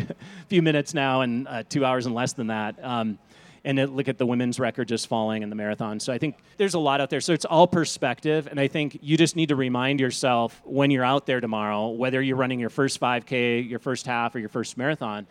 few 0.47 0.61
minutes 0.61 0.93
now 0.93 1.21
and 1.21 1.47
uh, 1.47 1.63
two 1.67 1.85
hours 1.85 2.05
and 2.05 2.15
less 2.15 2.33
than 2.33 2.47
that. 2.47 2.75
Um, 2.83 3.19
and 3.65 3.79
it, 3.79 3.89
look 3.89 4.07
at 4.07 4.19
the 4.19 4.25
women's 4.25 4.59
record 4.59 4.87
just 4.87 5.07
falling 5.07 5.41
in 5.41 5.49
the 5.49 5.55
marathon. 5.55 5.99
So 5.99 6.13
I 6.13 6.19
think 6.19 6.37
there's 6.57 6.75
a 6.75 6.79
lot 6.79 7.01
out 7.01 7.09
there. 7.09 7.19
So 7.19 7.33
it's 7.33 7.45
all 7.45 7.65
perspective, 7.65 8.47
and 8.47 8.59
I 8.59 8.67
think 8.67 8.99
you 9.01 9.17
just 9.17 9.35
need 9.35 9.49
to 9.49 9.55
remind 9.55 9.99
yourself 9.99 10.61
when 10.63 10.91
you're 10.91 11.03
out 11.03 11.25
there 11.25 11.41
tomorrow, 11.41 11.89
whether 11.89 12.21
you're 12.21 12.37
running 12.37 12.59
your 12.59 12.69
first 12.69 13.01
5K, 13.01 13.67
your 13.67 13.79
first 13.79 14.05
half, 14.05 14.35
or 14.35 14.39
your 14.39 14.49
first 14.49 14.77
marathon, 14.77 15.25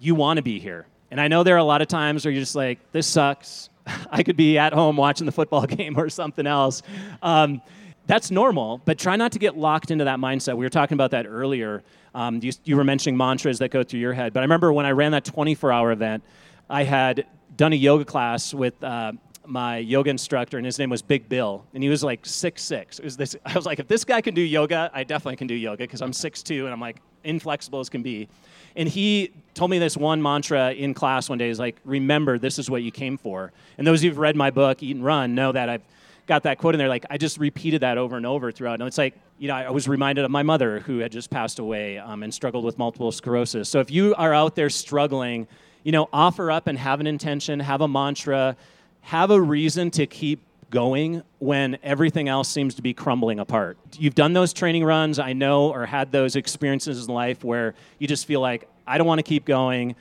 you 0.00 0.16
want 0.16 0.38
to 0.38 0.42
be 0.42 0.58
here. 0.58 0.86
And 1.10 1.20
I 1.20 1.28
know 1.28 1.44
there 1.44 1.54
are 1.54 1.58
a 1.58 1.64
lot 1.64 1.80
of 1.80 1.88
times 1.88 2.24
where 2.24 2.32
you're 2.32 2.42
just 2.42 2.56
like, 2.56 2.80
this 2.90 3.06
sucks. 3.06 3.70
I 4.10 4.24
could 4.24 4.36
be 4.36 4.58
at 4.58 4.72
home 4.72 4.96
watching 4.96 5.24
the 5.24 5.32
football 5.32 5.66
game 5.66 5.96
or 5.96 6.10
something 6.10 6.46
else. 6.46 6.82
Um, 7.22 7.62
that's 8.08 8.30
normal, 8.30 8.80
but 8.86 8.98
try 8.98 9.16
not 9.16 9.32
to 9.32 9.38
get 9.38 9.56
locked 9.56 9.90
into 9.90 10.04
that 10.06 10.18
mindset. 10.18 10.56
We 10.56 10.64
were 10.64 10.70
talking 10.70 10.94
about 10.94 11.12
that 11.12 11.26
earlier. 11.26 11.84
Um, 12.14 12.40
you, 12.42 12.52
you, 12.64 12.74
were 12.74 12.82
mentioning 12.82 13.18
mantras 13.18 13.58
that 13.58 13.70
go 13.70 13.84
through 13.84 14.00
your 14.00 14.14
head. 14.14 14.32
But 14.32 14.40
I 14.40 14.44
remember 14.44 14.72
when 14.72 14.86
I 14.86 14.92
ran 14.92 15.12
that 15.12 15.26
24 15.26 15.70
hour 15.70 15.92
event, 15.92 16.24
I 16.70 16.84
had 16.84 17.26
done 17.54 17.74
a 17.74 17.76
yoga 17.76 18.06
class 18.06 18.54
with 18.54 18.82
uh, 18.82 19.12
my 19.44 19.76
yoga 19.76 20.08
instructor, 20.08 20.56
and 20.56 20.64
his 20.64 20.78
name 20.78 20.88
was 20.88 21.02
Big 21.02 21.28
Bill, 21.28 21.64
and 21.74 21.82
he 21.82 21.90
was 21.90 22.02
like 22.02 22.24
six 22.24 22.62
six. 22.62 22.98
It 22.98 23.04
was 23.04 23.18
this. 23.18 23.36
I 23.44 23.54
was 23.54 23.66
like, 23.66 23.78
if 23.78 23.88
this 23.88 24.04
guy 24.04 24.22
can 24.22 24.34
do 24.34 24.40
yoga, 24.40 24.90
I 24.94 25.04
definitely 25.04 25.36
can 25.36 25.46
do 25.46 25.54
yoga 25.54 25.84
because 25.84 26.00
I'm 26.00 26.14
six 26.14 26.42
two, 26.42 26.64
and 26.64 26.72
I'm 26.72 26.80
like 26.80 26.96
inflexible 27.24 27.80
as 27.80 27.90
can 27.90 28.02
be. 28.02 28.26
And 28.74 28.88
he 28.88 29.32
told 29.52 29.70
me 29.70 29.78
this 29.78 29.98
one 29.98 30.22
mantra 30.22 30.72
in 30.72 30.94
class 30.94 31.28
one 31.28 31.36
day. 31.36 31.48
He's 31.48 31.58
like, 31.58 31.76
remember, 31.84 32.38
this 32.38 32.58
is 32.58 32.70
what 32.70 32.82
you 32.82 32.90
came 32.90 33.18
for. 33.18 33.52
And 33.76 33.86
those 33.86 34.00
who've 34.00 34.16
read 34.16 34.34
my 34.34 34.50
book, 34.50 34.82
Eat 34.82 34.96
and 34.96 35.04
Run, 35.04 35.34
know 35.34 35.52
that 35.52 35.68
I've 35.68 35.82
got 36.28 36.44
that 36.44 36.58
quote 36.58 36.74
in 36.74 36.78
there. 36.78 36.88
Like 36.88 37.06
I 37.10 37.18
just 37.18 37.38
repeated 37.38 37.80
that 37.80 37.98
over 37.98 38.16
and 38.16 38.24
over 38.24 38.52
throughout. 38.52 38.74
And 38.74 38.84
it's 38.84 38.98
like, 38.98 39.14
you 39.38 39.48
know, 39.48 39.54
I 39.54 39.70
was 39.70 39.88
reminded 39.88 40.24
of 40.24 40.30
my 40.30 40.44
mother 40.44 40.80
who 40.80 40.98
had 40.98 41.10
just 41.10 41.30
passed 41.30 41.58
away 41.58 41.98
um, 41.98 42.22
and 42.22 42.32
struggled 42.32 42.64
with 42.64 42.78
multiple 42.78 43.10
sclerosis. 43.10 43.68
So 43.68 43.80
if 43.80 43.90
you 43.90 44.14
are 44.14 44.32
out 44.32 44.54
there 44.54 44.70
struggling, 44.70 45.48
you 45.82 45.90
know, 45.90 46.08
offer 46.12 46.50
up 46.50 46.66
and 46.68 46.78
have 46.78 47.00
an 47.00 47.06
intention, 47.06 47.58
have 47.60 47.80
a 47.80 47.88
mantra, 47.88 48.56
have 49.00 49.30
a 49.30 49.40
reason 49.40 49.90
to 49.92 50.06
keep 50.06 50.42
going 50.70 51.22
when 51.38 51.78
everything 51.82 52.28
else 52.28 52.46
seems 52.46 52.74
to 52.74 52.82
be 52.82 52.92
crumbling 52.92 53.40
apart. 53.40 53.78
You've 53.98 54.14
done 54.14 54.34
those 54.34 54.52
training 54.52 54.84
runs, 54.84 55.18
I 55.18 55.32
know, 55.32 55.70
or 55.70 55.86
had 55.86 56.12
those 56.12 56.36
experiences 56.36 57.06
in 57.06 57.14
life 57.14 57.42
where 57.42 57.74
you 57.98 58.06
just 58.06 58.26
feel 58.26 58.40
like, 58.40 58.68
I 58.86 58.98
don't 58.98 59.06
want 59.06 59.18
to 59.18 59.22
keep 59.22 59.46
going. 59.46 59.96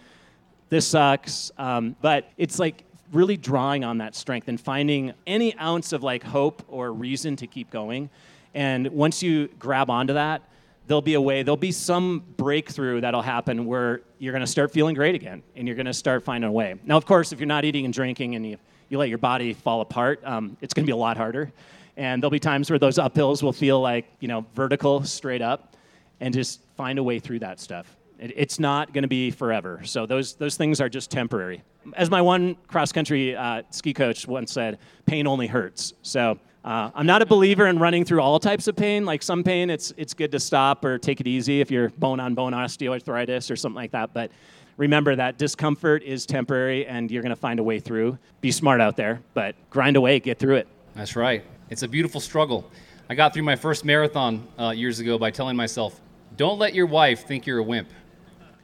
This 0.68 0.86
sucks. 0.86 1.52
Um, 1.58 1.96
but 2.02 2.30
it's 2.38 2.60
like 2.60 2.84
really 3.12 3.38
drawing 3.38 3.84
on 3.84 4.00
that 4.00 4.16
strength 4.16 4.48
and 4.48 4.60
finding 4.60 5.14
any 5.26 5.58
ounce 5.58 5.94
of 5.94 6.04
like 6.04 6.24
hope 6.24 6.64
or 6.68 6.92
reason 6.92 7.36
to 7.38 7.48
keep 7.48 7.70
going. 7.72 8.10
And 8.54 8.88
once 8.88 9.22
you 9.24 9.48
grab 9.60 9.90
onto 9.90 10.14
that, 10.14 10.42
there'll 10.88 11.02
be 11.02 11.16
a 11.16 11.22
way, 11.22 11.44
there'll 11.44 11.58
be 11.58 11.72
some 11.72 12.24
breakthrough 12.38 13.02
that'll 13.02 13.22
happen 13.22 13.66
where 13.66 14.02
you're 14.20 14.32
going 14.32 14.42
to 14.42 14.48
start 14.48 14.72
feeling 14.72 14.96
great 14.96 15.16
again 15.16 15.44
and 15.56 15.68
you're 15.68 15.76
going 15.76 15.86
to 15.86 15.94
start 15.94 16.24
finding 16.24 16.50
a 16.50 16.52
way. 16.52 16.76
Now, 16.86 16.98
of 16.98 17.06
course, 17.06 17.32
if 17.32 17.40
you're 17.40 17.48
not 17.48 17.66
eating 17.66 17.86
and 17.86 17.94
drinking 17.94 18.36
and 18.36 18.46
you, 18.46 18.58
you 18.90 18.98
let 18.98 19.10
your 19.10 19.18
body 19.18 19.54
fall 19.54 19.82
apart, 19.82 20.22
um, 20.24 20.58
it's 20.62 20.74
going 20.74 20.86
to 20.86 20.88
be 20.88 20.94
a 20.94 20.98
lot 20.98 21.18
harder. 21.18 21.52
And 21.98 22.22
there'll 22.22 22.32
be 22.32 22.40
times 22.40 22.70
where 22.70 22.80
those 22.80 22.98
uphills 22.98 23.44
will 23.44 23.54
feel 23.54 23.82
like, 23.82 24.06
you 24.20 24.28
know, 24.28 24.46
vertical, 24.54 25.04
straight 25.04 25.42
up, 25.42 25.76
and 26.20 26.34
just 26.34 26.62
find 26.76 27.00
a 27.00 27.04
way 27.04 27.20
through 27.20 27.40
that 27.40 27.60
stuff. 27.60 27.98
It, 28.20 28.34
it's 28.36 28.60
not 28.60 28.94
going 28.94 29.04
to 29.04 29.08
be 29.08 29.32
forever. 29.32 29.82
So 29.84 30.06
those, 30.06 30.36
those 30.36 30.58
things 30.58 30.82
are 30.82 30.90
just 30.90 31.12
temporary. 31.12 31.64
As 31.96 32.10
my 32.10 32.22
one 32.22 32.56
cross 32.68 32.92
country 32.92 33.36
uh, 33.36 33.64
ski 33.70 33.94
coach 33.94 34.28
once 34.28 34.52
said, 34.52 34.80
pain 35.06 35.28
only 35.28 35.48
hurts. 35.48 35.94
So 36.02 36.40
uh, 36.66 36.92
I'm 36.94 37.06
not 37.06 37.22
a 37.22 37.26
believer 37.26 37.68
in 37.68 37.80
running 37.80 38.04
through 38.04 38.22
all 38.22 38.40
types 38.40 38.68
of 38.68 38.76
pain. 38.76 39.06
Like 39.06 39.24
some 39.24 39.44
pain, 39.44 39.70
it's, 39.70 39.94
it's 39.96 40.14
good 40.14 40.32
to 40.34 40.40
stop 40.40 40.84
or 40.84 40.98
take 40.98 41.22
it 41.22 41.28
easy 41.28 41.62
if 41.62 41.72
you're 41.72 41.90
bone 41.92 42.20
on 42.20 42.34
bone 42.36 42.54
osteoarthritis 42.54 43.50
or 43.50 43.56
something 43.56 43.78
like 43.78 43.92
that. 43.92 44.14
But 44.14 44.32
remember 44.76 45.16
that 45.16 45.38
discomfort 45.38 46.04
is 46.04 46.26
temporary 46.26 46.86
and 46.86 47.10
you're 47.10 47.24
going 47.24 47.30
to 47.30 47.38
find 47.38 47.60
a 47.60 47.64
way 47.64 47.80
through. 47.80 48.18
Be 48.42 48.52
smart 48.52 48.82
out 48.82 48.98
there, 48.98 49.22
but 49.34 49.56
grind 49.70 49.96
away, 49.96 50.20
get 50.20 50.40
through 50.40 50.56
it. 50.58 50.68
That's 50.94 51.16
right. 51.16 51.44
It's 51.70 51.84
a 51.84 51.88
beautiful 51.88 52.20
struggle. 52.20 52.70
I 53.10 53.16
got 53.16 53.34
through 53.34 53.44
my 53.44 53.56
first 53.56 53.86
marathon 53.86 54.46
uh, 54.60 54.72
years 54.72 55.00
ago 55.00 55.18
by 55.18 55.32
telling 55.32 55.56
myself, 55.56 56.02
don't 56.36 56.60
let 56.60 56.74
your 56.74 56.86
wife 56.86 57.26
think 57.26 57.46
you're 57.46 57.60
a 57.60 57.64
wimp. 57.64 57.88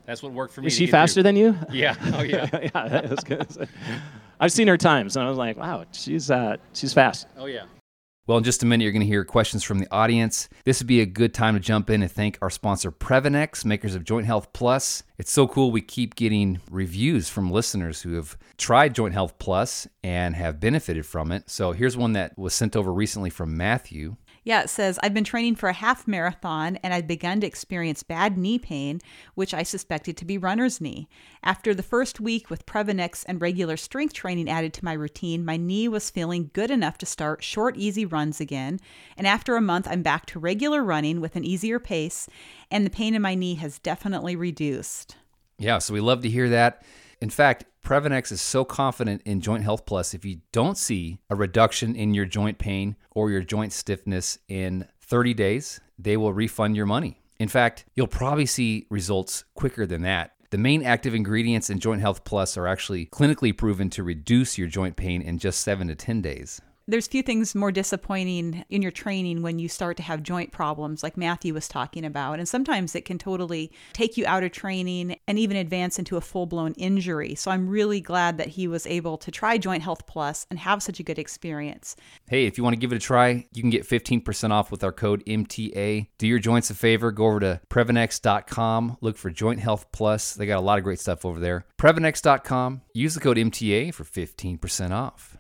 That's 0.05 0.21
what 0.21 0.33
worked 0.33 0.53
for 0.53 0.61
me. 0.61 0.67
Is 0.67 0.75
she 0.75 0.87
faster 0.87 1.15
through. 1.15 1.23
than 1.23 1.35
you? 1.35 1.57
Yeah. 1.71 1.95
Oh, 2.13 2.21
yeah. 2.21 2.47
yeah, 2.61 2.87
that 2.87 3.09
was 3.09 3.19
good. 3.21 3.69
I've 4.39 4.51
seen 4.51 4.67
her 4.67 4.77
times, 4.77 5.15
and 5.15 5.25
I 5.25 5.29
was 5.29 5.37
like, 5.37 5.57
wow, 5.57 5.85
she's 5.91 6.29
uh, 6.29 6.57
she's 6.73 6.93
fast. 6.93 7.27
Oh 7.37 7.45
yeah. 7.45 7.63
Well, 8.25 8.37
in 8.37 8.45
just 8.45 8.63
a 8.63 8.65
minute, 8.65 8.83
you're 8.83 8.93
going 8.93 9.01
to 9.01 9.05
hear 9.05 9.25
questions 9.25 9.63
from 9.63 9.79
the 9.79 9.91
audience. 9.93 10.47
This 10.63 10.79
would 10.79 10.87
be 10.87 11.01
a 11.01 11.05
good 11.05 11.33
time 11.33 11.55
to 11.55 11.59
jump 11.59 11.89
in 11.89 12.01
and 12.01 12.09
thank 12.09 12.37
our 12.41 12.49
sponsor, 12.49 12.89
Previnex, 12.89 13.65
makers 13.65 13.95
of 13.95 14.05
Joint 14.05 14.25
Health 14.25 14.53
Plus. 14.53 15.03
It's 15.17 15.31
so 15.31 15.45
cool. 15.45 15.71
We 15.71 15.81
keep 15.81 16.15
getting 16.15 16.61
reviews 16.71 17.27
from 17.27 17.51
listeners 17.51 18.01
who 18.01 18.13
have 18.13 18.37
tried 18.57 18.95
Joint 18.95 19.13
Health 19.13 19.37
Plus 19.39 19.89
and 20.05 20.37
have 20.37 20.61
benefited 20.61 21.05
from 21.05 21.33
it. 21.33 21.49
So 21.49 21.73
here's 21.73 21.97
one 21.97 22.13
that 22.13 22.37
was 22.37 22.53
sent 22.53 22.77
over 22.77 22.93
recently 22.93 23.29
from 23.29 23.57
Matthew. 23.57 24.15
Yeah, 24.45 24.63
it 24.63 24.69
says, 24.69 24.99
I've 25.01 25.13
been 25.13 25.23
training 25.23 25.56
for 25.56 25.69
a 25.69 25.73
half 25.73 26.06
marathon 26.06 26.77
and 26.84 26.93
I've 26.93 27.08
begun 27.08 27.39
to 27.41 27.47
experience 27.47 28.03
bad 28.03 28.38
knee 28.38 28.60
pain, 28.60 28.99
which 29.36 29.53
I 29.53 29.63
suspected 29.63 30.17
to 30.17 30.25
be 30.25 30.38
runner's 30.38 30.82
knee. 30.82 31.08
After 31.43 31.73
the 31.73 31.82
first 31.84 32.19
week 32.19 32.49
with 32.49 32.65
Previnex 32.65 33.23
and 33.25 33.41
regular 33.41 33.77
strength 33.77 34.13
training 34.13 34.49
added 34.49 34.73
to 34.73 34.86
my 34.86 34.93
routine, 34.93 35.45
my 35.45 35.56
knee 35.56 35.88
was 35.88 36.10
feeling 36.10 36.51
good 36.53 36.71
enough 36.71 36.97
to 36.97 37.06
start 37.06 37.41
short, 37.43 37.77
easy 37.77 38.06
runs 38.06 38.41
again. 38.41 38.79
And 39.15 39.25
after 39.25 39.56
a 39.56 39.62
month, 39.62 39.88
I'm 39.89 40.03
back 40.03 40.25
to 40.27 40.39
regular 40.39 40.84
running 40.84 41.21
with 41.21 41.38
an 41.38 41.45
easier 41.45 41.79
pace, 41.79 42.27
and 42.69 42.86
the 42.86 42.89
pain 42.89 43.15
in 43.15 43.21
my 43.21 43.36
knee 43.36 43.56
has 43.56 43.79
definitely 43.79 44.36
reduced. 44.36 45.15
Yeah, 45.58 45.77
so 45.77 45.93
we 45.93 46.01
love 46.01 46.21
to 46.23 46.29
hear 46.29 46.49
that. 46.49 46.84
In 47.21 47.30
fact, 47.30 47.65
Previnex 47.84 48.32
is 48.32 48.41
so 48.41 48.63
confident 48.63 49.21
in 49.26 49.41
Joint 49.41 49.63
Health 49.63 49.86
Plus, 49.86 50.13
if 50.13 50.23
you 50.23 50.39
don't 50.52 50.78
see 50.78 51.19
a 51.30 51.36
reduction 51.36 51.95
in 51.95 52.13
your 52.13 52.26
joint 52.26 52.58
pain 52.58 52.95
or 53.12 53.30
your 53.30 53.41
joint 53.41 53.73
stiffness 53.73 54.39
in 54.47 54.88
30 55.02 55.34
days, 55.34 55.82
they 55.99 56.15
will 56.15 56.34
refund 56.34 56.76
your 56.76 56.86
money. 56.86 57.21
In 57.39 57.49
fact, 57.49 57.86
you'll 57.93 58.08
probably 58.08 58.45
see 58.45 58.88
results 58.89 59.43
quicker 59.54 59.86
than 59.86 60.02
that. 60.04 60.32
The 60.52 60.58
main 60.58 60.84
active 60.84 61.15
ingredients 61.15 61.69
in 61.69 61.80
Joint 61.80 61.99
Health 61.99 62.23
Plus 62.23 62.58
are 62.58 62.67
actually 62.67 63.08
clinically 63.08 63.58
proven 63.58 63.89
to 63.91 64.04
reduce 64.04 64.58
your 64.58 64.67
joint 64.67 64.95
pain 64.95 65.21
in 65.21 65.39
just 65.39 65.62
7 65.62 65.88
to 65.88 65.95
10 65.95 66.21
days 66.21 66.62
there's 66.88 67.08
few 67.08 67.24
things 67.24 67.56
more 67.56 67.72
disappointing 67.72 68.65
in 68.69 68.82
your 68.82 68.91
training 68.91 69.41
when 69.41 69.58
you 69.58 69.69
start 69.69 69.96
to 69.98 70.04
have 70.04 70.22
joint 70.22 70.52
problems 70.52 71.02
like 71.02 71.15
Matthew 71.15 71.54
was 71.54 71.67
talking 71.67 72.04
about 72.04 72.39
and 72.39 72.48
sometimes 72.48 72.96
it 72.96 73.06
can 73.06 73.17
totally 73.17 73.72
take 73.93 74.17
you 74.17 74.26
out 74.26 74.43
of 74.43 74.52
training 74.52 75.17
and 75.28 75.39
even 75.39 75.56
advance 75.56 75.98
into 75.98 76.17
a 76.17 76.22
full-blown 76.22 76.74
injury. 76.74 77.36
So 77.36 77.52
I'm 77.52 77.69
really 77.69 78.02
glad 78.02 78.38
that 78.38 78.50
he 78.50 78.67
was 78.67 78.86
able 78.86 79.17
to 79.19 79.32
try 79.32 79.58
Joint 79.58 79.84
Health 79.84 80.06
Plus 80.08 80.46
and 80.50 80.60
have 80.60 80.84
such 80.84 81.00
a 81.00 81.04
good 81.04 81.19
experience. 81.19 81.96
Hey, 82.28 82.46
if 82.46 82.58
you 82.58 82.63
want 82.63 82.74
to 82.74 82.80
give 82.80 82.91
it 82.91 82.98
a 82.98 83.00
try, 83.00 83.46
you 83.54 83.62
can 83.62 83.69
get 83.69 83.88
15% 83.88 84.52
off 84.52 84.72
with 84.72 84.84
our 84.84 84.91
code 84.91 85.24
MTA. 85.26 86.08
Do 86.17 86.28
your 86.28 86.39
joints 86.39 86.69
a 86.69 86.76
favor, 86.76 87.12
go 87.12 87.28
over 87.28 87.39
to 87.39 87.62
previnex.com, 87.69 88.98
look 89.00 89.17
for 89.17 89.30
Joint 89.30 89.62
Health 89.62 89.91
Plus. 89.91 90.34
They 90.34 90.46
got 90.46 90.60
a 90.60 90.62
lot 90.62 90.78
of 90.78 90.84
great 90.84 91.00
stuff 91.00 91.26
over 91.26 91.39
there. 91.39 91.65
previnex.com, 91.80 92.82
use 92.93 93.13
the 93.13 93.22
code 93.22 93.38
MTA 93.38 93.93
for 93.93 94.04
15% 94.04 94.91
off. 94.91 95.38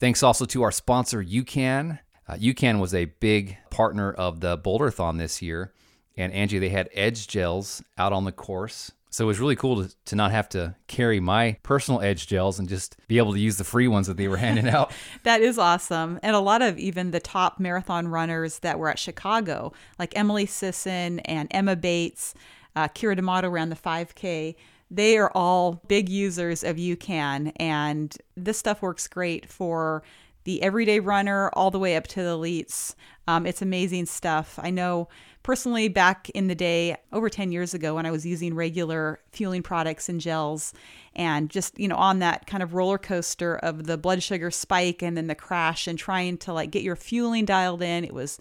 Thanks 0.00 0.22
also 0.22 0.46
to 0.46 0.62
our 0.62 0.72
sponsor, 0.72 1.22
UCAN. 1.22 1.98
Uh, 2.26 2.34
UCAN 2.34 2.80
was 2.80 2.94
a 2.94 3.04
big 3.04 3.58
partner 3.68 4.10
of 4.10 4.40
the 4.40 4.56
Boulderthon 4.56 5.18
this 5.18 5.42
year. 5.42 5.74
And 6.16 6.32
Angie, 6.32 6.58
they 6.58 6.70
had 6.70 6.88
edge 6.94 7.28
gels 7.28 7.82
out 7.98 8.14
on 8.14 8.24
the 8.24 8.32
course. 8.32 8.92
So 9.10 9.24
it 9.24 9.26
was 9.26 9.38
really 9.38 9.56
cool 9.56 9.84
to, 9.84 9.94
to 10.06 10.16
not 10.16 10.30
have 10.30 10.48
to 10.50 10.74
carry 10.86 11.20
my 11.20 11.58
personal 11.62 12.00
edge 12.00 12.26
gels 12.28 12.58
and 12.58 12.66
just 12.66 12.96
be 13.08 13.18
able 13.18 13.34
to 13.34 13.38
use 13.38 13.58
the 13.58 13.64
free 13.64 13.88
ones 13.88 14.06
that 14.06 14.16
they 14.16 14.26
were 14.26 14.36
handing 14.38 14.68
out. 14.68 14.90
that 15.24 15.42
is 15.42 15.58
awesome. 15.58 16.18
And 16.22 16.34
a 16.34 16.40
lot 16.40 16.62
of 16.62 16.78
even 16.78 17.10
the 17.10 17.20
top 17.20 17.60
marathon 17.60 18.08
runners 18.08 18.60
that 18.60 18.78
were 18.78 18.88
at 18.88 18.98
Chicago, 18.98 19.74
like 19.98 20.16
Emily 20.16 20.46
Sisson 20.46 21.18
and 21.20 21.46
Emma 21.50 21.76
Bates, 21.76 22.32
uh, 22.74 22.88
Keira 22.88 23.16
D'Amato 23.16 23.50
ran 23.50 23.68
the 23.68 23.76
5K 23.76 24.54
they 24.90 25.16
are 25.18 25.30
all 25.34 25.82
big 25.86 26.08
users 26.08 26.64
of 26.64 26.76
UCAN, 26.76 27.52
and 27.56 28.16
this 28.36 28.58
stuff 28.58 28.82
works 28.82 29.06
great 29.06 29.48
for 29.48 30.02
the 30.44 30.62
everyday 30.62 31.00
runner 31.00 31.50
all 31.52 31.70
the 31.70 31.78
way 31.78 31.96
up 31.96 32.06
to 32.08 32.22
the 32.22 32.30
elites. 32.36 32.94
Um, 33.28 33.46
it's 33.46 33.62
amazing 33.62 34.06
stuff. 34.06 34.58
I 34.60 34.70
know 34.70 35.08
personally 35.42 35.88
back 35.88 36.28
in 36.30 36.48
the 36.48 36.54
day, 36.54 36.96
over 37.12 37.28
10 37.28 37.52
years 37.52 37.74
ago, 37.74 37.94
when 37.94 38.06
I 38.06 38.10
was 38.10 38.26
using 38.26 38.54
regular 38.54 39.20
fueling 39.32 39.62
products 39.62 40.08
and 40.08 40.20
gels, 40.20 40.72
and 41.14 41.50
just, 41.50 41.78
you 41.78 41.88
know, 41.88 41.96
on 41.96 42.20
that 42.20 42.46
kind 42.46 42.62
of 42.62 42.74
roller 42.74 42.98
coaster 42.98 43.56
of 43.56 43.84
the 43.84 43.98
blood 43.98 44.22
sugar 44.22 44.50
spike 44.50 45.02
and 45.02 45.16
then 45.16 45.26
the 45.26 45.34
crash 45.34 45.86
and 45.86 45.98
trying 45.98 46.38
to 46.38 46.52
like 46.52 46.70
get 46.70 46.82
your 46.82 46.96
fueling 46.96 47.44
dialed 47.44 47.82
in, 47.82 48.04
it 48.04 48.14
was 48.14 48.38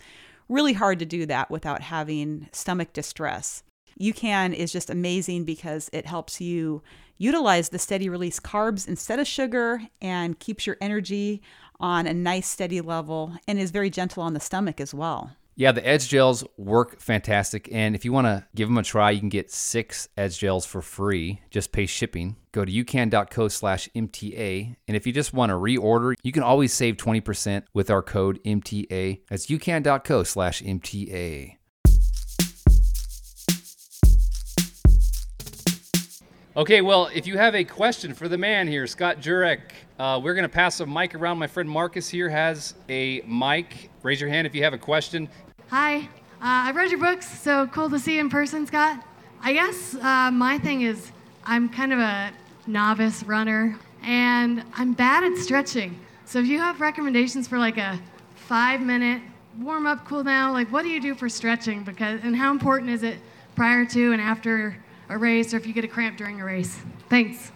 really 0.47 0.73
hard 0.73 0.99
to 0.99 1.05
do 1.05 1.25
that 1.25 1.51
without 1.51 1.81
having 1.81 2.47
stomach 2.51 2.93
distress. 2.93 3.63
UCAN 3.99 4.53
is 4.53 4.71
just 4.71 4.89
amazing 4.89 5.43
because 5.43 5.89
it 5.91 6.05
helps 6.05 6.39
you 6.39 6.81
utilize 7.17 7.69
the 7.69 7.79
steady 7.79 8.09
release 8.09 8.39
carbs 8.39 8.87
instead 8.87 9.19
of 9.19 9.27
sugar 9.27 9.81
and 10.01 10.39
keeps 10.39 10.65
your 10.65 10.77
energy 10.79 11.41
on 11.79 12.07
a 12.07 12.13
nice 12.13 12.47
steady 12.47 12.81
level 12.81 13.33
and 13.47 13.59
is 13.59 13.71
very 13.71 13.89
gentle 13.89 14.23
on 14.23 14.33
the 14.33 14.39
stomach 14.39 14.79
as 14.79 14.93
well. 14.93 15.31
Yeah, 15.59 15.73
the 15.73 15.85
Edge 15.85 16.07
gels 16.07 16.45
work 16.55 17.01
fantastic. 17.01 17.67
And 17.69 17.93
if 17.93 18.05
you 18.05 18.13
want 18.13 18.27
to 18.27 18.45
give 18.55 18.69
them 18.69 18.77
a 18.77 18.83
try, 18.83 19.11
you 19.11 19.19
can 19.19 19.27
get 19.27 19.51
six 19.51 20.07
Edge 20.15 20.39
gels 20.39 20.65
for 20.65 20.81
free. 20.81 21.41
Just 21.51 21.73
pay 21.73 21.85
shipping. 21.85 22.37
Go 22.53 22.63
to 22.63 22.71
ucan.co 22.71 23.49
slash 23.49 23.89
MTA. 23.93 24.77
And 24.87 24.95
if 24.95 25.05
you 25.05 25.11
just 25.11 25.33
want 25.33 25.49
to 25.49 25.55
reorder, 25.55 26.13
you 26.23 26.31
can 26.31 26.43
always 26.43 26.71
save 26.71 26.95
20% 26.95 27.63
with 27.73 27.89
our 27.89 28.01
code 28.01 28.39
MTA. 28.45 29.19
That's 29.29 29.47
ucan.co 29.47 30.23
slash 30.23 30.61
MTA. 30.61 31.57
Okay, 36.57 36.81
well, 36.81 37.11
if 37.13 37.27
you 37.27 37.37
have 37.37 37.53
a 37.53 37.63
question 37.63 38.11
for 38.11 38.27
the 38.27 38.37
man 38.37 38.67
here, 38.67 38.87
Scott 38.87 39.21
Jurek, 39.21 39.59
uh, 39.99 40.19
we're 40.21 40.33
going 40.33 40.47
to 40.47 40.49
pass 40.49 40.79
a 40.79 40.85
mic 40.85 41.13
around. 41.13 41.37
My 41.37 41.45
friend 41.45 41.69
Marcus 41.69 42.09
here 42.09 42.27
has 42.27 42.73
a 42.89 43.21
mic. 43.21 43.91
Raise 44.01 44.19
your 44.19 44.31
hand 44.31 44.47
if 44.47 44.55
you 44.55 44.63
have 44.63 44.73
a 44.73 44.77
question. 44.77 45.29
Hi, 45.69 45.97
uh, 45.99 46.05
I've 46.41 46.75
read 46.75 46.89
your 46.89 46.99
books, 46.99 47.29
so 47.39 47.67
cool 47.67 47.87
to 47.91 47.99
see 47.99 48.15
you 48.15 48.21
in 48.21 48.31
person, 48.31 48.65
Scott. 48.65 48.99
I 49.43 49.53
guess 49.53 49.93
uh, 49.93 50.31
my 50.31 50.57
thing 50.57 50.81
is 50.81 51.11
I'm 51.45 51.69
kind 51.69 51.93
of 51.93 51.99
a 51.99 52.31
novice 52.65 53.21
runner, 53.25 53.77
and 54.01 54.63
I'm 54.73 54.93
bad 54.93 55.23
at 55.23 55.37
stretching. 55.37 55.99
So 56.25 56.39
if 56.39 56.47
you 56.47 56.57
have 56.57 56.81
recommendations 56.81 57.47
for 57.47 57.59
like 57.59 57.77
a 57.77 57.99
five 58.33 58.81
minute 58.81 59.21
warm 59.59 59.85
up, 59.85 60.03
cool 60.07 60.23
down, 60.23 60.53
like 60.53 60.71
what 60.71 60.81
do 60.81 60.89
you 60.89 60.99
do 60.99 61.13
for 61.13 61.29
stretching? 61.29 61.83
Because 61.83 62.21
and 62.23 62.35
how 62.35 62.49
important 62.49 62.89
is 62.89 63.03
it 63.03 63.19
prior 63.55 63.85
to 63.85 64.13
and 64.13 64.21
after 64.21 64.75
a 65.09 65.17
race 65.17 65.53
or 65.53 65.57
if 65.57 65.67
you 65.67 65.73
get 65.73 65.83
a 65.83 65.87
cramp 65.87 66.17
during 66.17 66.39
a 66.39 66.45
race. 66.45 66.77
Thanks. 67.09 67.51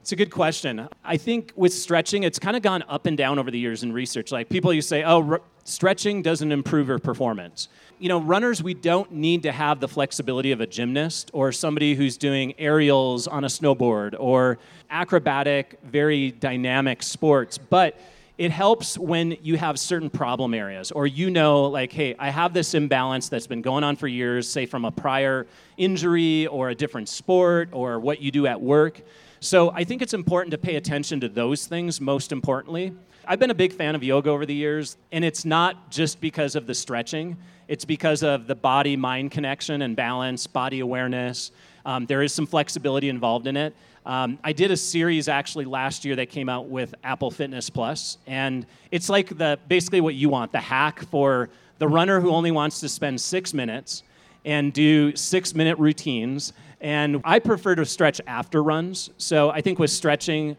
It's 0.00 0.12
a 0.12 0.16
good 0.16 0.30
question. 0.30 0.88
I 1.04 1.18
think 1.18 1.52
with 1.54 1.74
stretching, 1.74 2.22
it's 2.22 2.38
kind 2.38 2.56
of 2.56 2.62
gone 2.62 2.82
up 2.88 3.04
and 3.04 3.18
down 3.18 3.38
over 3.38 3.50
the 3.50 3.58
years 3.58 3.82
in 3.82 3.92
research. 3.92 4.32
Like 4.32 4.48
people, 4.48 4.72
you 4.72 4.80
say, 4.80 5.02
oh, 5.02 5.32
r- 5.32 5.42
stretching 5.64 6.22
doesn't 6.22 6.50
improve 6.50 6.88
your 6.88 6.98
performance. 6.98 7.68
You 7.98 8.08
know, 8.08 8.20
runners, 8.20 8.62
we 8.62 8.72
don't 8.72 9.12
need 9.12 9.42
to 9.42 9.52
have 9.52 9.80
the 9.80 9.88
flexibility 9.88 10.50
of 10.52 10.62
a 10.62 10.66
gymnast 10.66 11.30
or 11.34 11.52
somebody 11.52 11.94
who's 11.94 12.16
doing 12.16 12.54
aerials 12.58 13.26
on 13.26 13.44
a 13.44 13.48
snowboard 13.48 14.14
or 14.18 14.58
acrobatic, 14.88 15.78
very 15.84 16.30
dynamic 16.30 17.02
sports. 17.02 17.58
But 17.58 18.00
it 18.38 18.50
helps 18.52 18.96
when 18.96 19.36
you 19.42 19.56
have 19.56 19.78
certain 19.78 20.08
problem 20.08 20.54
areas 20.54 20.90
or 20.92 21.06
you 21.06 21.28
know 21.28 21.64
like 21.64 21.92
hey 21.92 22.14
i 22.18 22.30
have 22.30 22.54
this 22.54 22.74
imbalance 22.74 23.28
that's 23.28 23.46
been 23.48 23.62
going 23.62 23.84
on 23.84 23.96
for 23.96 24.06
years 24.06 24.48
say 24.48 24.64
from 24.64 24.84
a 24.84 24.90
prior 24.90 25.46
injury 25.76 26.46
or 26.46 26.70
a 26.70 26.74
different 26.74 27.08
sport 27.08 27.68
or 27.72 27.98
what 27.98 28.20
you 28.20 28.30
do 28.30 28.46
at 28.46 28.60
work 28.60 29.02
so 29.40 29.70
I 29.70 29.84
think 29.84 30.02
it's 30.02 30.14
important 30.14 30.50
to 30.50 30.58
pay 30.58 30.76
attention 30.76 31.20
to 31.20 31.28
those 31.28 31.66
things 31.66 32.00
most 32.00 32.32
importantly. 32.32 32.92
I've 33.24 33.38
been 33.38 33.50
a 33.50 33.54
big 33.54 33.72
fan 33.72 33.94
of 33.94 34.02
yoga 34.02 34.30
over 34.30 34.44
the 34.44 34.54
years, 34.54 34.96
and 35.12 35.24
it's 35.24 35.44
not 35.44 35.90
just 35.90 36.20
because 36.20 36.56
of 36.56 36.66
the 36.66 36.74
stretching, 36.74 37.36
it's 37.68 37.84
because 37.84 38.24
of 38.24 38.46
the 38.46 38.56
body 38.56 38.96
mind 38.96 39.30
connection 39.30 39.82
and 39.82 39.94
balance, 39.94 40.46
body 40.46 40.80
awareness. 40.80 41.52
Um, 41.86 42.06
there 42.06 42.22
is 42.22 42.32
some 42.32 42.46
flexibility 42.46 43.08
involved 43.08 43.46
in 43.46 43.56
it. 43.56 43.76
Um, 44.08 44.38
I 44.42 44.52
did 44.52 44.70
a 44.70 44.76
series 44.76 45.28
actually 45.28 45.66
last 45.66 46.04
year 46.04 46.16
that 46.16 46.30
came 46.30 46.48
out 46.48 46.66
with 46.66 46.94
Apple 47.04 47.30
Fitness 47.30 47.68
Plus, 47.68 48.16
and 48.26 48.66
it's 48.90 49.10
like 49.10 49.36
the 49.36 49.58
basically 49.68 50.00
what 50.00 50.14
you 50.14 50.30
want 50.30 50.50
the 50.50 50.58
hack 50.58 51.04
for 51.10 51.50
the 51.78 51.86
runner 51.86 52.18
who 52.18 52.30
only 52.30 52.50
wants 52.50 52.80
to 52.80 52.88
spend 52.88 53.20
six 53.20 53.52
minutes 53.52 54.02
and 54.46 54.72
do 54.72 55.14
six 55.14 55.54
minute 55.54 55.78
routines 55.78 56.54
and 56.80 57.20
I 57.24 57.38
prefer 57.38 57.74
to 57.74 57.84
stretch 57.84 58.20
after 58.26 58.62
runs. 58.62 59.10
So 59.18 59.50
I 59.50 59.60
think 59.60 59.78
with 59.78 59.90
stretching, 59.90 60.56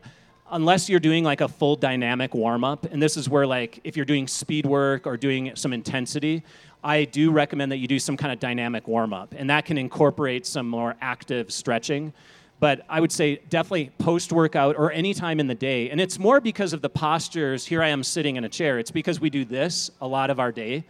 unless 0.52 0.89
you're 0.89 1.00
doing 1.00 1.24
like 1.24 1.41
a 1.41 1.47
full 1.47 1.76
dynamic 1.76 2.34
warm 2.34 2.64
up, 2.64 2.86
and 2.86 3.02
this 3.02 3.18
is 3.18 3.30
where 3.30 3.47
like 3.47 3.80
if 3.84 3.95
you're 3.95 4.06
doing 4.06 4.28
speed 4.28 4.66
work 4.66 5.08
or 5.08 5.18
doing 5.18 5.56
some 5.56 5.74
intensity, 5.74 6.43
I 6.84 7.06
do 7.06 7.32
recommend 7.32 7.72
that 7.72 7.78
you 7.78 7.88
do 7.88 8.00
some 8.00 8.16
kind 8.16 8.32
of 8.32 8.39
dynamic 8.39 8.88
warm 8.88 9.14
up, 9.14 9.34
and 9.38 9.50
that 9.50 9.66
can 9.66 9.78
incorporate 9.78 10.45
some 10.45 10.70
more 10.70 10.95
active 11.02 11.52
stretching. 11.52 12.14
But 12.60 12.86
I 12.89 12.99
would 12.99 13.12
say 13.12 13.41
definitely 13.49 13.91
post 13.99 14.34
workout 14.34 14.76
or 14.76 14.91
any 14.91 15.14
time 15.14 15.39
in 15.39 15.47
the 15.47 15.55
day. 15.55 15.89
And 15.89 16.01
it's 16.01 16.20
more 16.20 16.41
because 16.41 16.74
of 16.74 16.82
the 16.82 16.89
postures. 16.89 17.66
Here 17.66 17.82
I 17.82 17.88
am 17.88 18.03
sitting 18.03 18.36
in 18.36 18.43
a 18.43 18.49
chair. 18.49 18.80
It's 18.80 18.91
because 18.91 19.22
we 19.22 19.30
do 19.30 19.45
this 19.45 19.91
a 20.01 20.07
lot 20.07 20.30
of 20.30 20.39
our 20.39 20.51
day 20.51 20.84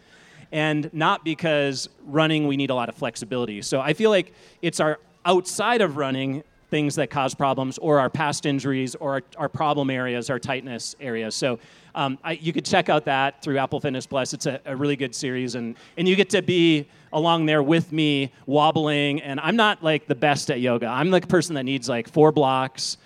and 0.51 0.89
not 0.93 1.24
because 1.24 1.89
running 2.05 2.47
we 2.47 2.57
need 2.57 2.70
a 2.70 2.76
lot 2.76 2.89
of 2.89 2.95
flexibility. 2.95 3.61
So 3.61 3.80
I 3.80 3.93
feel 3.93 4.09
like 4.09 4.34
it's 4.61 4.80
our 4.80 4.99
outside 5.26 5.82
of 5.82 5.97
running 5.97 6.43
things 6.70 6.95
that 6.95 7.09
cause 7.09 7.34
problems 7.34 7.78
or 7.80 7.99
our 7.99 8.09
past 8.09 8.45
injuries 8.45 8.95
or 8.95 9.13
our, 9.13 9.22
our 9.38 9.49
problem 9.49 9.89
areas, 9.89 10.30
our 10.30 10.39
tightness 10.39 10.95
areas. 10.99 11.36
So 11.36 11.59
um, 11.95 12.20
I, 12.24 12.34
you 12.34 12.53
could 12.53 12.65
check 12.65 12.89
out 12.89 13.05
that 13.05 13.41
through 13.41 13.57
Apple 13.57 13.80
Fitness 13.80 14.05
Plus. 14.05 14.34
It's 14.34 14.45
a, 14.45 14.61
a, 14.65 14.76
really 14.76 14.95
good 14.95 15.15
series, 15.15 15.55
and, 15.55 15.76
and 15.97 16.07
you 16.07 16.15
get 16.15 16.30
to 16.30 16.41
be 16.41 16.88
along 17.12 17.45
there 17.45 17.64
with 17.64 17.91
me 17.91 18.32
wobbling. 18.45 19.22
And 19.22 19.39
I'm 19.39 19.55
not 19.55 19.84
like 19.84 20.07
the 20.07 20.16
best 20.16 20.49
at 20.51 20.60
yoga. 20.60 20.88
I'm 20.88 21.10
the 21.12 21.22
person 21.22 21.55
that 21.55 21.64
needs 21.64 21.89
like 21.89 22.10
four 22.10 22.32
blocks, 22.32 22.97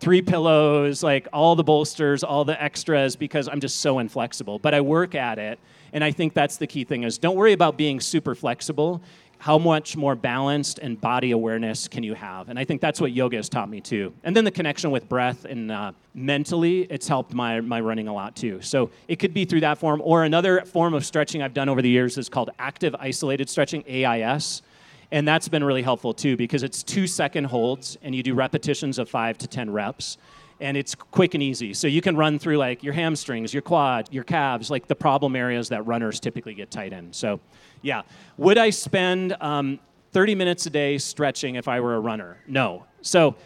three 0.00 0.22
pillows, 0.22 1.02
like 1.02 1.28
all 1.32 1.56
the 1.56 1.64
bolsters, 1.64 2.22
all 2.22 2.44
the 2.44 2.60
extras 2.62 3.16
because 3.16 3.48
I'm 3.48 3.60
just 3.60 3.80
so 3.80 3.98
inflexible. 3.98 4.58
But 4.58 4.74
I 4.74 4.80
work 4.80 5.14
at 5.14 5.38
it, 5.38 5.58
and 5.92 6.04
I 6.04 6.10
think 6.12 6.34
that's 6.34 6.56
the 6.56 6.66
key 6.66 6.84
thing 6.84 7.02
is 7.02 7.18
don't 7.18 7.36
worry 7.36 7.52
about 7.52 7.76
being 7.76 8.00
super 8.00 8.34
flexible 8.34 9.02
how 9.38 9.56
much 9.56 9.96
more 9.96 10.16
balanced 10.16 10.80
and 10.80 11.00
body 11.00 11.30
awareness 11.30 11.86
can 11.88 12.02
you 12.02 12.14
have? 12.14 12.48
And 12.48 12.58
I 12.58 12.64
think 12.64 12.80
that's 12.80 13.00
what 13.00 13.12
yoga 13.12 13.36
has 13.36 13.48
taught 13.48 13.70
me 13.70 13.80
too. 13.80 14.12
And 14.24 14.36
then 14.36 14.44
the 14.44 14.50
connection 14.50 14.90
with 14.90 15.08
breath 15.08 15.44
and 15.44 15.70
uh, 15.70 15.92
mentally, 16.14 16.82
it's 16.90 17.06
helped 17.06 17.32
my, 17.32 17.60
my 17.60 17.80
running 17.80 18.08
a 18.08 18.12
lot 18.12 18.34
too. 18.34 18.60
So 18.60 18.90
it 19.06 19.16
could 19.16 19.32
be 19.32 19.44
through 19.44 19.60
that 19.60 19.78
form. 19.78 20.02
Or 20.04 20.24
another 20.24 20.62
form 20.62 20.92
of 20.92 21.06
stretching 21.06 21.42
I've 21.42 21.54
done 21.54 21.68
over 21.68 21.80
the 21.80 21.88
years 21.88 22.18
is 22.18 22.28
called 22.28 22.50
active 22.58 22.94
isolated 22.98 23.48
stretching, 23.48 23.84
AIS. 23.88 24.62
And 25.10 25.26
that's 25.26 25.48
been 25.48 25.64
really 25.64 25.82
helpful 25.82 26.12
too 26.12 26.36
because 26.36 26.62
it's 26.62 26.82
two 26.82 27.06
second 27.06 27.44
holds 27.44 27.96
and 28.02 28.14
you 28.14 28.22
do 28.22 28.34
repetitions 28.34 28.98
of 28.98 29.08
five 29.08 29.38
to 29.38 29.46
10 29.46 29.70
reps 29.70 30.18
and 30.60 30.76
it's 30.76 30.94
quick 30.94 31.34
and 31.34 31.42
easy. 31.42 31.74
So 31.74 31.86
you 31.86 32.00
can 32.00 32.16
run 32.16 32.38
through 32.38 32.56
like 32.56 32.82
your 32.82 32.94
hamstrings, 32.94 33.52
your 33.52 33.62
quad, 33.62 34.08
your 34.12 34.24
calves, 34.24 34.70
like 34.70 34.88
the 34.88 34.96
problem 34.96 35.36
areas 35.36 35.68
that 35.68 35.86
runners 35.86 36.20
typically 36.20 36.54
get 36.54 36.70
tight 36.70 36.92
in. 36.92 37.12
So 37.12 37.40
yeah. 37.82 38.02
Would 38.36 38.58
I 38.58 38.70
spend 38.70 39.36
um, 39.40 39.78
30 40.12 40.34
minutes 40.34 40.66
a 40.66 40.70
day 40.70 40.98
stretching 40.98 41.56
if 41.56 41.68
I 41.68 41.80
were 41.80 41.94
a 41.94 42.00
runner? 42.00 42.38
No. 42.46 42.84
So 43.02 43.36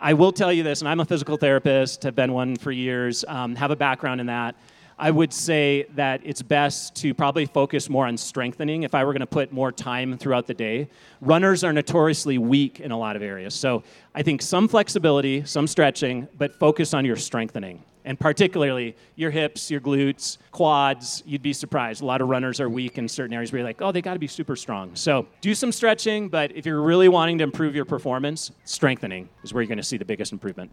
I 0.00 0.14
will 0.14 0.32
tell 0.32 0.52
you 0.52 0.62
this, 0.62 0.80
and 0.80 0.88
I'm 0.88 1.00
a 1.00 1.04
physical 1.04 1.36
therapist, 1.36 2.02
have 2.02 2.16
been 2.16 2.32
one 2.32 2.56
for 2.56 2.72
years, 2.72 3.24
um, 3.28 3.54
have 3.54 3.70
a 3.70 3.76
background 3.76 4.20
in 4.20 4.26
that. 4.26 4.56
I 4.98 5.10
would 5.10 5.32
say 5.32 5.86
that 5.94 6.20
it's 6.24 6.42
best 6.42 6.94
to 6.96 7.14
probably 7.14 7.46
focus 7.46 7.88
more 7.88 8.06
on 8.06 8.16
strengthening 8.16 8.82
if 8.82 8.94
I 8.94 9.04
were 9.04 9.12
going 9.12 9.20
to 9.20 9.26
put 9.26 9.52
more 9.52 9.72
time 9.72 10.16
throughout 10.16 10.46
the 10.46 10.54
day. 10.54 10.88
Runners 11.20 11.64
are 11.64 11.72
notoriously 11.72 12.38
weak 12.38 12.80
in 12.80 12.90
a 12.90 12.98
lot 12.98 13.16
of 13.16 13.22
areas. 13.22 13.54
So 13.54 13.82
I 14.14 14.22
think 14.22 14.42
some 14.42 14.68
flexibility, 14.68 15.44
some 15.44 15.66
stretching, 15.66 16.28
but 16.38 16.54
focus 16.58 16.94
on 16.94 17.04
your 17.04 17.16
strengthening 17.16 17.82
and 18.04 18.18
particularly 18.18 18.96
your 19.16 19.30
hips, 19.30 19.70
your 19.70 19.80
glutes, 19.80 20.38
quads. 20.50 21.22
You'd 21.26 21.42
be 21.42 21.52
surprised. 21.52 22.02
A 22.02 22.04
lot 22.04 22.20
of 22.20 22.28
runners 22.28 22.60
are 22.60 22.68
weak 22.68 22.98
in 22.98 23.08
certain 23.08 23.34
areas 23.34 23.52
where 23.52 23.60
you're 23.60 23.68
like, 23.68 23.80
oh, 23.80 23.92
they 23.92 24.02
got 24.02 24.14
to 24.14 24.18
be 24.18 24.26
super 24.26 24.56
strong. 24.56 24.94
So 24.94 25.26
do 25.40 25.54
some 25.54 25.72
stretching, 25.72 26.28
but 26.28 26.52
if 26.52 26.66
you're 26.66 26.82
really 26.82 27.08
wanting 27.08 27.38
to 27.38 27.44
improve 27.44 27.74
your 27.74 27.84
performance, 27.84 28.50
strengthening 28.64 29.28
is 29.42 29.54
where 29.54 29.62
you're 29.62 29.68
going 29.68 29.78
to 29.78 29.84
see 29.84 29.96
the 29.96 30.04
biggest 30.04 30.32
improvement. 30.32 30.70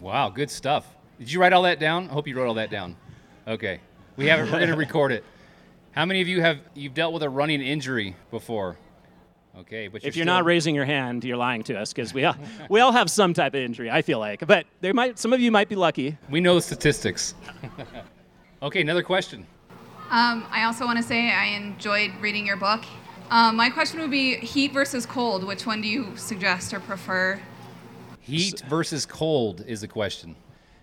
Wow, 0.00 0.28
good 0.28 0.50
stuff. 0.50 0.86
Did 1.18 1.30
you 1.30 1.40
write 1.40 1.52
all 1.52 1.62
that 1.62 1.78
down? 1.78 2.08
I 2.08 2.12
hope 2.12 2.26
you 2.26 2.36
wrote 2.36 2.48
all 2.48 2.54
that 2.54 2.70
down. 2.70 2.96
Okay, 3.46 3.80
we 4.16 4.26
have 4.26 4.40
it. 4.40 4.44
We're 4.44 4.58
going 4.58 4.68
to 4.68 4.76
record 4.76 5.12
it. 5.12 5.24
How 5.92 6.06
many 6.06 6.20
of 6.22 6.28
you 6.28 6.40
have 6.40 6.60
you've 6.74 6.94
dealt 6.94 7.12
with 7.12 7.22
a 7.22 7.28
running 7.28 7.60
injury 7.60 8.16
before? 8.30 8.76
Okay, 9.56 9.86
but 9.86 10.02
you're 10.02 10.08
if 10.08 10.16
you're 10.16 10.26
not 10.26 10.44
raising 10.44 10.74
your 10.74 10.84
hand, 10.84 11.22
you're 11.24 11.36
lying 11.36 11.62
to 11.64 11.78
us 11.78 11.92
because 11.92 12.12
we 12.12 12.24
all, 12.24 12.34
we 12.68 12.80
all 12.80 12.90
have 12.90 13.10
some 13.10 13.34
type 13.34 13.54
of 13.54 13.60
injury. 13.60 13.90
I 13.90 14.02
feel 14.02 14.18
like, 14.18 14.46
but 14.46 14.66
there 14.80 14.94
might 14.94 15.18
some 15.18 15.32
of 15.32 15.40
you 15.40 15.52
might 15.52 15.68
be 15.68 15.76
lucky. 15.76 16.16
We 16.30 16.40
know 16.40 16.56
the 16.56 16.62
statistics. 16.62 17.34
okay, 18.62 18.80
another 18.80 19.02
question. 19.02 19.46
Um, 20.10 20.46
I 20.50 20.64
also 20.64 20.84
want 20.86 20.96
to 20.96 21.04
say 21.04 21.30
I 21.30 21.46
enjoyed 21.46 22.12
reading 22.20 22.46
your 22.46 22.56
book. 22.56 22.84
Um, 23.30 23.56
my 23.56 23.70
question 23.70 24.00
would 24.00 24.10
be 24.10 24.36
heat 24.36 24.72
versus 24.72 25.06
cold. 25.06 25.44
Which 25.44 25.66
one 25.66 25.80
do 25.80 25.88
you 25.88 26.16
suggest 26.16 26.72
or 26.74 26.80
prefer? 26.80 27.40
Heat 28.20 28.62
versus 28.68 29.06
cold 29.06 29.64
is 29.66 29.82
the 29.82 29.88
question. 29.88 30.34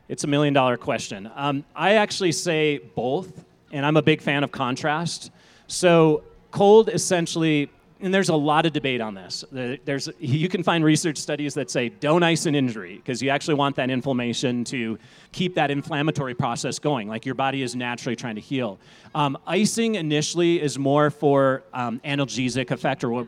It's 0.08 0.24
a 0.24 0.28
million 0.28 0.54
dollar 0.54 0.78
question. 0.78 1.30
Um, 1.36 1.64
I 1.76 1.94
actually 1.94 2.32
say 2.34 2.80
both, 2.96 3.46
and 3.72 3.86
I'm 3.86 3.98
a 3.98 4.02
big 4.02 4.22
fan 4.22 4.44
of 4.44 4.52
contrast. 4.52 5.32
So 5.68 6.24
cold 6.52 6.90
essentially 6.90 7.70
and 8.02 8.14
there's 8.14 8.30
a 8.30 8.36
lot 8.36 8.66
of 8.66 8.74
debate 8.74 9.02
on 9.02 9.14
this. 9.14 9.46
There's, 9.52 10.10
you 10.20 10.50
can 10.50 10.64
find 10.64 10.84
research 10.84 11.18
studies 11.18 11.54
that 11.54 11.70
say 11.70 11.90
don't 11.90 12.24
ice 12.24 12.46
an 12.46 12.56
injury 12.56 12.96
because 12.98 13.22
you 13.22 13.30
actually 13.30 13.54
want 13.54 13.76
that 13.76 13.90
inflammation 13.90 14.64
to 14.66 14.98
keep 15.32 15.56
that 15.56 15.72
inflammatory 15.72 16.34
process 16.34 16.80
going, 16.80 17.08
like 17.08 17.26
your 17.26 17.36
body 17.36 17.62
is 17.62 17.76
naturally 17.76 18.16
trying 18.16 18.36
to 18.36 18.42
heal. 18.42 18.80
Um, 19.14 19.38
icing 19.46 19.96
initially 19.96 20.62
is 20.62 20.80
more 20.80 21.10
for 21.10 21.64
um, 21.74 22.00
analgesic 22.04 22.72
effect 22.72 23.04
or 23.04 23.26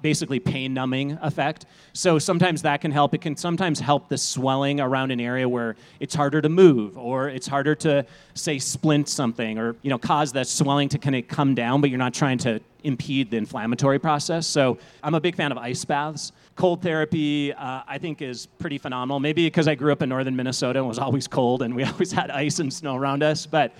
basically 0.00 0.40
pain 0.40 0.72
numbing 0.72 1.12
effect. 1.20 1.66
So 1.92 2.18
sometimes 2.18 2.62
that 2.62 2.80
can 2.80 2.90
help. 2.90 3.14
It 3.14 3.20
can 3.20 3.36
sometimes 3.36 3.80
help 3.80 4.08
the 4.08 4.18
swelling 4.18 4.80
around 4.80 5.10
an 5.10 5.20
area 5.20 5.48
where 5.48 5.76
it's 6.00 6.14
harder 6.14 6.40
to 6.40 6.48
move 6.48 6.96
or 6.96 7.28
it's 7.28 7.46
harder 7.46 7.74
to 7.76 8.06
say 8.34 8.58
splint 8.58 9.08
something 9.08 9.58
or 9.58 9.76
you 9.82 9.90
know 9.90 9.98
cause 9.98 10.32
that 10.32 10.46
swelling 10.46 10.88
to 10.90 10.98
kind 10.98 11.16
of 11.16 11.28
come 11.28 11.54
down, 11.54 11.80
but 11.80 11.90
you're 11.90 11.98
not 11.98 12.14
trying 12.14 12.38
to 12.38 12.60
impede 12.84 13.30
the 13.30 13.36
inflammatory 13.36 13.98
process. 13.98 14.46
So 14.46 14.78
I'm 15.02 15.14
a 15.14 15.20
big 15.20 15.34
fan 15.34 15.50
of 15.50 15.58
ice 15.58 15.84
baths. 15.84 16.32
Cold 16.54 16.82
therapy, 16.82 17.52
uh, 17.52 17.82
I 17.86 17.98
think, 17.98 18.22
is 18.22 18.46
pretty 18.46 18.78
phenomenal. 18.78 19.18
Maybe 19.18 19.46
because 19.46 19.66
I 19.66 19.74
grew 19.74 19.90
up 19.90 20.02
in 20.02 20.08
northern 20.08 20.36
Minnesota 20.36 20.78
and 20.78 20.88
was 20.88 20.98
always 20.98 21.26
cold 21.26 21.62
and 21.62 21.74
we 21.74 21.82
always 21.92 22.12
had 22.12 22.30
ice 22.30 22.60
and 22.60 22.72
snow 22.72 22.94
around 22.94 23.22
us. 23.22 23.46
But 23.46 23.72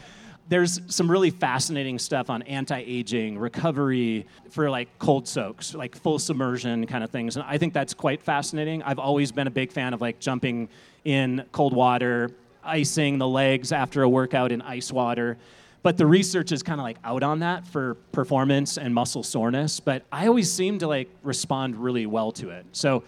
there's 0.48 0.80
some 0.88 1.10
really 1.10 1.30
fascinating 1.30 1.98
stuff 1.98 2.28
on 2.28 2.42
anti-aging, 2.42 3.38
recovery 3.38 4.26
for 4.50 4.68
like 4.68 4.88
cold 4.98 5.26
soaks, 5.26 5.74
like 5.74 5.96
full 5.96 6.18
submersion 6.18 6.86
kind 6.86 7.02
of 7.02 7.10
things. 7.10 7.36
And 7.36 7.44
I 7.48 7.56
think 7.56 7.72
that's 7.72 7.94
quite 7.94 8.22
fascinating. 8.22 8.82
I've 8.82 8.98
always 8.98 9.32
been 9.32 9.46
a 9.46 9.50
big 9.50 9.72
fan 9.72 9.94
of 9.94 10.00
like 10.00 10.20
jumping 10.20 10.68
in 11.04 11.44
cold 11.52 11.72
water, 11.72 12.30
icing 12.62 13.18
the 13.18 13.28
legs 13.28 13.72
after 13.72 14.02
a 14.02 14.08
workout 14.08 14.52
in 14.52 14.60
ice 14.62 14.92
water. 14.92 15.38
But 15.84 15.98
the 15.98 16.06
research 16.06 16.50
is 16.50 16.62
kind 16.62 16.80
of 16.80 16.84
like 16.84 16.96
out 17.04 17.22
on 17.22 17.40
that 17.40 17.66
for 17.66 17.96
performance 18.10 18.78
and 18.78 18.94
muscle 18.94 19.22
soreness. 19.22 19.80
But 19.80 20.02
I 20.10 20.26
always 20.26 20.50
seem 20.50 20.78
to 20.78 20.88
like 20.88 21.10
respond 21.22 21.76
really 21.76 22.06
well 22.06 22.32
to 22.32 22.48
it. 22.48 22.64
So 22.72 23.04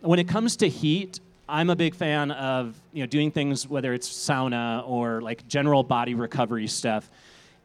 when 0.00 0.20
it 0.20 0.28
comes 0.28 0.56
to 0.58 0.68
heat, 0.68 1.18
I'm 1.48 1.70
a 1.70 1.76
big 1.76 1.92
fan 1.92 2.30
of 2.30 2.80
you 2.92 3.02
know 3.02 3.06
doing 3.06 3.32
things 3.32 3.66
whether 3.66 3.92
it's 3.92 4.08
sauna 4.08 4.88
or 4.88 5.20
like 5.20 5.46
general 5.48 5.82
body 5.82 6.14
recovery 6.14 6.68
stuff. 6.68 7.10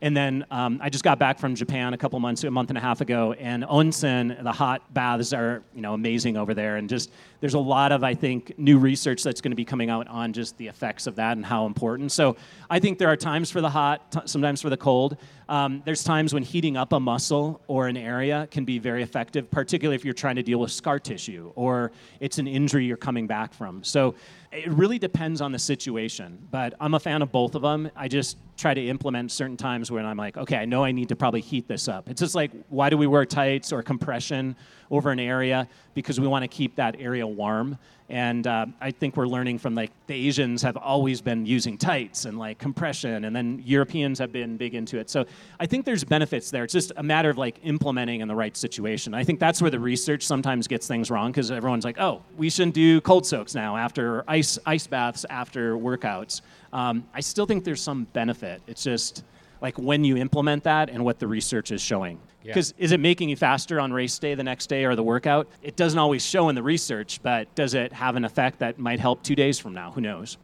And 0.01 0.17
then 0.17 0.45
um, 0.49 0.79
I 0.81 0.89
just 0.89 1.03
got 1.03 1.19
back 1.19 1.37
from 1.37 1.53
Japan 1.53 1.93
a 1.93 1.97
couple 1.97 2.19
months, 2.19 2.43
a 2.43 2.49
month 2.49 2.69
and 2.69 2.77
a 2.77 2.81
half 2.81 3.01
ago, 3.01 3.33
and 3.33 3.63
onsen, 3.63 4.43
the 4.43 4.51
hot 4.51 4.91
baths 4.95 5.31
are 5.31 5.61
you 5.75 5.81
know 5.81 5.93
amazing 5.93 6.37
over 6.37 6.55
there, 6.55 6.77
and 6.77 6.89
just 6.89 7.11
there's 7.45 7.53
a 7.53 7.59
lot 7.59 7.91
of 7.91 8.03
I 8.03 8.15
think 8.15 8.57
new 8.57 8.79
research 8.79 9.21
that's 9.21 9.39
going 9.39 9.51
to 9.51 9.55
be 9.55 9.65
coming 9.65 9.91
out 9.91 10.07
on 10.07 10.33
just 10.33 10.57
the 10.57 10.67
effects 10.67 11.05
of 11.05 11.17
that 11.17 11.37
and 11.37 11.45
how 11.45 11.67
important. 11.67 12.11
So 12.11 12.37
I 12.71 12.79
think 12.79 12.97
there 12.97 13.07
are 13.07 13.15
times 13.15 13.51
for 13.51 13.61
the 13.61 13.69
hot, 13.69 14.11
t- 14.11 14.19
sometimes 14.25 14.63
for 14.63 14.71
the 14.71 14.77
cold. 14.77 15.17
Um, 15.47 15.83
there's 15.85 16.03
times 16.03 16.33
when 16.33 16.41
heating 16.41 16.75
up 16.75 16.91
a 16.91 16.99
muscle 16.99 17.61
or 17.67 17.87
an 17.87 17.97
area 17.97 18.47
can 18.49 18.65
be 18.65 18.79
very 18.79 19.03
effective, 19.03 19.51
particularly 19.51 19.95
if 19.95 20.03
you're 20.03 20.15
trying 20.15 20.37
to 20.37 20.41
deal 20.41 20.59
with 20.59 20.71
scar 20.71 20.97
tissue 20.97 21.51
or 21.53 21.91
it's 22.19 22.39
an 22.39 22.47
injury 22.47 22.85
you're 22.85 22.97
coming 22.97 23.27
back 23.27 23.53
from. 23.53 23.83
So 23.83 24.15
it 24.51 24.67
really 24.69 24.97
depends 24.97 25.39
on 25.39 25.51
the 25.51 25.59
situation, 25.59 26.47
but 26.49 26.73
I'm 26.79 26.95
a 26.95 26.99
fan 26.99 27.21
of 27.21 27.31
both 27.31 27.53
of 27.53 27.61
them. 27.61 27.91
I 27.95 28.07
just 28.07 28.37
try 28.57 28.73
to 28.73 28.83
implement 28.87 29.31
certain 29.31 29.57
times 29.57 29.91
when 29.91 30.03
I'm 30.03 30.17
like, 30.17 30.35
okay, 30.35 30.57
I 30.57 30.65
know 30.65 30.83
I 30.83 30.91
need 30.91 31.09
to 31.09 31.15
probably 31.15 31.41
heat 31.41 31.67
this 31.67 31.87
up. 31.87 32.09
It's 32.09 32.21
just 32.21 32.33
like, 32.33 32.49
why 32.69 32.89
do 32.89 32.97
we 32.97 33.05
wear 33.05 33.23
tights 33.23 33.71
or 33.71 33.83
compression 33.83 34.55
over 34.91 35.11
an 35.11 35.19
area? 35.19 35.67
Because 35.93 36.19
we 36.19 36.27
want 36.27 36.43
to 36.43 36.47
keep 36.47 36.75
that 36.75 36.95
area 36.99 37.25
warm. 37.25 37.77
And 38.07 38.45
uh, 38.45 38.67
I 38.79 38.91
think 38.91 39.17
we're 39.17 39.25
learning 39.25 39.57
from 39.57 39.73
like 39.73 39.91
the 40.05 40.13
Asians 40.27 40.61
have 40.61 40.77
always 40.77 41.21
been 41.21 41.45
using 41.45 41.75
tights 41.75 42.25
and 42.25 42.37
like 42.37 42.59
compression, 42.59 43.25
and 43.25 43.35
then 43.35 43.63
Europeans 43.65 44.19
have 44.19 44.31
been 44.31 44.57
big 44.57 44.75
into 44.75 44.99
it. 44.99 45.09
So 45.09 45.25
I 45.59 45.65
think 45.65 45.85
there's 45.85 46.03
benefits 46.03 46.51
there. 46.51 46.63
It's 46.63 46.73
just 46.73 46.91
a 46.97 47.03
matter 47.03 47.31
of 47.31 47.39
like 47.39 47.59
implementing 47.63 48.21
in 48.21 48.27
the 48.27 48.35
right 48.35 48.55
situation. 48.55 49.15
I 49.15 49.23
think 49.23 49.39
that's 49.39 49.59
where 49.59 49.71
the 49.71 49.79
research 49.79 50.23
sometimes 50.23 50.67
gets 50.67 50.87
things 50.87 51.09
wrong 51.09 51.31
because 51.31 51.49
everyone's 51.49 51.83
like, 51.83 51.99
oh, 51.99 52.21
we 52.37 52.51
shouldn't 52.51 52.75
do 52.75 53.01
cold 53.01 53.25
soaks 53.25 53.55
now 53.55 53.75
after 53.75 54.23
ice 54.27 54.59
ice 54.67 54.85
baths 54.85 55.25
after 55.31 55.75
workouts. 55.75 56.41
Um, 56.73 57.05
I 57.11 57.21
still 57.21 57.47
think 57.47 57.63
there's 57.63 57.81
some 57.81 58.03
benefit. 58.13 58.61
It's 58.67 58.83
just 58.83 59.23
like 59.61 59.77
when 59.77 60.03
you 60.03 60.17
implement 60.17 60.63
that 60.63 60.89
and 60.89 61.03
what 61.03 61.19
the 61.19 61.27
research 61.27 61.71
is 61.71 61.81
showing. 61.81 62.19
Because 62.43 62.73
yeah. 62.77 62.85
is 62.85 62.91
it 62.91 62.99
making 62.99 63.29
you 63.29 63.35
faster 63.35 63.79
on 63.79 63.91
race 63.91 64.17
day 64.19 64.35
the 64.35 64.43
next 64.43 64.67
day 64.67 64.85
or 64.85 64.95
the 64.95 65.03
workout? 65.03 65.47
It 65.63 65.75
doesn't 65.75 65.97
always 65.97 66.23
show 66.23 66.49
in 66.49 66.55
the 66.55 66.63
research, 66.63 67.19
but 67.23 67.53
does 67.55 67.73
it 67.73 67.91
have 67.93 68.15
an 68.15 68.25
effect 68.25 68.59
that 68.59 68.77
might 68.77 68.99
help 68.99 69.23
two 69.23 69.35
days 69.35 69.57
from 69.57 69.73
now? 69.73 69.91
Who 69.91 70.01
knows? 70.01 70.37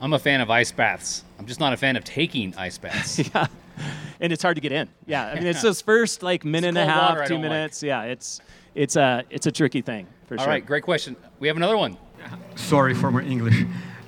I'm 0.00 0.12
a 0.12 0.18
fan 0.18 0.40
of 0.40 0.50
ice 0.50 0.70
baths. 0.70 1.24
I'm 1.38 1.46
just 1.46 1.58
not 1.58 1.72
a 1.72 1.76
fan 1.76 1.96
of 1.96 2.04
taking 2.04 2.54
ice 2.56 2.78
baths. 2.78 3.18
yeah. 3.34 3.46
And 4.20 4.32
it's 4.32 4.42
hard 4.42 4.56
to 4.56 4.60
get 4.60 4.72
in. 4.72 4.88
Yeah. 5.06 5.26
I 5.26 5.34
mean, 5.34 5.46
it's 5.46 5.62
those 5.62 5.80
first 5.80 6.22
like 6.22 6.44
minute 6.44 6.68
and 6.68 6.78
a 6.78 6.86
half, 6.86 7.26
two 7.26 7.38
minutes. 7.38 7.82
Like. 7.82 7.88
Yeah. 7.88 8.02
It's, 8.02 8.40
it's, 8.74 8.96
a, 8.96 9.24
it's 9.30 9.46
a 9.46 9.52
tricky 9.52 9.82
thing 9.82 10.06
for 10.26 10.34
All 10.34 10.38
sure. 10.38 10.48
All 10.48 10.54
right. 10.54 10.64
Great 10.64 10.84
question. 10.84 11.16
We 11.40 11.48
have 11.48 11.56
another 11.56 11.76
one. 11.76 11.96
Sorry 12.54 12.94
for 12.94 13.10
my 13.10 13.22
English. 13.22 13.64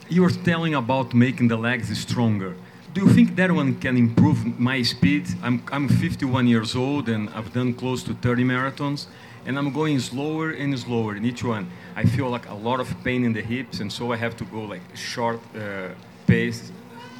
You 0.08 0.22
were 0.22 0.30
telling 0.30 0.74
about 0.74 1.14
making 1.14 1.48
the 1.48 1.56
legs 1.56 1.96
stronger 1.98 2.56
do 2.92 3.02
you 3.02 3.08
think 3.08 3.36
that 3.36 3.52
one 3.52 3.78
can 3.78 3.96
improve 3.96 4.58
my 4.58 4.82
speed? 4.82 5.28
I'm, 5.42 5.62
I'm 5.70 5.88
51 5.88 6.46
years 6.46 6.74
old 6.74 7.08
and 7.08 7.28
I've 7.30 7.52
done 7.52 7.72
close 7.74 8.02
to 8.04 8.14
30 8.14 8.44
marathons 8.44 9.06
and 9.46 9.58
I'm 9.58 9.72
going 9.72 10.00
slower 10.00 10.50
and 10.50 10.78
slower 10.78 11.14
in 11.14 11.24
each 11.24 11.44
one. 11.44 11.70
I 11.94 12.04
feel 12.04 12.28
like 12.28 12.48
a 12.48 12.54
lot 12.54 12.80
of 12.80 12.88
pain 13.04 13.24
in 13.24 13.32
the 13.32 13.42
hips 13.42 13.80
and 13.80 13.92
so 13.92 14.12
I 14.12 14.16
have 14.16 14.36
to 14.38 14.44
go 14.44 14.62
like 14.62 14.82
short 14.94 15.40
uh, 15.54 15.88
pace. 16.26 16.72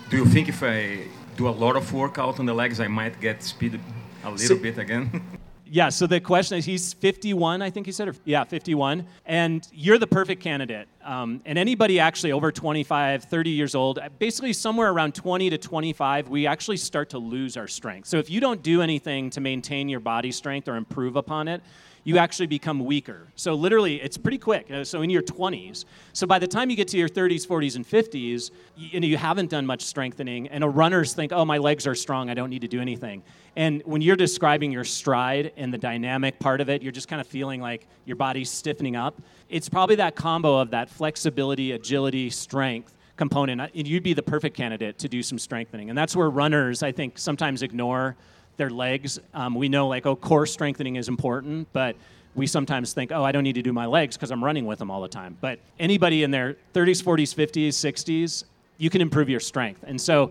Do 0.08 0.16
you 0.16 0.26
think 0.26 0.48
if 0.48 0.62
I 0.62 1.06
do 1.36 1.48
a 1.48 1.56
lot 1.64 1.76
of 1.76 1.92
workout 1.92 2.40
on 2.40 2.46
the 2.46 2.54
legs, 2.54 2.80
I 2.80 2.88
might 2.88 3.20
get 3.20 3.42
speed 3.42 3.78
a 4.24 4.30
little 4.30 4.56
so, 4.56 4.62
bit 4.62 4.78
again? 4.78 5.22
yeah, 5.72 5.88
so 5.88 6.08
the 6.08 6.18
question 6.18 6.58
is 6.58 6.64
he's 6.64 6.94
51, 6.94 7.62
I 7.62 7.70
think 7.70 7.86
he 7.86 7.92
said, 7.92 8.08
or, 8.08 8.14
yeah, 8.24 8.42
51. 8.42 9.06
And 9.24 9.66
you're 9.72 9.98
the 9.98 10.06
perfect 10.06 10.42
candidate. 10.42 10.88
Um, 11.04 11.40
and 11.46 11.56
anybody 11.56 12.00
actually 12.00 12.32
over 12.32 12.50
25, 12.50 13.24
30 13.24 13.50
years 13.50 13.76
old, 13.76 14.00
basically 14.18 14.52
somewhere 14.52 14.90
around 14.90 15.14
20 15.14 15.48
to 15.50 15.58
25, 15.58 16.28
we 16.28 16.48
actually 16.48 16.76
start 16.76 17.10
to 17.10 17.18
lose 17.18 17.56
our 17.56 17.68
strength. 17.68 18.08
So 18.08 18.18
if 18.18 18.28
you 18.28 18.40
don't 18.40 18.62
do 18.62 18.82
anything 18.82 19.30
to 19.30 19.40
maintain 19.40 19.88
your 19.88 20.00
body 20.00 20.32
strength 20.32 20.66
or 20.66 20.74
improve 20.74 21.14
upon 21.14 21.46
it, 21.46 21.62
you 22.04 22.18
actually 22.18 22.46
become 22.46 22.84
weaker. 22.84 23.28
So 23.36 23.54
literally, 23.54 24.00
it's 24.00 24.16
pretty 24.16 24.38
quick. 24.38 24.70
Uh, 24.70 24.84
so 24.84 25.02
in 25.02 25.10
your 25.10 25.22
20s. 25.22 25.84
So 26.12 26.26
by 26.26 26.38
the 26.38 26.46
time 26.46 26.70
you 26.70 26.76
get 26.76 26.88
to 26.88 26.98
your 26.98 27.08
30s, 27.08 27.46
40s, 27.46 27.76
and 27.76 27.86
50s, 27.86 28.50
you, 28.76 29.00
know 29.00 29.06
you 29.06 29.16
haven't 29.16 29.50
done 29.50 29.66
much 29.66 29.84
strengthening, 29.84 30.48
and 30.48 30.64
a 30.64 30.68
runners 30.68 31.12
think, 31.12 31.32
"Oh, 31.32 31.44
my 31.44 31.58
legs 31.58 31.86
are 31.86 31.94
strong. 31.94 32.30
I 32.30 32.34
don't 32.34 32.50
need 32.50 32.62
to 32.62 32.68
do 32.68 32.80
anything." 32.80 33.22
And 33.56 33.82
when 33.84 34.00
you're 34.00 34.16
describing 34.16 34.72
your 34.72 34.84
stride 34.84 35.52
and 35.56 35.72
the 35.72 35.78
dynamic 35.78 36.38
part 36.38 36.60
of 36.60 36.68
it, 36.68 36.82
you're 36.82 36.92
just 36.92 37.08
kind 37.08 37.20
of 37.20 37.26
feeling 37.26 37.60
like 37.60 37.86
your 38.04 38.16
body's 38.16 38.50
stiffening 38.50 38.96
up. 38.96 39.20
It's 39.48 39.68
probably 39.68 39.96
that 39.96 40.14
combo 40.16 40.58
of 40.58 40.70
that 40.70 40.88
flexibility, 40.88 41.72
agility, 41.72 42.30
strength 42.30 42.96
component. 43.16 43.60
And 43.74 43.86
you'd 43.86 44.02
be 44.02 44.14
the 44.14 44.22
perfect 44.22 44.56
candidate 44.56 44.98
to 44.98 45.08
do 45.08 45.22
some 45.22 45.38
strengthening. 45.38 45.90
And 45.90 45.98
that's 45.98 46.16
where 46.16 46.30
runners, 46.30 46.82
I 46.82 46.90
think, 46.90 47.18
sometimes 47.18 47.62
ignore 47.62 48.16
their 48.60 48.70
legs. 48.70 49.18
Um, 49.32 49.54
we 49.54 49.68
know 49.68 49.88
like 49.88 50.06
oh 50.06 50.14
core 50.14 50.46
strengthening 50.46 50.96
is 50.96 51.08
important, 51.08 51.66
but 51.72 51.96
we 52.34 52.46
sometimes 52.46 52.92
think 52.92 53.10
oh 53.10 53.24
I 53.24 53.32
don't 53.32 53.42
need 53.42 53.54
to 53.54 53.62
do 53.62 53.72
my 53.72 53.86
legs 53.86 54.16
because 54.16 54.30
I'm 54.30 54.44
running 54.44 54.66
with 54.66 54.78
them 54.78 54.90
all 54.90 55.00
the 55.00 55.08
time. 55.08 55.36
But 55.40 55.58
anybody 55.78 56.22
in 56.22 56.30
their 56.30 56.56
30s, 56.74 57.02
40s, 57.02 57.34
50s, 57.34 57.68
60s, 57.68 58.44
you 58.76 58.90
can 58.90 59.00
improve 59.00 59.28
your 59.30 59.40
strength. 59.40 59.82
And 59.86 59.98
so 59.98 60.30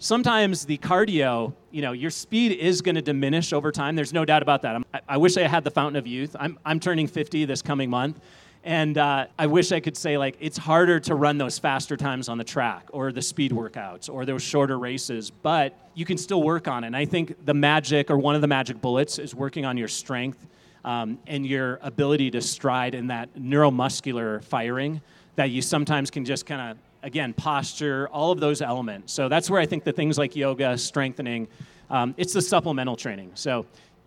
sometimes 0.00 0.64
the 0.64 0.78
cardio, 0.78 1.52
you 1.70 1.80
know, 1.80 1.92
your 1.92 2.10
speed 2.10 2.52
is 2.52 2.82
going 2.82 2.96
to 2.96 3.02
diminish 3.02 3.52
over 3.52 3.70
time. 3.70 3.94
There's 3.94 4.12
no 4.12 4.24
doubt 4.24 4.42
about 4.42 4.62
that. 4.62 4.82
I, 4.92 5.00
I 5.10 5.16
wish 5.16 5.36
I 5.36 5.46
had 5.46 5.62
the 5.62 5.70
fountain 5.70 5.96
of 5.96 6.06
youth. 6.06 6.34
I'm, 6.40 6.58
I'm 6.64 6.80
turning 6.80 7.06
50 7.06 7.44
this 7.44 7.62
coming 7.62 7.88
month. 7.88 8.18
And 8.62 8.98
uh, 8.98 9.26
I 9.38 9.46
wish 9.46 9.72
I 9.72 9.80
could 9.80 9.96
say, 9.96 10.18
like, 10.18 10.36
it's 10.38 10.58
harder 10.58 11.00
to 11.00 11.14
run 11.14 11.38
those 11.38 11.58
faster 11.58 11.96
times 11.96 12.28
on 12.28 12.36
the 12.36 12.44
track 12.44 12.88
or 12.92 13.10
the 13.10 13.22
speed 13.22 13.52
workouts 13.52 14.10
or 14.12 14.26
those 14.26 14.42
shorter 14.42 14.78
races, 14.78 15.30
but 15.30 15.90
you 15.94 16.04
can 16.04 16.18
still 16.18 16.42
work 16.42 16.68
on 16.68 16.84
it. 16.84 16.88
And 16.88 16.96
I 16.96 17.06
think 17.06 17.46
the 17.46 17.54
magic 17.54 18.10
or 18.10 18.18
one 18.18 18.34
of 18.34 18.42
the 18.42 18.46
magic 18.46 18.80
bullets 18.82 19.18
is 19.18 19.34
working 19.34 19.64
on 19.64 19.78
your 19.78 19.88
strength 19.88 20.46
um, 20.84 21.18
and 21.26 21.46
your 21.46 21.78
ability 21.82 22.30
to 22.32 22.42
stride 22.42 22.94
in 22.94 23.06
that 23.06 23.34
neuromuscular 23.34 24.44
firing 24.44 25.00
that 25.36 25.50
you 25.50 25.62
sometimes 25.62 26.10
can 26.10 26.26
just 26.26 26.44
kind 26.44 26.70
of, 26.70 26.76
again, 27.02 27.32
posture, 27.32 28.08
all 28.08 28.30
of 28.30 28.40
those 28.40 28.60
elements. 28.60 29.12
So 29.12 29.30
that's 29.30 29.48
where 29.48 29.60
I 29.60 29.64
think 29.64 29.84
the 29.84 29.92
things 29.92 30.18
like 30.18 30.36
yoga, 30.36 30.76
strengthening, 30.76 31.48
um, 31.88 32.14
it's 32.18 32.34
the 32.34 32.42
supplemental 32.42 32.96
training. 32.96 33.30
So 33.34 33.64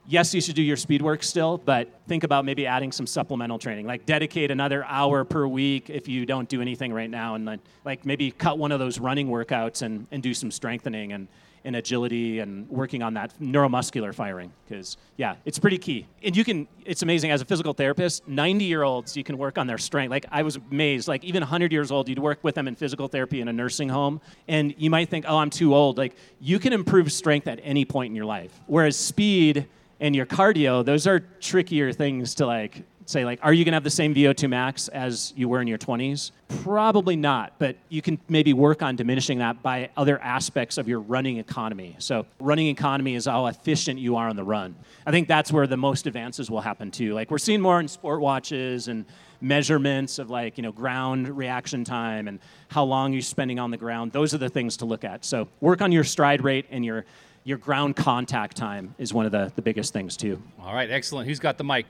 yes, 0.07 0.33
you 0.33 0.41
should 0.41 0.55
do 0.55 0.61
your 0.61 0.77
speed 0.77 1.01
work 1.01 1.23
still, 1.23 1.57
but 1.57 1.89
think 2.07 2.23
about 2.23 2.45
maybe 2.45 2.65
adding 2.65 2.91
some 2.91 3.07
supplemental 3.07 3.59
training. 3.59 3.87
Like 3.87 4.05
dedicate 4.05 4.51
another 4.51 4.83
hour 4.85 5.23
per 5.23 5.47
week 5.47 5.89
if 5.89 6.07
you 6.07 6.25
don't 6.25 6.49
do 6.49 6.61
anything 6.61 6.93
right 6.93 7.09
now, 7.09 7.35
and 7.35 7.47
then 7.47 7.59
like 7.85 8.05
maybe 8.05 8.31
cut 8.31 8.57
one 8.57 8.71
of 8.71 8.79
those 8.79 8.99
running 8.99 9.27
workouts 9.27 9.81
and, 9.81 10.07
and 10.11 10.21
do 10.21 10.33
some 10.33 10.51
strengthening 10.51 11.13
and, 11.13 11.27
and 11.65 11.77
agility 11.77 12.39
and 12.39 12.69
working 12.69 13.01
on 13.01 13.13
that 13.13 13.33
neuromuscular 13.39 14.13
firing. 14.13 14.51
Because 14.67 14.97
yeah, 15.15 15.35
it's 15.45 15.59
pretty 15.59 15.77
key. 15.77 16.05
And 16.21 16.35
you 16.35 16.43
can. 16.43 16.67
It's 16.85 17.01
amazing 17.01 17.31
as 17.31 17.41
a 17.41 17.45
physical 17.45 17.73
therapist. 17.73 18.27
90 18.27 18.65
year 18.65 18.83
olds, 18.83 19.15
you 19.15 19.23
can 19.23 19.37
work 19.37 19.57
on 19.57 19.67
their 19.67 19.77
strength. 19.77 20.11
Like 20.11 20.25
I 20.31 20.43
was 20.43 20.57
amazed. 20.57 21.07
Like 21.07 21.23
even 21.23 21.41
100 21.41 21.71
years 21.71 21.91
old, 21.91 22.09
you'd 22.09 22.19
work 22.19 22.39
with 22.43 22.55
them 22.55 22.67
in 22.67 22.75
physical 22.75 23.07
therapy 23.07 23.39
in 23.39 23.47
a 23.47 23.53
nursing 23.53 23.87
home, 23.87 24.19
and 24.49 24.75
you 24.77 24.89
might 24.89 25.09
think, 25.09 25.25
oh, 25.27 25.37
I'm 25.37 25.49
too 25.49 25.73
old. 25.73 25.97
Like 25.97 26.15
you 26.41 26.59
can 26.59 26.73
improve 26.73 27.11
strength 27.11 27.47
at 27.47 27.61
any 27.63 27.85
point 27.85 28.11
in 28.11 28.15
your 28.15 28.25
life. 28.25 28.51
Whereas 28.67 28.97
speed 28.97 29.67
and 30.03 30.13
your 30.13 30.25
cardio, 30.25 30.83
those 30.83 31.07
are 31.07 31.21
trickier 31.39 31.93
things 31.93 32.35
to 32.35 32.45
like 32.45 32.83
say 33.05 33.25
like 33.25 33.39
are 33.41 33.51
you 33.51 33.65
going 33.65 33.71
to 33.71 33.75
have 33.75 33.83
the 33.83 33.89
same 33.89 34.13
VO2 34.13 34.49
max 34.49 34.87
as 34.89 35.33
you 35.35 35.47
were 35.47 35.61
in 35.61 35.67
your 35.67 35.77
20s? 35.77 36.31
Probably 36.61 37.15
not, 37.15 37.53
but 37.57 37.77
you 37.87 38.01
can 38.01 38.19
maybe 38.27 38.53
work 38.53 38.83
on 38.83 38.97
diminishing 38.97 39.39
that 39.39 39.63
by 39.63 39.89
other 39.95 40.19
aspects 40.19 40.77
of 40.77 40.89
your 40.89 40.99
running 40.99 41.37
economy. 41.37 41.95
So, 41.99 42.25
running 42.39 42.67
economy 42.67 43.15
is 43.15 43.25
how 43.25 43.45
efficient 43.47 43.97
you 43.97 44.17
are 44.17 44.27
on 44.27 44.35
the 44.35 44.43
run. 44.43 44.75
I 45.05 45.11
think 45.11 45.29
that's 45.29 45.53
where 45.53 45.67
the 45.67 45.77
most 45.77 46.05
advances 46.05 46.51
will 46.51 46.61
happen 46.61 46.91
too. 46.91 47.13
Like 47.13 47.31
we're 47.31 47.37
seeing 47.37 47.61
more 47.61 47.79
in 47.79 47.87
sport 47.87 48.19
watches 48.19 48.89
and 48.89 49.05
measurements 49.39 50.19
of 50.19 50.29
like, 50.29 50.57
you 50.57 50.63
know, 50.63 50.73
ground 50.73 51.29
reaction 51.29 51.85
time 51.85 52.27
and 52.27 52.39
how 52.67 52.83
long 52.83 53.13
you're 53.13 53.21
spending 53.21 53.57
on 53.57 53.71
the 53.71 53.77
ground. 53.77 54.11
Those 54.11 54.33
are 54.33 54.37
the 54.37 54.49
things 54.49 54.77
to 54.77 54.85
look 54.85 55.05
at. 55.05 55.23
So, 55.23 55.47
work 55.61 55.81
on 55.81 55.93
your 55.93 56.03
stride 56.03 56.43
rate 56.43 56.65
and 56.71 56.83
your 56.83 57.05
your 57.43 57.57
ground 57.57 57.95
contact 57.95 58.55
time 58.55 58.95
is 58.97 59.13
one 59.13 59.25
of 59.25 59.31
the, 59.31 59.51
the 59.55 59.61
biggest 59.61 59.93
things 59.93 60.15
too. 60.15 60.41
All 60.61 60.73
right, 60.73 60.89
excellent. 60.89 61.27
Who's 61.27 61.39
got 61.39 61.57
the 61.57 61.63
mic? 61.63 61.85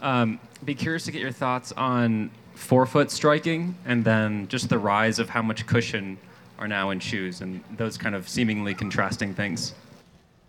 Um, 0.00 0.38
be 0.64 0.74
curious 0.74 1.04
to 1.04 1.12
get 1.12 1.20
your 1.20 1.32
thoughts 1.32 1.72
on 1.72 2.30
forefoot 2.54 3.10
striking 3.10 3.74
and 3.84 4.04
then 4.04 4.46
just 4.48 4.68
the 4.68 4.78
rise 4.78 5.18
of 5.18 5.28
how 5.28 5.42
much 5.42 5.66
cushion 5.66 6.16
are 6.58 6.68
now 6.68 6.90
in 6.90 7.00
shoes 7.00 7.40
and 7.40 7.62
those 7.76 7.98
kind 7.98 8.14
of 8.14 8.28
seemingly 8.28 8.74
contrasting 8.74 9.34
things. 9.34 9.74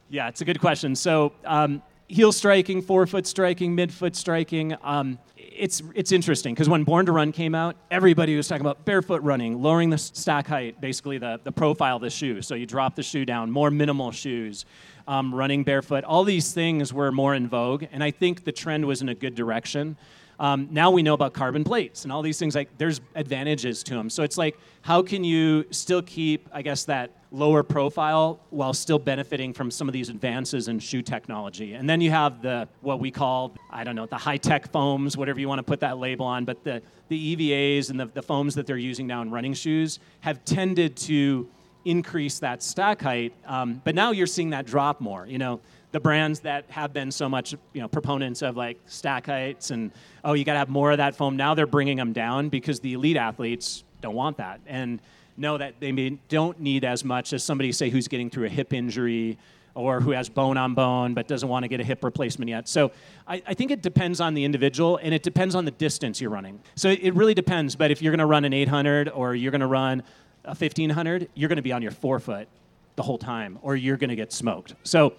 Yeah, 0.09 0.27
it's 0.27 0.41
a 0.41 0.45
good 0.45 0.59
question. 0.59 0.95
So, 0.95 1.31
um, 1.45 1.81
heel 2.07 2.31
striking, 2.31 2.81
forefoot 2.81 3.25
striking, 3.25 3.75
midfoot 3.75 4.15
striking. 4.15 4.75
Um, 4.83 5.17
it's 5.57 5.81
it's 5.93 6.11
interesting 6.11 6.53
because 6.53 6.69
when 6.69 6.83
Born 6.83 7.05
to 7.05 7.11
Run 7.11 7.31
came 7.31 7.55
out, 7.55 7.75
everybody 7.89 8.35
was 8.35 8.47
talking 8.47 8.65
about 8.65 8.85
barefoot 8.85 9.21
running, 9.21 9.61
lowering 9.61 9.89
the 9.89 9.97
stack 9.97 10.47
height, 10.47 10.79
basically 10.81 11.17
the, 11.17 11.39
the 11.43 11.51
profile 11.51 11.97
of 11.97 12.01
the 12.01 12.09
shoe. 12.09 12.41
So 12.41 12.55
you 12.55 12.65
drop 12.65 12.95
the 12.95 13.03
shoe 13.03 13.25
down, 13.25 13.51
more 13.51 13.71
minimal 13.71 14.11
shoes, 14.11 14.65
um, 15.07 15.33
running 15.33 15.63
barefoot. 15.63 16.03
All 16.03 16.23
these 16.23 16.53
things 16.53 16.93
were 16.93 17.11
more 17.11 17.35
in 17.35 17.47
vogue, 17.47 17.85
and 17.91 18.03
I 18.03 18.11
think 18.11 18.43
the 18.43 18.51
trend 18.51 18.85
was 18.85 19.01
in 19.01 19.09
a 19.09 19.15
good 19.15 19.35
direction. 19.35 19.97
Um, 20.39 20.67
now 20.71 20.91
we 20.91 21.01
know 21.01 21.13
about 21.13 21.33
carbon 21.33 21.63
plates 21.63 22.03
and 22.03 22.11
all 22.11 22.21
these 22.21 22.37
things. 22.37 22.55
Like 22.55 22.77
there's 22.77 22.99
advantages 23.15 23.83
to 23.83 23.93
them. 23.93 24.09
So 24.09 24.23
it's 24.23 24.37
like, 24.37 24.57
how 24.81 25.01
can 25.01 25.23
you 25.23 25.65
still 25.71 26.01
keep, 26.01 26.49
I 26.51 26.61
guess, 26.61 26.83
that 26.85 27.11
lower 27.35 27.63
profile 27.63 28.39
while 28.49 28.73
still 28.73 28.99
benefiting 28.99 29.53
from 29.53 29.69
some 29.69 29.87
of 29.89 29.93
these 29.93 30.09
advances 30.09 30.67
in 30.67 30.79
shoe 30.79 31.01
technology? 31.01 31.73
And 31.73 31.89
then 31.89 32.01
you 32.01 32.11
have 32.11 32.41
the 32.41 32.67
what 32.81 32.99
we 32.99 33.11
call, 33.11 33.55
I 33.69 33.83
don't 33.83 33.95
know, 33.95 34.05
the 34.05 34.17
high 34.17 34.37
tech 34.37 34.71
foams, 34.71 35.17
whatever 35.17 35.39
you 35.39 35.47
want 35.47 35.59
to 35.59 35.63
put 35.63 35.79
that 35.81 35.97
label 35.97 36.25
on. 36.25 36.45
But 36.45 36.63
the 36.63 36.81
the 37.09 37.35
EVAs 37.35 37.89
and 37.89 37.99
the, 37.99 38.05
the 38.07 38.21
foams 38.21 38.55
that 38.55 38.65
they're 38.65 38.77
using 38.77 39.05
now 39.05 39.21
in 39.21 39.29
running 39.29 39.53
shoes 39.53 39.99
have 40.21 40.43
tended 40.45 40.95
to 40.97 41.47
increase 41.83 42.39
that 42.39 42.63
stack 42.63 43.01
height. 43.01 43.33
Um, 43.45 43.81
but 43.83 43.93
now 43.93 44.11
you're 44.11 44.25
seeing 44.25 44.49
that 44.49 44.65
drop 44.65 44.99
more. 44.99 45.27
You 45.27 45.37
know, 45.37 45.59
the 45.95 45.99
brands 46.01 46.41
that 46.41 46.65
have 46.67 46.91
been 46.91 47.09
so 47.09 47.29
much 47.29 47.55
you 47.71 47.81
know 47.81 47.87
proponents 47.87 48.41
of 48.41 48.57
like 48.57 48.77
stack 48.85 49.27
heights 49.27 49.71
and 49.71 49.93
oh 50.25 50.33
you 50.33 50.43
got 50.43 50.51
to 50.51 50.59
have 50.59 50.67
more 50.67 50.91
of 50.91 50.97
that 50.97 51.15
foam 51.15 51.37
now 51.37 51.53
they're 51.53 51.65
bringing 51.65 51.95
them 51.95 52.11
down 52.11 52.49
because 52.49 52.81
the 52.81 52.91
elite 52.91 53.15
athletes 53.15 53.85
don't 54.01 54.13
want 54.13 54.35
that 54.35 54.59
and 54.67 54.99
know 55.37 55.57
that 55.57 55.75
they 55.79 55.91
may, 55.91 56.17
don't 56.29 56.59
need 56.59 56.83
as 56.83 57.03
much 57.03 57.33
as 57.33 57.43
somebody 57.43 57.71
say 57.71 57.89
who's 57.89 58.07
getting 58.07 58.29
through 58.29 58.45
a 58.45 58.49
hip 58.49 58.73
injury 58.73 59.37
or 59.73 59.99
who 59.99 60.11
has 60.11 60.29
bone 60.29 60.57
on 60.57 60.73
bone 60.73 61.13
but 61.13 61.27
doesn't 61.27 61.49
want 61.49 61.63
to 61.63 61.67
get 61.67 61.79
a 61.79 61.83
hip 61.83 62.03
replacement 62.03 62.49
yet. 62.49 62.67
So 62.67 62.91
I, 63.27 63.41
I 63.45 63.53
think 63.53 63.71
it 63.71 63.81
depends 63.81 64.21
on 64.21 64.33
the 64.33 64.43
individual 64.43 64.97
and 64.97 65.13
it 65.13 65.21
depends 65.21 65.53
on 65.53 65.65
the 65.65 65.71
distance 65.71 66.21
you're 66.21 66.31
running. 66.31 66.61
So 66.75 66.89
it 66.89 67.13
really 67.13 67.33
depends 67.33 67.75
but 67.75 67.91
if 67.91 68.01
you're 68.01 68.11
going 68.11 68.19
to 68.19 68.25
run 68.25 68.45
an 68.45 68.53
800 68.53 69.09
or 69.09 69.35
you're 69.35 69.51
going 69.51 69.61
to 69.61 69.67
run 69.67 70.01
a 70.45 70.49
1500 70.49 71.29
you're 71.35 71.49
going 71.49 71.57
to 71.57 71.61
be 71.61 71.73
on 71.73 71.81
your 71.81 71.91
forefoot 71.91 72.47
the 72.95 73.03
whole 73.03 73.17
time 73.17 73.59
or 73.61 73.75
you're 73.75 73.97
going 73.97 74.09
to 74.09 74.15
get 74.15 74.31
smoked. 74.31 74.75
So 74.83 75.13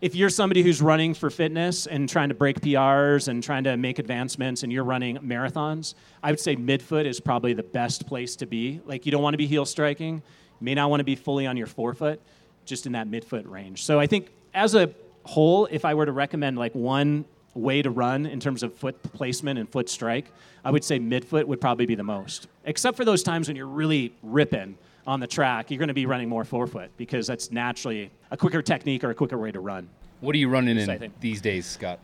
if 0.00 0.14
you're 0.14 0.30
somebody 0.30 0.62
who's 0.62 0.80
running 0.80 1.12
for 1.12 1.28
fitness 1.28 1.86
and 1.86 2.08
trying 2.08 2.28
to 2.28 2.34
break 2.34 2.60
PRs 2.60 3.28
and 3.28 3.42
trying 3.42 3.64
to 3.64 3.76
make 3.76 3.98
advancements 3.98 4.62
and 4.62 4.72
you're 4.72 4.84
running 4.84 5.16
marathons, 5.18 5.94
I 6.22 6.30
would 6.30 6.40
say 6.40 6.54
midfoot 6.56 7.04
is 7.04 7.18
probably 7.18 7.52
the 7.52 7.64
best 7.64 8.06
place 8.06 8.36
to 8.36 8.46
be. 8.46 8.80
Like 8.84 9.06
you 9.06 9.12
don't 9.12 9.22
want 9.22 9.34
to 9.34 9.38
be 9.38 9.46
heel 9.46 9.64
striking, 9.64 10.16
you 10.16 10.64
may 10.64 10.74
not 10.74 10.90
want 10.90 11.00
to 11.00 11.04
be 11.04 11.16
fully 11.16 11.46
on 11.46 11.56
your 11.56 11.66
forefoot, 11.66 12.20
just 12.64 12.86
in 12.86 12.92
that 12.92 13.08
midfoot 13.08 13.48
range. 13.50 13.84
So 13.84 13.98
I 13.98 14.06
think 14.06 14.28
as 14.54 14.74
a 14.74 14.94
whole, 15.24 15.66
if 15.66 15.84
I 15.84 15.94
were 15.94 16.06
to 16.06 16.12
recommend 16.12 16.58
like 16.58 16.74
one 16.74 17.24
way 17.54 17.82
to 17.82 17.90
run 17.90 18.24
in 18.26 18.38
terms 18.38 18.62
of 18.62 18.74
foot 18.74 19.02
placement 19.02 19.58
and 19.58 19.68
foot 19.68 19.88
strike, 19.88 20.30
I 20.64 20.70
would 20.70 20.84
say 20.84 21.00
midfoot 21.00 21.46
would 21.46 21.60
probably 21.60 21.86
be 21.86 21.96
the 21.96 22.04
most. 22.04 22.46
Except 22.64 22.96
for 22.96 23.04
those 23.04 23.24
times 23.24 23.48
when 23.48 23.56
you're 23.56 23.66
really 23.66 24.14
ripping 24.22 24.78
on 25.08 25.20
the 25.20 25.26
track, 25.26 25.70
you're 25.70 25.78
going 25.78 25.88
to 25.88 25.94
be 25.94 26.04
running 26.04 26.28
more 26.28 26.44
forefoot 26.44 26.90
because 26.98 27.26
that's 27.26 27.50
naturally 27.50 28.10
a 28.30 28.36
quicker 28.36 28.60
technique 28.60 29.02
or 29.02 29.10
a 29.10 29.14
quicker 29.14 29.38
way 29.38 29.50
to 29.50 29.58
run. 29.58 29.88
What 30.20 30.34
are 30.34 30.38
you 30.38 30.50
running 30.50 30.78
So 30.84 30.92
I 30.92 30.94
in 30.94 31.00
think- 31.00 31.20
these 31.20 31.40
days, 31.40 31.64
Scott? 31.66 31.98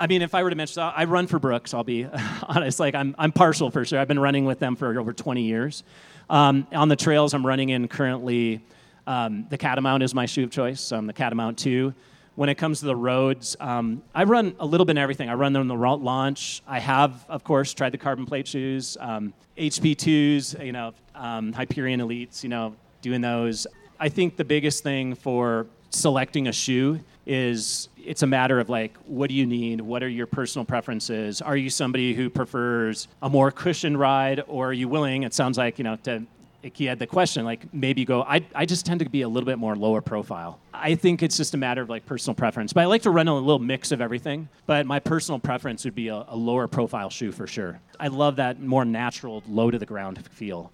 I 0.00 0.06
mean, 0.06 0.22
if 0.22 0.32
I 0.34 0.42
were 0.42 0.50
to 0.50 0.56
mention, 0.56 0.80
I 0.82 1.04
run 1.04 1.26
for 1.28 1.38
Brooks. 1.38 1.72
I'll 1.74 1.82
be 1.84 2.04
honest. 2.48 2.78
Like 2.80 2.94
I'm, 2.94 3.14
I'm 3.18 3.32
partial 3.32 3.70
for 3.70 3.84
sure. 3.84 3.98
I've 4.00 4.06
been 4.08 4.18
running 4.18 4.44
with 4.44 4.58
them 4.58 4.74
for 4.76 4.96
over 4.98 5.12
20 5.12 5.42
years. 5.42 5.82
Um, 6.30 6.66
on 6.72 6.88
the 6.88 6.96
trails, 6.96 7.32
I'm 7.32 7.46
running 7.46 7.68
in 7.70 7.86
currently. 7.88 8.60
Um, 9.06 9.46
the 9.50 9.56
Catamount 9.58 10.02
is 10.02 10.14
my 10.14 10.26
shoe 10.26 10.44
of 10.44 10.50
choice. 10.50 10.92
Um, 10.92 11.06
the 11.06 11.12
Catamount 11.12 11.58
2. 11.58 11.94
When 12.38 12.48
it 12.48 12.54
comes 12.54 12.78
to 12.78 12.86
the 12.86 12.94
roads, 12.94 13.56
um, 13.58 14.00
I 14.14 14.22
run 14.22 14.54
a 14.60 14.64
little 14.64 14.86
bit 14.86 14.96
of 14.96 15.02
everything. 15.02 15.28
I 15.28 15.34
run 15.34 15.52
them 15.52 15.62
in 15.62 15.66
the 15.66 15.74
launch. 15.74 16.62
I 16.68 16.78
have, 16.78 17.26
of 17.28 17.42
course, 17.42 17.74
tried 17.74 17.90
the 17.90 17.98
carbon 17.98 18.26
plate 18.26 18.46
shoes, 18.46 18.96
um, 19.00 19.34
HP2s, 19.56 20.64
you 20.64 20.70
know, 20.70 20.92
um, 21.16 21.52
Hyperion 21.52 21.98
Elites, 21.98 22.44
you 22.44 22.48
know, 22.48 22.76
doing 23.02 23.22
those. 23.22 23.66
I 23.98 24.08
think 24.08 24.36
the 24.36 24.44
biggest 24.44 24.84
thing 24.84 25.16
for 25.16 25.66
selecting 25.90 26.46
a 26.46 26.52
shoe 26.52 27.00
is 27.26 27.88
it's 27.96 28.22
a 28.22 28.26
matter 28.28 28.60
of 28.60 28.68
like 28.68 28.96
what 29.06 29.28
do 29.28 29.34
you 29.34 29.44
need 29.44 29.80
what 29.80 30.02
are 30.02 30.08
your 30.08 30.26
personal 30.26 30.64
preferences 30.64 31.40
are 31.40 31.56
you 31.56 31.70
somebody 31.70 32.14
who 32.14 32.28
prefers 32.28 33.08
a 33.22 33.28
more 33.28 33.50
cushioned 33.50 33.98
ride 33.98 34.44
or 34.48 34.68
are 34.68 34.72
you 34.72 34.86
willing 34.86 35.22
it 35.22 35.32
sounds 35.32 35.56
like 35.56 35.78
you 35.78 35.84
know 35.84 35.96
to 35.96 36.22
he 36.62 36.84
had 36.84 36.98
the 36.98 37.06
question 37.06 37.44
like 37.44 37.72
maybe 37.72 38.04
go 38.04 38.22
I, 38.22 38.44
I 38.54 38.66
just 38.66 38.84
tend 38.84 39.00
to 39.00 39.08
be 39.08 39.22
a 39.22 39.28
little 39.28 39.46
bit 39.46 39.58
more 39.58 39.76
lower 39.76 40.00
profile 40.00 40.58
i 40.74 40.94
think 40.94 41.22
it's 41.22 41.36
just 41.36 41.54
a 41.54 41.56
matter 41.56 41.82
of 41.82 41.88
like 41.88 42.04
personal 42.06 42.34
preference 42.34 42.72
but 42.72 42.82
i 42.82 42.86
like 42.86 43.02
to 43.02 43.10
run 43.10 43.28
a 43.28 43.34
little 43.34 43.58
mix 43.58 43.92
of 43.92 44.00
everything 44.00 44.48
but 44.66 44.86
my 44.86 44.98
personal 44.98 45.38
preference 45.38 45.84
would 45.84 45.94
be 45.94 46.08
a, 46.08 46.24
a 46.28 46.36
lower 46.36 46.66
profile 46.66 47.10
shoe 47.10 47.32
for 47.32 47.46
sure 47.46 47.80
i 48.00 48.08
love 48.08 48.36
that 48.36 48.60
more 48.60 48.84
natural 48.84 49.42
low 49.48 49.70
to 49.70 49.78
the 49.78 49.86
ground 49.86 50.24
feel 50.30 50.72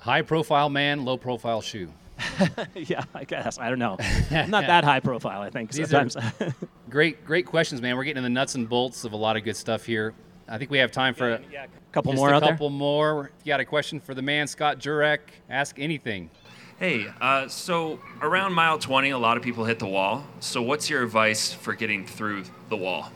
High 0.00 0.22
profile 0.22 0.68
man, 0.68 1.04
low 1.04 1.16
profile 1.16 1.60
shoe. 1.60 1.88
yeah 2.74 3.04
i 3.14 3.22
guess 3.22 3.58
i 3.58 3.68
don't 3.68 3.78
know 3.78 3.96
i'm 4.30 4.50
not 4.50 4.66
that 4.66 4.82
high 4.84 5.00
profile 5.00 5.40
i 5.40 5.50
think 5.50 5.70
These 5.70 5.90
sometimes 5.90 6.16
Great, 6.92 7.24
great 7.24 7.46
questions, 7.46 7.80
man. 7.80 7.96
We're 7.96 8.04
getting 8.04 8.18
in 8.18 8.22
the 8.22 8.28
nuts 8.28 8.54
and 8.54 8.68
bolts 8.68 9.04
of 9.04 9.14
a 9.14 9.16
lot 9.16 9.38
of 9.38 9.44
good 9.44 9.56
stuff 9.56 9.86
here. 9.86 10.12
I 10.48 10.58
think 10.58 10.70
we 10.70 10.78
have 10.78 10.90
time 10.90 11.14
for 11.14 11.40
yeah, 11.50 11.66
couple 11.92 12.12
just 12.12 12.20
more 12.20 12.30
a 12.30 12.36
out 12.36 12.40
there? 12.40 12.50
couple 12.50 12.70
more. 12.70 13.30
If 13.38 13.46
you 13.46 13.50
got 13.50 13.60
a 13.60 13.64
question 13.64 14.00
for 14.00 14.14
the 14.14 14.22
man, 14.22 14.46
Scott 14.46 14.78
Jurek, 14.78 15.18
ask 15.48 15.78
anything. 15.78 16.30
Hey, 16.78 17.06
uh, 17.20 17.46
so 17.48 18.00
around 18.20 18.54
mile 18.54 18.78
20, 18.78 19.10
a 19.10 19.18
lot 19.18 19.36
of 19.36 19.42
people 19.42 19.64
hit 19.64 19.78
the 19.78 19.86
wall. 19.86 20.26
So, 20.40 20.62
what's 20.62 20.90
your 20.90 21.02
advice 21.02 21.52
for 21.52 21.74
getting 21.74 22.06
through 22.06 22.44
the 22.68 22.76
wall? 22.76 23.10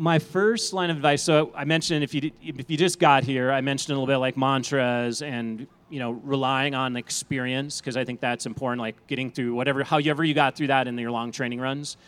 my 0.00 0.18
first 0.18 0.72
line 0.72 0.88
of 0.88 0.96
advice 0.96 1.22
so 1.22 1.52
i 1.54 1.62
mentioned 1.62 2.02
if 2.02 2.14
you 2.14 2.30
if 2.42 2.70
you 2.70 2.76
just 2.78 2.98
got 2.98 3.22
here 3.22 3.52
i 3.52 3.60
mentioned 3.60 3.90
a 3.90 3.94
little 4.00 4.06
bit 4.06 4.16
like 4.16 4.34
mantras 4.34 5.20
and 5.20 5.66
you 5.90 5.98
know 5.98 6.12
relying 6.12 6.74
on 6.74 6.96
experience 6.96 7.80
because 7.80 7.98
i 7.98 8.04
think 8.04 8.18
that's 8.18 8.46
important 8.46 8.80
like 8.80 8.96
getting 9.08 9.30
through 9.30 9.52
whatever 9.52 9.84
however 9.84 10.24
you 10.24 10.32
got 10.32 10.56
through 10.56 10.68
that 10.68 10.88
in 10.88 10.96
your 10.96 11.10
long 11.10 11.30
training 11.30 11.60
runs 11.60 11.98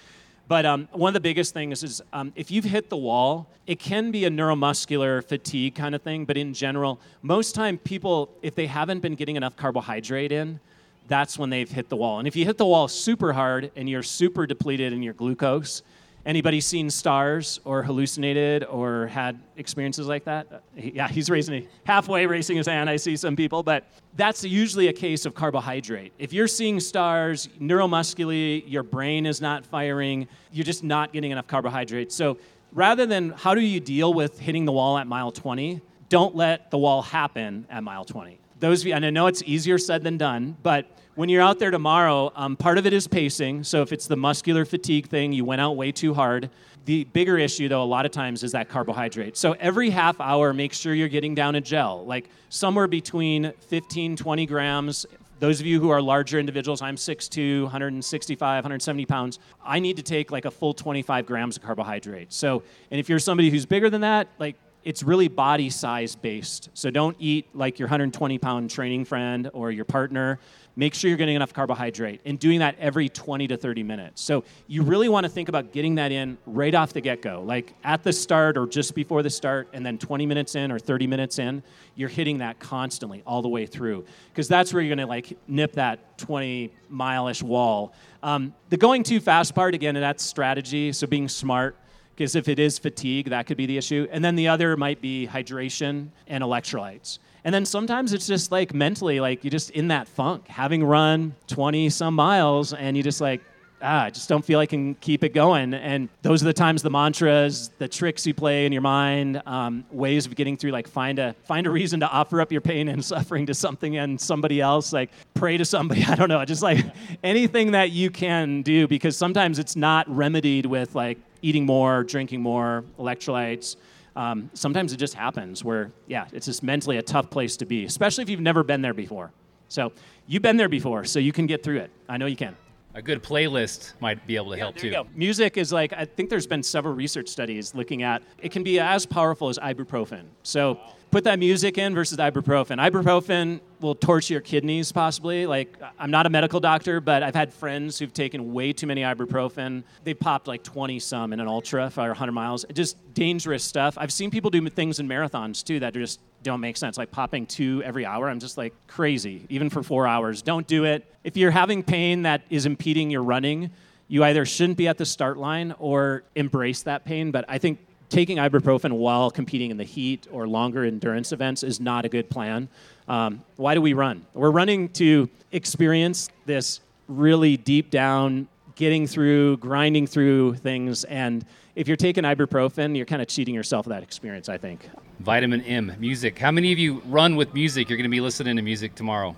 but 0.53 0.67
um, 0.67 0.87
one 0.93 1.09
of 1.09 1.15
the 1.15 1.21
biggest 1.21 1.55
things 1.55 1.83
is 1.83 2.03
um, 2.13 2.31
if 2.37 2.51
you've 2.51 2.67
hit 2.67 2.91
the 2.91 2.97
wall, 2.99 3.49
it 3.67 3.79
can 3.79 4.11
be 4.11 4.27
a 4.27 4.31
neuromuscular 4.31 5.25
fatigue 5.25 5.75
kind 5.75 5.95
of 5.95 6.03
thing. 6.03 6.27
But 6.27 6.37
in 6.37 6.53
general, 6.53 7.01
most 7.23 7.55
time 7.55 7.79
people, 7.79 8.29
if 8.43 8.55
they 8.55 8.67
haven't 8.67 9.01
been 9.01 9.15
getting 9.15 9.37
enough 9.37 9.57
carbohydrate 9.57 10.31
in, 10.31 10.61
that's 11.09 11.39
when 11.39 11.49
they've 11.49 11.71
hit 11.71 11.89
the 11.89 11.97
wall. 11.97 12.19
And 12.19 12.29
if 12.29 12.37
you 12.37 12.45
hit 12.45 12.59
the 12.59 12.67
wall 12.67 12.87
super 12.87 13.33
hard 13.33 13.71
and 13.77 13.89
you're 13.89 14.03
super 14.03 14.47
depleted 14.47 14.93
in 14.93 15.03
your 15.03 15.15
glucose, 15.15 15.81
anybody 16.25 16.61
seen 16.61 16.91
stars 16.91 17.61
or 17.65 17.83
hallucinated 17.83 18.65
or 18.65 19.07
had 19.09 19.41
experiences 19.57 20.07
like 20.07 20.25
that? 20.25 20.63
Yeah, 20.77 21.09
he's 21.09 21.31
raising 21.31 21.67
halfway 21.85 22.27
raising 22.27 22.57
his 22.57 22.67
hand. 22.67 22.89
I 22.89 22.97
see 22.97 23.17
some 23.17 23.37
people, 23.37 23.63
but 23.63 23.85
that's 24.17 24.45
usually 24.45 24.89
a 24.89 24.93
case 24.93 25.27
of 25.27 25.35
carbohydrate. 25.35 26.13
If 26.19 26.33
you're 26.33 26.49
seeing 26.49 26.81
stars 26.81 27.49
neuromuscularly, 27.61 28.65
your 28.67 28.83
brain 28.83 29.27
is 29.27 29.41
not 29.41 29.65
firing, 29.65 30.29
you're 30.53 30.65
just 30.65 30.85
not 30.85 31.13
getting 31.13 31.31
enough 31.31 31.47
carbohydrate. 31.47 32.13
So 32.13 32.39
rather 32.73 33.07
than 33.07 33.31
how 33.31 33.55
do 33.55 33.61
you 33.61 33.81
deal 33.81 34.13
with 34.13 34.39
hitting 34.39 34.65
the 34.65 34.73
wall 34.73 34.99
at 34.99 35.07
mile 35.07 35.33
20, 35.33 35.81
don't 36.09 36.37
let 36.37 36.71
the 36.71 36.79
wall 36.79 37.03
happen 37.03 37.67
at 37.71 37.83
mile 37.83 38.05
20 38.05 38.39
those 38.63 38.83
of 38.83 38.87
you, 38.87 38.95
and 38.95 39.05
I 39.05 39.11
know 39.11 39.27
it's 39.27 39.43
easier 39.45 39.77
said 39.77 40.05
than 40.05 40.17
done, 40.17 40.57
but 40.63 40.87
when 41.17 41.29
you're 41.29 41.43
out 41.43 41.59
there 41.59 41.73
tomorrow, 41.73 42.33
um, 42.37 42.55
part 42.55 42.79
of 42.79 42.87
it 42.87 42.93
is 42.93 43.09
pacing. 43.09 43.65
So 43.65 43.83
if 43.83 43.93
it's 43.93 44.07
the 44.07 44.17
muscular 44.17 44.65
fatigue 44.65 45.09
thing, 45.09 45.33
you 45.33 45.45
went 45.45 45.61
out 45.61 45.73
way 45.73 45.91
too 45.91 46.15
hard. 46.15 46.49
The 46.85 47.03
bigger 47.05 47.37
issue, 47.37 47.69
though, 47.69 47.83
a 47.83 47.85
lot 47.85 48.07
of 48.07 48.13
times 48.13 48.45
is 48.45 48.53
that 48.53 48.69
carbohydrate. 48.69 49.37
So 49.37 49.57
every 49.59 49.91
half 49.91 50.21
hour, 50.21 50.53
make 50.55 50.73
sure 50.73 50.95
you're 50.95 51.09
getting 51.09 51.35
down 51.35 51.57
a 51.57 51.61
gel, 51.61 52.07
like 52.07 52.31
somewhere 52.51 52.87
between 52.87 53.53
15, 53.69 54.15
20 54.17 54.47
grams. 54.47 55.07
Those 55.41 55.59
of 55.59 55.67
you 55.67 55.81
who 55.81 55.91
are 55.91 56.01
larger 56.01 56.39
individuals, 56.39 56.83
I'm 56.83 56.95
6'2, 56.95 57.65
165, 57.65 58.39
170 58.39 59.07
pounds. 59.07 59.41
I 59.65 59.81
need 59.81 59.97
to 59.97 60.05
take 60.05 60.31
like 60.31 60.45
a 60.45 60.53
full 60.53 60.73
25 60.73 61.27
grams 61.27 61.57
of 61.57 61.65
carbohydrate. 61.65 62.33
So, 62.33 62.63
and 62.93 63.01
if 63.01 63.09
you're 63.09 63.19
somebody 63.19 63.51
who's 63.51 63.67
bigger 63.67 63.91
than 63.91 64.03
that, 64.03 64.29
like 64.39 64.55
it's 64.85 65.03
really 65.03 65.29
body 65.29 65.71
size 65.71 66.15
based. 66.17 66.71
So 66.75 66.91
don't 66.91 67.17
eat 67.19 67.49
like 67.55 67.79
your 67.79 67.87
120 67.87 68.39
pound 68.39 68.71
training 68.71 69.05
friend 69.05 69.51
or 69.53 69.71
your 69.71 69.85
partner. 69.85 70.39
Make 70.75 70.95
sure 70.95 71.09
you're 71.09 71.19
getting 71.19 71.37
enough 71.37 71.53
carbohydrate 71.53 72.23
and 72.25 72.39
doing 72.39 72.61
that 72.61 72.77
every 72.79 73.11
20 73.11 73.47
to 73.49 73.57
30 73.59 73.83
minutes. 73.83 74.23
So 74.23 74.45
you 74.67 74.83
really 74.83 75.09
want 75.09 75.25
to 75.25 75.29
think 75.29 75.51
about 75.51 75.71
getting 75.73 75.97
that 75.97 76.13
in 76.13 76.39
right 76.47 76.75
off 76.75 76.95
the 76.95 77.03
get 77.03 77.21
go, 77.21 77.43
like 77.43 77.75
at 77.85 78.03
the 78.03 78.13
start 78.13 78.57
or 78.57 78.67
just 78.67 78.95
before 78.95 79.23
the 79.23 79.29
start, 79.29 79.69
and 79.75 79.85
then 79.85 79.99
20 79.99 80.25
minutes 80.25 80.55
in 80.55 80.73
or 80.73 80.79
30 80.79 81.07
minutes 81.07 81.39
in, 81.39 81.63
you're 81.95 82.09
hitting 82.09 82.39
that 82.39 82.59
constantly 82.59 83.23
all 83.27 83.43
the 83.43 83.49
way 83.49 83.67
through. 83.67 84.05
Because 84.31 84.49
that's 84.49 84.73
where 84.73 84.83
you're 84.83 84.97
going 84.97 85.07
to 85.07 85.11
like 85.11 85.37
nip 85.47 85.73
that 85.73 86.17
20 86.17 86.73
mile 86.89 87.29
ish 87.29 87.43
wall. 87.43 87.93
Um, 88.23 88.55
the 88.71 88.79
going 88.79 89.03
too 89.03 89.21
fast 89.21 89.55
part, 89.55 89.75
again, 89.75 89.95
that's 89.95 90.25
strategy. 90.25 90.93
So 90.93 91.07
being 91.07 91.29
smart 91.29 91.77
because 92.15 92.37
if 92.37 92.49
it 92.49 92.59
is 92.59 92.79
fatigue, 92.79 93.31
that 93.31 93.47
could 93.47 93.57
be 93.57 93.67
the 93.67 93.79
issue. 93.79 94.07
And 94.11 94.25
then 94.25 94.37
the 94.37 94.49
other 94.49 94.77
might 94.77 95.01
be 95.01 95.27
hydration 95.27 96.09
and 96.27 96.45
electrolytes. 96.45 97.19
And 97.45 97.55
then 97.55 97.65
sometimes 97.65 98.13
it's 98.13 98.27
just 98.27 98.53
like 98.53 98.73
mentally, 98.73 99.19
like 99.19 99.43
you're 99.43 99.51
just 99.51 99.71
in 99.71 99.89
that 99.89 100.07
funk, 100.09 100.47
having 100.49 100.85
run 100.85 101.35
20 101.49 101.91
some 101.91 102.15
miles, 102.15 102.73
and 102.73 102.97
you 102.97 103.03
just 103.03 103.21
like, 103.21 103.41
ah, 103.83 104.05
I 104.05 104.11
just 104.11 104.29
don't 104.29 104.45
feel 104.45 104.61
I 104.61 104.67
can 104.67 104.95
keep 104.97 105.25
it 105.25 105.35
going. 105.35 105.75
And 105.75 106.09
those 106.23 106.43
are 106.43 106.47
the 106.47 106.53
times 106.53 106.83
the 106.83 106.91
mantras, 106.91 107.71
the 107.79 107.89
tricks 107.89 108.27
you 108.27 108.33
play 108.33 108.65
in 108.65 108.73
your 108.73 108.83
mind, 108.83 109.43
um, 109.45 109.85
ways 109.91 110.25
of 110.25 110.35
getting 110.37 110.57
through. 110.57 110.71
Like 110.71 110.87
find 110.87 111.19
a 111.19 111.35
find 111.45 111.67
a 111.67 111.71
reason 111.71 112.01
to 112.01 112.09
offer 112.09 112.41
up 112.41 112.53
your 112.53 112.61
pain 112.61 112.89
and 112.89 113.05
suffering 113.13 113.47
to 113.47 113.55
something 113.55 113.97
and 113.97 114.21
somebody 114.21 114.61
else. 114.61 114.93
Like 114.93 115.11
pray 115.35 115.57
to 115.57 115.65
somebody. 115.65 116.05
I 116.09 116.15
don't 116.15 116.29
know. 116.29 116.45
Just 116.45 116.63
like 116.63 116.85
anything 117.25 117.73
that 117.73 117.91
you 117.91 118.11
can 118.11 118.63
do, 118.63 118.87
because 118.87 119.17
sometimes 119.17 119.59
it's 119.59 119.75
not 119.75 120.09
remedied 120.09 120.67
with 120.67 120.95
like 120.95 121.19
eating 121.43 121.67
more, 121.67 122.05
drinking 122.05 122.41
more, 122.41 122.85
electrolytes. 122.99 123.77
um, 124.17 124.51
sometimes 124.55 124.93
it 124.93 124.97
just 124.97 125.15
happens 125.15 125.65
where, 125.65 125.91
yeah, 126.07 126.27
it's 126.33 126.47
just 126.47 126.63
mentally 126.63 126.99
a 126.99 127.03
tough 127.03 127.31
place 127.31 127.57
to 127.59 127.67
be, 127.67 127.85
especially 127.85 128.23
if 128.23 128.29
you've 128.29 128.41
never 128.41 128.63
been 128.63 128.83
there 128.83 128.95
before. 128.95 129.33
So 129.69 129.93
you've 130.27 130.43
been 130.43 130.57
there 130.57 130.69
before, 130.69 131.05
so 131.05 131.19
you 131.19 131.33
can 131.33 131.47
get 131.47 131.63
through 131.63 131.79
it. 131.79 131.91
I 132.09 132.19
know 132.19 132.27
you 132.27 132.37
can. 132.37 132.57
A 132.95 133.01
good 133.01 133.23
playlist 133.23 133.95
might 134.01 134.27
be 134.27 134.37
able 134.37 134.51
to 134.51 134.59
help 134.59 134.77
There 134.77 134.93
too. 134.93 135.09
Music 135.15 135.57
is 135.57 135.73
like, 135.73 135.95
I 135.95 136.05
think 136.05 136.29
there's 136.29 136.47
been 136.47 136.63
several 136.63 136.95
research 136.95 137.29
studies 137.29 137.75
looking 137.75 138.03
at 138.03 138.23
it 138.39 138.53
can 138.53 138.63
be 138.63 138.79
as 138.79 139.07
powerful 139.07 139.49
as 139.49 139.59
ibuprofen. 139.59 140.25
So 140.43 140.79
put 141.13 141.25
that 141.25 141.39
music 141.39 141.77
in 141.77 141.95
versus 141.95 142.17
ibuprofen. 142.17 142.79
Ibuprofen 142.79 143.61
will 143.81 143.95
torch 143.95 144.31
your 144.31 144.41
kidneys 144.41 144.91
possibly. 144.93 145.45
Like, 145.45 145.77
I'm 145.99 146.11
not 146.11 146.25
a 146.25 146.31
medical 146.31 146.59
doctor, 146.59 147.01
but 147.01 147.23
I've 147.23 147.35
had 147.35 147.53
friends 147.53 147.99
who've 147.99 148.13
taken 148.13 148.55
way 148.55 148.73
too 148.73 148.87
many 148.87 149.03
ibuprofen. 149.03 149.85
They 150.05 150.15
popped 150.15 150.49
like 150.49 150.65
20 150.65 150.99
some 150.99 151.35
in 151.35 151.41
an 151.41 151.47
ultra 151.47 151.91
for 151.91 152.09
100 152.09 152.33
miles. 152.33 152.65
Just 152.73 152.97
dangerous 153.13 153.63
stuff. 153.63 153.99
I've 153.99 154.13
seen 154.13 154.31
people 154.31 154.51
do 154.51 154.67
things 154.71 155.01
in 155.01 155.07
marathons 155.07 155.63
too 155.63 155.81
that 155.81 155.93
just 155.93 156.19
don't 156.43 156.61
make 156.61 156.79
sense. 156.79 156.97
Like 156.97 157.11
popping 157.11 157.45
two 157.45 157.83
every 157.85 158.07
hour. 158.07 158.31
I'm 158.31 158.41
just 158.41 158.57
like 158.57 158.73
crazy, 158.87 159.45
even 159.51 159.69
for 159.69 159.83
four 159.83 160.07
hours. 160.07 160.41
Don't 160.41 160.67
do 160.67 160.85
it. 160.87 161.05
If 161.25 161.37
you're 161.37 161.51
having 161.51 161.83
pain 161.83 162.23
that 162.23 162.41
is 162.49 162.65
impeding 162.65 163.11
your 163.11 163.23
running, 163.23 163.71
you 164.09 164.25
either 164.25 164.47
shouldn't 164.47 164.79
be 164.79 164.89
at 164.89 164.97
the 164.97 165.07
start 165.07 165.37
line 165.37 165.75
or 165.79 166.23
embrace 166.35 166.83
that 166.85 167.05
pain. 167.05 167.31
But 167.31 167.45
I 167.49 167.59
think 167.59 167.81
taking 168.13 168.37
ibuprofen 168.37 168.93
while 168.93 169.31
competing 169.31 169.71
in 169.71 169.79
the 169.79 169.85
heat 169.85 170.29
or 170.31 170.47
longer 170.47 170.85
endurance 170.85 171.33
events 171.33 171.63
is 171.63 171.81
not 171.81 172.05
a 172.05 172.09
good 172.09 172.29
plan. 172.29 172.69
Um, 173.09 173.43
why 173.57 173.75
do 173.75 173.81
we 173.81 173.95
run? 173.95 174.27
We're 174.35 174.51
running 174.51 174.91
to 174.91 175.29
experience 175.51 176.29
this 176.45 176.81
really 177.09 177.57
deep 177.57 177.91
down, 177.91 178.49
getting 178.77 179.07
through, 179.07 179.57
grinding 179.57 180.07
through 180.07 180.57
things. 180.57 181.05
And 181.05 181.45
if 181.75 181.89
you're 181.89 181.97
taking 181.97 182.25
ibuprofen, 182.25 182.97
you're 182.97 183.07
kind 183.07 183.23
of 183.23 183.29
cheating 183.29 183.55
yourself 183.55 183.87
of 183.87 183.91
that 183.91 184.03
experience, 184.03 184.49
I 184.49 184.59
think. 184.59 184.89
Vitamin 185.21 185.63
M, 185.63 185.95
music. 185.99 186.39
How 186.39 186.51
many 186.51 186.71
of 186.73 186.79
you 186.79 187.01
run 187.07 187.35
with 187.35 187.55
music? 187.55 187.89
You're 187.89 187.97
going 187.97 188.05
to 188.05 188.11
be 188.11 188.21
listening 188.21 188.57
to 188.57 188.63
music 188.63 188.95
tomorrow. 188.95 189.35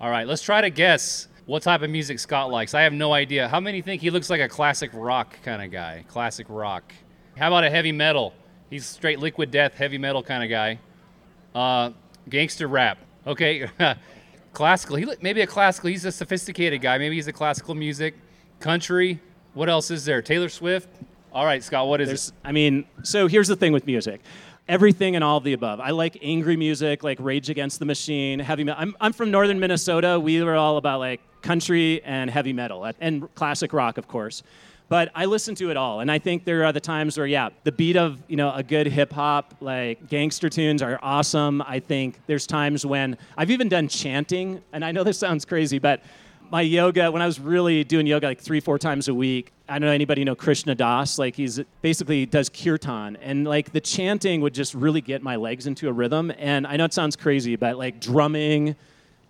All 0.00 0.10
right, 0.10 0.26
let's 0.26 0.42
try 0.42 0.60
to 0.60 0.70
guess 0.70 1.28
what 1.46 1.62
type 1.62 1.82
of 1.82 1.90
music 1.90 2.18
Scott 2.18 2.50
likes. 2.50 2.74
I 2.74 2.82
have 2.82 2.92
no 2.92 3.12
idea. 3.12 3.48
How 3.48 3.60
many 3.60 3.82
think 3.82 4.02
he 4.02 4.10
looks 4.10 4.30
like 4.30 4.40
a 4.40 4.48
classic 4.48 4.90
rock 4.92 5.36
kind 5.44 5.62
of 5.62 5.70
guy? 5.70 6.04
Classic 6.08 6.46
rock. 6.48 6.92
How 7.36 7.48
about 7.48 7.64
a 7.64 7.70
heavy 7.70 7.92
metal? 7.92 8.32
He's 8.70 8.86
straight 8.86 9.18
liquid 9.18 9.50
death, 9.50 9.74
heavy 9.74 9.98
metal 9.98 10.22
kind 10.22 10.44
of 10.44 10.50
guy. 10.50 10.78
Uh, 11.54 11.90
gangster 12.28 12.68
rap. 12.68 12.98
Okay. 13.26 13.68
classical. 14.52 14.96
He 14.96 15.06
maybe 15.20 15.40
a 15.40 15.46
classical. 15.46 15.90
He's 15.90 16.04
a 16.04 16.12
sophisticated 16.12 16.80
guy. 16.80 16.96
Maybe 16.98 17.16
he's 17.16 17.26
a 17.26 17.32
classical 17.32 17.74
music. 17.74 18.14
Country. 18.60 19.20
What 19.52 19.68
else 19.68 19.90
is 19.90 20.04
there? 20.04 20.22
Taylor 20.22 20.48
Swift. 20.48 20.88
All 21.32 21.44
right, 21.44 21.62
Scott. 21.62 21.88
What 21.88 22.00
is 22.00 22.08
There's, 22.08 22.28
it? 22.28 22.34
I 22.44 22.52
mean, 22.52 22.84
so 23.02 23.26
here's 23.26 23.48
the 23.48 23.56
thing 23.56 23.72
with 23.72 23.86
music. 23.86 24.20
Everything 24.68 25.14
and 25.14 25.22
all 25.22 25.36
of 25.36 25.44
the 25.44 25.52
above. 25.52 25.80
I 25.80 25.90
like 25.90 26.16
angry 26.22 26.56
music, 26.56 27.04
like 27.04 27.18
Rage 27.20 27.50
Against 27.50 27.80
the 27.80 27.84
Machine, 27.84 28.38
heavy 28.38 28.64
metal. 28.64 28.80
I'm, 28.80 28.96
I'm 29.00 29.12
from 29.12 29.30
northern 29.30 29.60
Minnesota. 29.60 30.18
We 30.18 30.42
were 30.42 30.54
all 30.54 30.78
about 30.78 31.00
like 31.00 31.20
country 31.42 32.02
and 32.04 32.30
heavy 32.30 32.54
metal 32.54 32.90
and 33.00 33.32
classic 33.34 33.72
rock, 33.72 33.98
of 33.98 34.08
course. 34.08 34.42
But 34.88 35.10
I 35.14 35.24
listen 35.24 35.54
to 35.56 35.70
it 35.70 35.76
all, 35.76 36.00
and 36.00 36.10
I 36.10 36.18
think 36.18 36.44
there 36.44 36.64
are 36.64 36.72
the 36.72 36.80
times 36.80 37.16
where, 37.16 37.26
yeah, 37.26 37.48
the 37.64 37.72
beat 37.72 37.96
of 37.96 38.18
you 38.28 38.36
know 38.36 38.52
a 38.52 38.62
good 38.62 38.86
hip 38.86 39.12
hop, 39.12 39.54
like 39.60 40.08
gangster 40.08 40.50
tunes, 40.50 40.82
are 40.82 40.98
awesome. 41.02 41.62
I 41.62 41.80
think 41.80 42.20
there's 42.26 42.46
times 42.46 42.84
when 42.84 43.16
I've 43.36 43.50
even 43.50 43.68
done 43.68 43.88
chanting, 43.88 44.62
and 44.72 44.84
I 44.84 44.92
know 44.92 45.02
this 45.02 45.18
sounds 45.18 45.44
crazy, 45.44 45.78
but 45.78 46.02
my 46.50 46.60
yoga 46.60 47.10
when 47.10 47.22
I 47.22 47.26
was 47.26 47.40
really 47.40 47.82
doing 47.82 48.06
yoga 48.06 48.26
like 48.26 48.40
three, 48.40 48.60
four 48.60 48.78
times 48.78 49.08
a 49.08 49.14
week. 49.14 49.52
I 49.68 49.78
don't 49.78 49.86
know 49.86 49.92
anybody 49.92 50.24
know 50.24 50.34
Krishna 50.34 50.74
Das. 50.74 51.18
Like 51.18 51.34
he's 51.34 51.60
basically 51.80 52.26
does 52.26 52.48
kirtan, 52.50 53.16
and 53.22 53.46
like 53.46 53.72
the 53.72 53.80
chanting 53.80 54.40
would 54.42 54.54
just 54.54 54.74
really 54.74 55.00
get 55.00 55.22
my 55.22 55.36
legs 55.36 55.66
into 55.66 55.88
a 55.88 55.92
rhythm. 55.92 56.30
And 56.38 56.66
I 56.66 56.76
know 56.76 56.84
it 56.84 56.92
sounds 56.92 57.16
crazy, 57.16 57.56
but 57.56 57.78
like 57.78 58.00
drumming, 58.00 58.76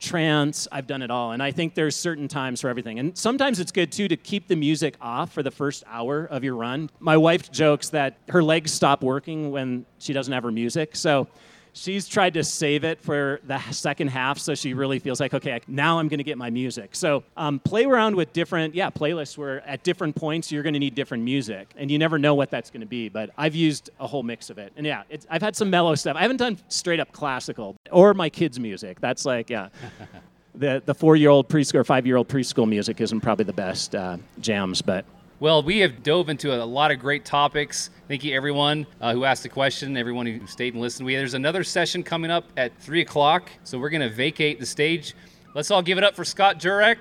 trance, 0.01 0.69
I've 0.71 0.87
done 0.87 1.03
it 1.03 1.11
all. 1.11 1.33
And 1.33 1.43
I 1.43 1.51
think 1.51 1.75
there's 1.75 1.97
certain 1.97 2.29
times 2.29 2.61
for 2.61 2.69
everything. 2.69 2.99
And 2.99 3.17
sometimes 3.17 3.61
it's 3.61 3.73
good 3.73 3.93
too 3.93 4.09
to 4.09 4.17
keep 4.17 4.49
the 4.49 4.57
music 4.57 4.97
off 5.01 5.33
for 5.33 5.43
the 5.43 5.51
first 5.51 5.85
hour 5.87 6.25
of 6.25 6.45
your 6.45 6.57
run. 6.57 6.91
My 7.01 7.17
wife 7.17 7.51
jokes 7.51 7.91
that 7.91 8.19
her 8.29 8.43
legs 8.43 8.73
stop 8.73 9.03
working 9.03 9.51
when 9.51 9.87
she 9.99 10.13
doesn't 10.13 10.33
have 10.33 10.43
her 10.43 10.53
music. 10.53 10.97
So 10.97 11.29
she's 11.75 12.07
tried 12.07 12.33
to 12.35 12.45
save 12.45 12.85
it 12.85 13.01
for 13.01 13.41
the 13.47 13.61
second 13.73 14.09
half 14.09 14.39
so 14.39 14.55
she 14.55 14.73
really 14.75 14.99
feels 14.99 15.21
like 15.21 15.35
okay 15.35 15.61
now 15.67 15.99
i'm 15.99 16.09
going 16.09 16.19
to 16.19 16.25
get 16.25 16.39
my 16.39 16.49
music. 16.49 16.91
So 16.95 17.25
um, 17.37 17.59
play 17.59 17.85
around 17.85 18.15
with 18.15 18.33
different 18.33 18.75
yeah 18.75 18.91
playlists 18.91 19.37
where 19.37 19.67
at 19.69 19.83
different 19.83 20.15
points 20.15 20.51
you're 20.51 20.63
going 20.63 20.75
to 20.75 20.79
need 20.79 20.95
different 20.95 21.25
music 21.25 21.73
and 21.77 21.91
you 21.91 21.99
never 21.99 22.19
know 22.19 22.35
what 22.35 22.51
that's 22.51 22.71
going 22.71 22.81
to 22.81 22.87
be 22.87 23.09
but 23.09 23.31
i've 23.37 23.55
used 23.55 23.91
a 24.01 24.07
whole 24.07 24.23
mix 24.23 24.51
of 24.51 24.59
it. 24.59 24.73
And 24.77 24.87
yeah 24.87 25.03
i've 25.29 25.43
had 25.43 25.57
some 25.57 25.69
mellow 25.69 25.95
stuff. 25.95 26.17
I 26.17 26.23
haven't 26.23 26.39
done 26.39 26.59
straight 26.69 27.01
up 27.01 27.13
classical 27.13 27.77
or 27.91 28.15
my 28.15 28.29
kids 28.31 28.59
music. 28.59 29.01
That's 29.01 29.25
like 29.25 29.51
yeah. 29.51 29.69
The, 30.57 30.81
the 30.87 30.95
four 30.95 31.17
year 31.17 31.31
old 31.31 31.49
preschool 31.49 31.81
or 31.81 31.85
five 31.85 32.07
year 32.07 32.15
old 32.15 32.29
preschool 32.29 32.69
music 32.69 33.01
isn't 33.01 33.23
probably 33.23 33.45
the 33.45 33.53
best 33.53 33.93
uh, 33.97 34.19
jams 34.39 34.83
but 34.83 35.05
Well, 35.41 35.65
we 35.65 35.81
have 35.81 36.05
dove 36.05 36.29
into 36.29 36.55
a 36.55 36.63
lot 36.65 36.93
of 36.93 37.01
great 37.01 37.25
topics. 37.25 37.91
Thank 38.07 38.23
you, 38.23 38.37
everyone 38.37 38.87
uh, 39.01 39.13
who 39.13 39.25
asked 39.25 39.45
a 39.45 39.49
question, 39.49 39.97
everyone 39.97 40.27
who 40.27 40.47
stayed 40.47 40.75
and 40.75 40.81
listened. 40.81 41.07
We, 41.07 41.17
there's 41.17 41.35
another 41.35 41.65
session 41.65 42.05
coming 42.05 42.31
up 42.31 42.45
at 42.57 42.79
3 42.79 43.01
o'clock, 43.01 43.51
so 43.65 43.77
we're 43.77 43.91
going 43.91 44.09
to 44.09 44.15
vacate 44.15 44.61
the 44.61 44.67
stage. 44.67 45.17
Let's 45.53 45.73
all 45.73 45.83
give 45.83 45.99
it 45.99 46.05
up 46.05 46.15
for 46.15 46.25
Scott 46.25 46.61
Jurek. 46.61 46.99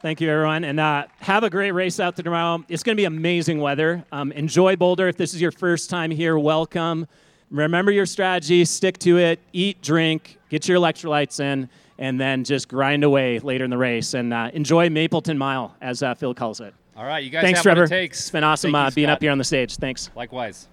Thank 0.00 0.20
you, 0.20 0.30
everyone. 0.30 0.62
And 0.62 0.78
uh, 0.78 1.06
have 1.18 1.42
a 1.42 1.50
great 1.50 1.72
race 1.72 1.98
out 1.98 2.14
there 2.14 2.22
tomorrow. 2.22 2.64
It's 2.68 2.84
going 2.84 2.96
to 2.96 3.00
be 3.00 3.06
amazing 3.06 3.58
weather. 3.58 4.04
Um, 4.12 4.30
enjoy 4.30 4.76
Boulder. 4.76 5.08
If 5.08 5.16
this 5.16 5.34
is 5.34 5.40
your 5.40 5.52
first 5.52 5.90
time 5.90 6.12
here, 6.12 6.38
welcome. 6.38 7.08
Remember 7.50 7.90
your 7.90 8.06
strategy, 8.06 8.64
stick 8.64 8.98
to 8.98 9.18
it, 9.18 9.40
eat, 9.52 9.82
drink, 9.82 10.38
get 10.50 10.68
your 10.68 10.78
electrolytes 10.78 11.40
in, 11.40 11.68
and 11.98 12.20
then 12.20 12.44
just 12.44 12.68
grind 12.68 13.04
away 13.04 13.38
later 13.38 13.64
in 13.64 13.70
the 13.70 13.78
race. 13.78 14.14
And 14.14 14.32
uh, 14.32 14.50
enjoy 14.52 14.90
Mapleton 14.90 15.38
Mile, 15.38 15.74
as 15.80 16.02
uh, 16.02 16.14
Phil 16.14 16.34
calls 16.34 16.60
it. 16.60 16.74
All 16.96 17.04
right, 17.04 17.24
you 17.24 17.30
guys 17.30 17.42
Thanks, 17.42 17.58
have 17.58 17.64
Trevor. 17.64 17.80
what 17.82 17.92
it 17.92 17.94
takes. 17.94 18.20
It's 18.20 18.30
been 18.30 18.44
awesome 18.44 18.72
Thank 18.72 18.84
you, 18.84 18.86
uh, 18.86 18.90
being 18.94 19.10
up 19.10 19.20
here 19.20 19.32
on 19.32 19.38
the 19.38 19.44
stage. 19.44 19.76
Thanks. 19.76 20.10
Likewise. 20.14 20.68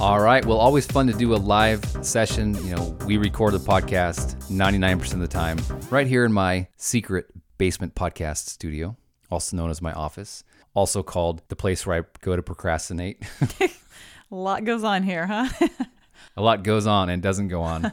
All 0.00 0.20
right. 0.20 0.44
Well, 0.44 0.58
always 0.58 0.86
fun 0.86 1.08
to 1.08 1.12
do 1.12 1.34
a 1.34 1.36
live 1.36 1.84
session. 2.02 2.54
You 2.64 2.76
know, 2.76 2.96
we 3.04 3.16
record 3.16 3.52
the 3.52 3.58
podcast 3.58 4.36
99% 4.48 5.14
of 5.14 5.18
the 5.18 5.26
time 5.26 5.58
right 5.90 6.06
here 6.06 6.24
in 6.24 6.32
my 6.32 6.68
secret 6.76 7.26
basement 7.58 7.96
podcast 7.96 8.48
studio, 8.48 8.96
also 9.28 9.56
known 9.56 9.70
as 9.70 9.82
my 9.82 9.92
office, 9.92 10.44
also 10.78 11.02
called 11.02 11.42
the 11.48 11.56
place 11.56 11.84
where 11.84 12.00
I 12.00 12.04
go 12.20 12.36
to 12.36 12.42
procrastinate. 12.42 13.22
A 14.30 14.34
lot 14.34 14.64
goes 14.64 14.84
on 14.84 15.02
here, 15.02 15.26
huh? 15.26 15.48
a 16.36 16.42
lot 16.42 16.62
goes 16.62 16.86
on 16.86 17.08
and 17.08 17.22
doesn't 17.22 17.48
go 17.48 17.62
on. 17.62 17.90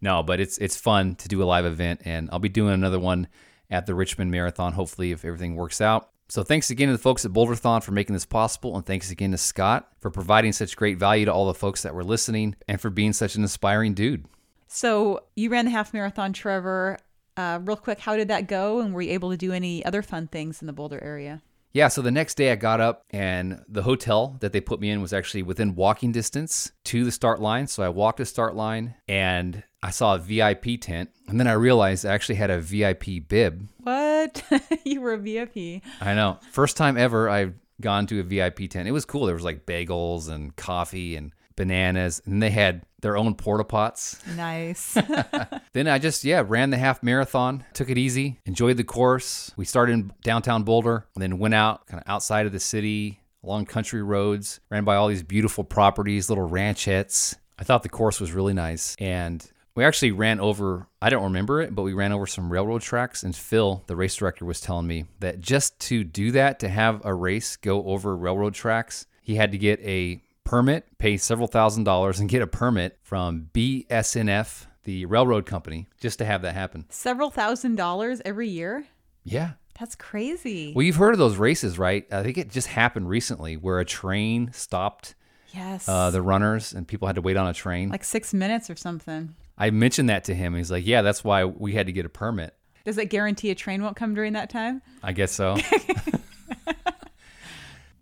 no, 0.00 0.22
but 0.22 0.38
it's 0.38 0.56
it's 0.58 0.76
fun 0.76 1.16
to 1.16 1.26
do 1.28 1.42
a 1.42 1.44
live 1.44 1.66
event, 1.66 2.02
and 2.04 2.28
I'll 2.30 2.38
be 2.38 2.48
doing 2.48 2.72
another 2.72 3.00
one 3.00 3.26
at 3.68 3.84
the 3.84 3.94
Richmond 3.94 4.30
Marathon. 4.30 4.72
Hopefully, 4.72 5.10
if 5.10 5.24
everything 5.24 5.56
works 5.56 5.80
out. 5.80 6.10
So 6.28 6.44
thanks 6.44 6.70
again 6.70 6.88
to 6.88 6.92
the 6.92 6.98
folks 6.98 7.24
at 7.24 7.32
Boulderthon 7.32 7.82
for 7.82 7.90
making 7.90 8.12
this 8.14 8.24
possible, 8.26 8.76
and 8.76 8.86
thanks 8.86 9.10
again 9.10 9.32
to 9.32 9.38
Scott 9.38 9.88
for 9.98 10.10
providing 10.10 10.52
such 10.52 10.76
great 10.76 10.96
value 10.98 11.24
to 11.24 11.32
all 11.32 11.46
the 11.46 11.54
folks 11.54 11.82
that 11.82 11.94
were 11.94 12.04
listening, 12.04 12.54
and 12.68 12.80
for 12.80 12.90
being 12.90 13.12
such 13.12 13.34
an 13.34 13.42
inspiring 13.42 13.94
dude. 13.94 14.26
so 14.68 15.24
you 15.34 15.50
ran 15.50 15.64
the 15.64 15.70
half 15.72 15.92
marathon, 15.92 16.32
Trevor. 16.32 16.98
Uh, 17.36 17.58
real 17.62 17.76
quick, 17.76 17.98
how 17.98 18.16
did 18.16 18.28
that 18.28 18.46
go? 18.46 18.78
And 18.80 18.94
were 18.94 19.02
you 19.02 19.12
able 19.12 19.30
to 19.30 19.36
do 19.36 19.52
any 19.52 19.84
other 19.84 20.02
fun 20.02 20.26
things 20.28 20.60
in 20.60 20.66
the 20.66 20.72
Boulder 20.72 21.02
area? 21.02 21.42
Yeah, 21.78 21.86
so 21.86 22.02
the 22.02 22.10
next 22.10 22.34
day 22.34 22.50
I 22.50 22.56
got 22.56 22.80
up 22.80 23.04
and 23.10 23.64
the 23.68 23.84
hotel 23.84 24.36
that 24.40 24.52
they 24.52 24.60
put 24.60 24.80
me 24.80 24.90
in 24.90 25.00
was 25.00 25.12
actually 25.12 25.44
within 25.44 25.76
walking 25.76 26.10
distance 26.10 26.72
to 26.86 27.04
the 27.04 27.12
start 27.12 27.40
line. 27.40 27.68
So 27.68 27.84
I 27.84 27.88
walked 27.88 28.18
the 28.18 28.26
start 28.26 28.56
line 28.56 28.96
and 29.06 29.62
I 29.80 29.90
saw 29.90 30.16
a 30.16 30.18
VIP 30.18 30.80
tent. 30.80 31.10
And 31.28 31.38
then 31.38 31.46
I 31.46 31.52
realized 31.52 32.04
I 32.04 32.12
actually 32.12 32.34
had 32.34 32.50
a 32.50 32.58
VIP 32.58 33.28
bib. 33.28 33.68
What? 33.76 34.42
you 34.84 35.00
were 35.00 35.12
a 35.12 35.18
VIP. 35.18 35.84
I 36.00 36.14
know. 36.14 36.40
First 36.50 36.76
time 36.76 36.96
ever 36.96 37.28
I've 37.28 37.54
gone 37.80 38.08
to 38.08 38.18
a 38.18 38.24
VIP 38.24 38.68
tent. 38.68 38.88
It 38.88 38.92
was 38.92 39.04
cool. 39.04 39.26
There 39.26 39.36
was 39.36 39.44
like 39.44 39.64
bagels 39.64 40.28
and 40.28 40.56
coffee 40.56 41.14
and 41.14 41.30
bananas. 41.58 42.22
And 42.24 42.42
they 42.42 42.50
had 42.50 42.82
their 43.00 43.18
own 43.18 43.34
porta 43.34 43.64
pots. 43.64 44.24
Nice. 44.34 44.96
Then 45.74 45.86
I 45.86 45.98
just, 45.98 46.24
yeah, 46.24 46.42
ran 46.44 46.70
the 46.70 46.78
half 46.78 47.02
marathon, 47.02 47.64
took 47.74 47.90
it 47.90 47.98
easy, 47.98 48.40
enjoyed 48.46 48.78
the 48.78 48.84
course. 48.84 49.52
We 49.56 49.64
started 49.64 49.92
in 49.92 50.12
downtown 50.24 50.64
Boulder, 50.64 51.06
and 51.14 51.22
then 51.22 51.38
went 51.38 51.54
out 51.54 51.86
kind 51.86 52.02
of 52.02 52.10
outside 52.10 52.46
of 52.46 52.52
the 52.52 52.58
city 52.58 53.20
along 53.44 53.66
country 53.66 54.02
roads, 54.02 54.60
ran 54.70 54.84
by 54.84 54.96
all 54.96 55.08
these 55.08 55.22
beautiful 55.22 55.62
properties, 55.62 56.28
little 56.28 56.48
ranchettes. 56.48 57.36
I 57.58 57.64
thought 57.64 57.82
the 57.82 57.88
course 57.88 58.20
was 58.20 58.32
really 58.32 58.54
nice. 58.54 58.96
And 58.98 59.44
we 59.74 59.84
actually 59.84 60.10
ran 60.10 60.40
over, 60.40 60.88
I 61.00 61.10
don't 61.10 61.22
remember 61.24 61.60
it, 61.60 61.74
but 61.74 61.82
we 61.82 61.92
ran 61.92 62.12
over 62.12 62.26
some 62.26 62.50
railroad 62.50 62.82
tracks. 62.82 63.22
And 63.22 63.36
Phil, 63.36 63.84
the 63.86 63.94
race 63.94 64.16
director, 64.16 64.44
was 64.44 64.60
telling 64.60 64.88
me 64.88 65.04
that 65.20 65.40
just 65.40 65.78
to 65.80 66.02
do 66.02 66.32
that, 66.32 66.58
to 66.60 66.68
have 66.68 67.04
a 67.04 67.14
race 67.14 67.56
go 67.56 67.84
over 67.84 68.16
railroad 68.16 68.54
tracks, 68.54 69.06
he 69.22 69.36
had 69.36 69.52
to 69.52 69.58
get 69.58 69.78
a 69.80 70.20
permit, 70.48 70.86
pay 70.96 71.18
several 71.18 71.46
thousand 71.46 71.84
dollars, 71.84 72.18
and 72.18 72.28
get 72.28 72.40
a 72.40 72.46
permit 72.46 72.98
from 73.02 73.50
BSNF, 73.52 74.66
the 74.84 75.04
railroad 75.04 75.44
company 75.44 75.88
just 76.00 76.18
to 76.20 76.24
have 76.24 76.40
that 76.42 76.54
happen. 76.54 76.86
Several 76.88 77.28
thousand 77.28 77.74
dollars 77.76 78.22
every 78.24 78.48
year? 78.48 78.86
Yeah. 79.24 79.52
That's 79.78 79.94
crazy. 79.94 80.72
Well, 80.74 80.84
you've 80.84 80.96
heard 80.96 81.12
of 81.12 81.18
those 81.18 81.36
races, 81.36 81.78
right? 81.78 82.06
I 82.10 82.22
think 82.22 82.38
it 82.38 82.50
just 82.50 82.66
happened 82.66 83.08
recently 83.08 83.56
where 83.58 83.78
a 83.78 83.84
train 83.84 84.50
stopped 84.52 85.14
yes. 85.54 85.86
uh, 85.86 86.10
the 86.10 86.22
runners 86.22 86.72
and 86.72 86.88
people 86.88 87.06
had 87.06 87.16
to 87.16 87.22
wait 87.22 87.36
on 87.36 87.46
a 87.46 87.52
train. 87.52 87.90
like 87.90 88.02
six 88.02 88.32
minutes 88.32 88.70
or 88.70 88.76
something. 88.76 89.34
I 89.58 89.70
mentioned 89.70 90.08
that 90.08 90.24
to 90.24 90.34
him. 90.34 90.54
He's 90.54 90.70
like, 90.70 90.86
"Yeah, 90.86 91.02
that's 91.02 91.22
why 91.22 91.44
we 91.44 91.74
had 91.74 91.86
to 91.86 91.92
get 91.92 92.06
a 92.06 92.08
permit." 92.08 92.54
Does 92.84 92.96
it 92.96 93.10
guarantee 93.10 93.50
a 93.50 93.54
train 93.54 93.82
won't 93.82 93.96
come 93.96 94.14
during 94.14 94.32
that 94.32 94.50
time? 94.50 94.82
I 95.02 95.12
guess 95.12 95.32
so. 95.32 95.56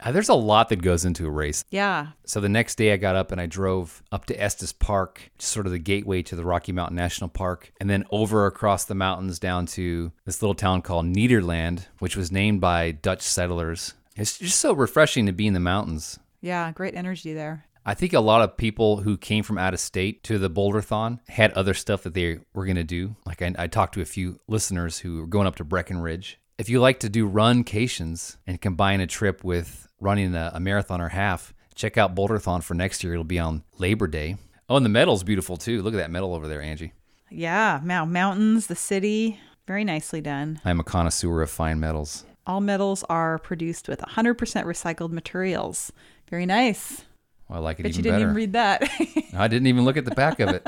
Uh, 0.01 0.13
There's 0.13 0.29
a 0.29 0.35
lot 0.35 0.69
that 0.69 0.83
goes 0.83 1.05
into 1.05 1.27
a 1.27 1.31
race. 1.31 1.65
Yeah. 1.71 2.09
So 2.25 2.41
the 2.41 2.49
next 2.49 2.77
day 2.77 2.93
I 2.93 2.97
got 2.97 3.17
up 3.17 3.33
and 3.33 3.41
I 3.41 3.47
drove 3.47 4.03
up 4.13 4.27
to 4.27 4.41
Estes 4.41 4.73
Park, 4.73 5.31
sort 5.39 5.67
of 5.67 5.73
the 5.73 5.79
gateway 5.79 6.23
to 6.23 6.37
the 6.37 6.45
Rocky 6.45 6.73
Mountain 6.73 6.97
National 6.97 7.29
Park, 7.29 7.73
and 7.81 7.89
then 7.89 8.05
over 8.11 8.47
across 8.47 8.85
the 8.85 8.95
mountains 8.95 9.39
down 9.39 9.67
to 9.67 10.13
this 10.25 10.43
little 10.43 10.55
town 10.55 10.83
called 10.83 11.07
Nederland, 11.07 11.87
which 11.99 12.17
was 12.17 12.33
named 12.33 12.61
by 12.61 12.93
Dutch 12.93 13.23
settlers. 13.23 13.95
It's 14.17 14.39
just 14.39 14.59
so 14.59 14.73
refreshing 14.73 15.27
to 15.27 15.33
be 15.33 15.47
in 15.47 15.55
the 15.55 15.61
mountains. 15.61 16.19
Yeah. 16.41 16.71
Great 16.73 16.95
energy 16.95 17.33
there. 17.35 17.65
I 17.89 17.95
think 17.95 18.13
a 18.13 18.21
lot 18.21 18.43
of 18.43 18.57
people 18.57 18.97
who 18.97 19.17
came 19.17 19.45
from 19.45 19.59
out 19.59 19.73
of 19.73 19.79
state 19.79 20.25
to 20.25 20.39
the 20.39 20.51
Boulderthon 20.51 21.21
had 21.29 21.53
other 21.53 21.73
stuff 21.73 22.03
that 22.03 22.15
they 22.15 22.41
were 22.53 22.65
going 22.65 22.75
to 22.77 22.83
do. 22.83 23.15
Like 23.25 23.43
I, 23.43 23.55
I 23.57 23.67
talked 23.69 23.95
to 23.95 24.01
a 24.01 24.05
few 24.07 24.41
listeners 24.49 24.99
who 24.99 25.21
were 25.21 25.27
going 25.29 25.47
up 25.47 25.55
to 25.57 25.65
Breckenridge. 25.65 26.41
If 26.59 26.71
you 26.71 26.81
like 26.81 27.01
to 27.01 27.09
do 27.11 27.27
runcations 27.27 28.39
and 28.47 28.61
combine 28.61 29.01
a 29.01 29.07
trip 29.07 29.45
with 29.45 29.89
running 30.01 30.35
a, 30.35 30.53
a 30.55 30.61
marathon 30.61 31.01
or 31.03 31.09
half, 31.11 31.53
check 31.75 31.99
out 31.99 32.15
Boulderthon 32.15 32.63
for 32.63 32.73
next 32.75 33.05
year. 33.05 33.13
It'll 33.13 33.25
be 33.25 33.39
on 33.39 33.63
Labor 33.79 34.07
Day. 34.07 34.37
Oh, 34.69 34.77
and 34.77 34.85
the 34.85 34.91
medal's 34.91 35.23
beautiful 35.23 35.59
too. 35.59 35.83
Look 35.83 35.93
at 35.93 35.99
that 35.99 36.11
medal 36.11 36.35
over 36.35 36.49
there, 36.49 36.63
Angie. 36.63 36.93
Yeah. 37.31 37.81
Mount 37.85 38.11
mountains, 38.11 38.69
the 38.69 38.75
city. 38.75 39.39
Very 39.67 39.85
nicely 39.85 40.21
done. 40.23 40.61
I'm 40.65 40.81
a 40.81 40.85
connoisseur 40.85 41.43
of 41.43 41.51
fine 41.51 41.79
metals. 41.79 42.25
All 42.47 42.61
metals 42.61 43.05
are 43.11 43.39
produced 43.39 43.87
with 43.89 44.01
100% 44.01 44.37
recycled 44.37 45.11
materials. 45.11 45.93
Very 46.31 46.47
nice. 46.47 47.05
Well, 47.49 47.59
I 47.59 47.63
like 47.63 47.81
it 47.81 47.87
even 47.87 47.97
you 47.97 48.03
didn't 48.03 48.15
better. 48.15 48.25
even 48.25 48.35
read 48.35 48.53
that. 48.55 48.89
I 49.37 49.49
didn't 49.49 49.67
even 49.67 49.85
look 49.85 49.97
at 49.97 50.05
the 50.05 50.15
back 50.15 50.41
of 50.41 50.49
it. 50.51 50.67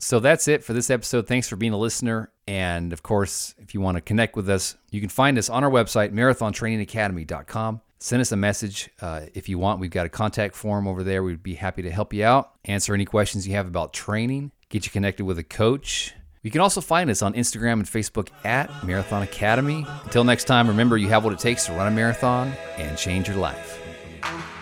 so 0.00 0.20
that's 0.20 0.48
it 0.48 0.64
for 0.64 0.72
this 0.72 0.90
episode. 0.90 1.26
Thanks 1.26 1.48
for 1.48 1.56
being 1.56 1.72
a 1.72 1.78
listener. 1.78 2.30
And 2.46 2.92
of 2.92 3.02
course, 3.02 3.54
if 3.58 3.74
you 3.74 3.80
want 3.80 3.96
to 3.96 4.00
connect 4.00 4.36
with 4.36 4.48
us, 4.48 4.76
you 4.90 5.00
can 5.00 5.08
find 5.08 5.38
us 5.38 5.50
on 5.50 5.64
our 5.64 5.70
website, 5.70 6.12
marathontrainingacademy.com. 6.12 7.80
Send 8.00 8.20
us 8.20 8.30
a 8.30 8.36
message 8.36 8.90
uh, 9.00 9.22
if 9.34 9.48
you 9.48 9.58
want. 9.58 9.80
We've 9.80 9.90
got 9.90 10.06
a 10.06 10.08
contact 10.08 10.54
form 10.54 10.86
over 10.86 11.02
there. 11.02 11.22
We'd 11.22 11.42
be 11.42 11.54
happy 11.54 11.82
to 11.82 11.90
help 11.90 12.14
you 12.14 12.24
out, 12.24 12.52
answer 12.64 12.94
any 12.94 13.04
questions 13.04 13.46
you 13.46 13.54
have 13.54 13.66
about 13.66 13.92
training, 13.92 14.52
get 14.68 14.86
you 14.86 14.92
connected 14.92 15.24
with 15.24 15.38
a 15.38 15.44
coach. 15.44 16.14
You 16.42 16.52
can 16.52 16.60
also 16.60 16.80
find 16.80 17.10
us 17.10 17.20
on 17.22 17.34
Instagram 17.34 17.74
and 17.74 17.84
Facebook 17.84 18.28
at 18.44 18.70
Marathon 18.84 19.22
Academy. 19.22 19.84
Until 20.04 20.22
next 20.22 20.44
time, 20.44 20.68
remember 20.68 20.96
you 20.96 21.08
have 21.08 21.24
what 21.24 21.32
it 21.32 21.40
takes 21.40 21.66
to 21.66 21.72
run 21.72 21.88
a 21.88 21.90
marathon 21.90 22.52
and 22.76 22.96
change 22.96 23.26
your 23.26 23.36
life. 23.36 23.82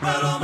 Well 0.00 0.40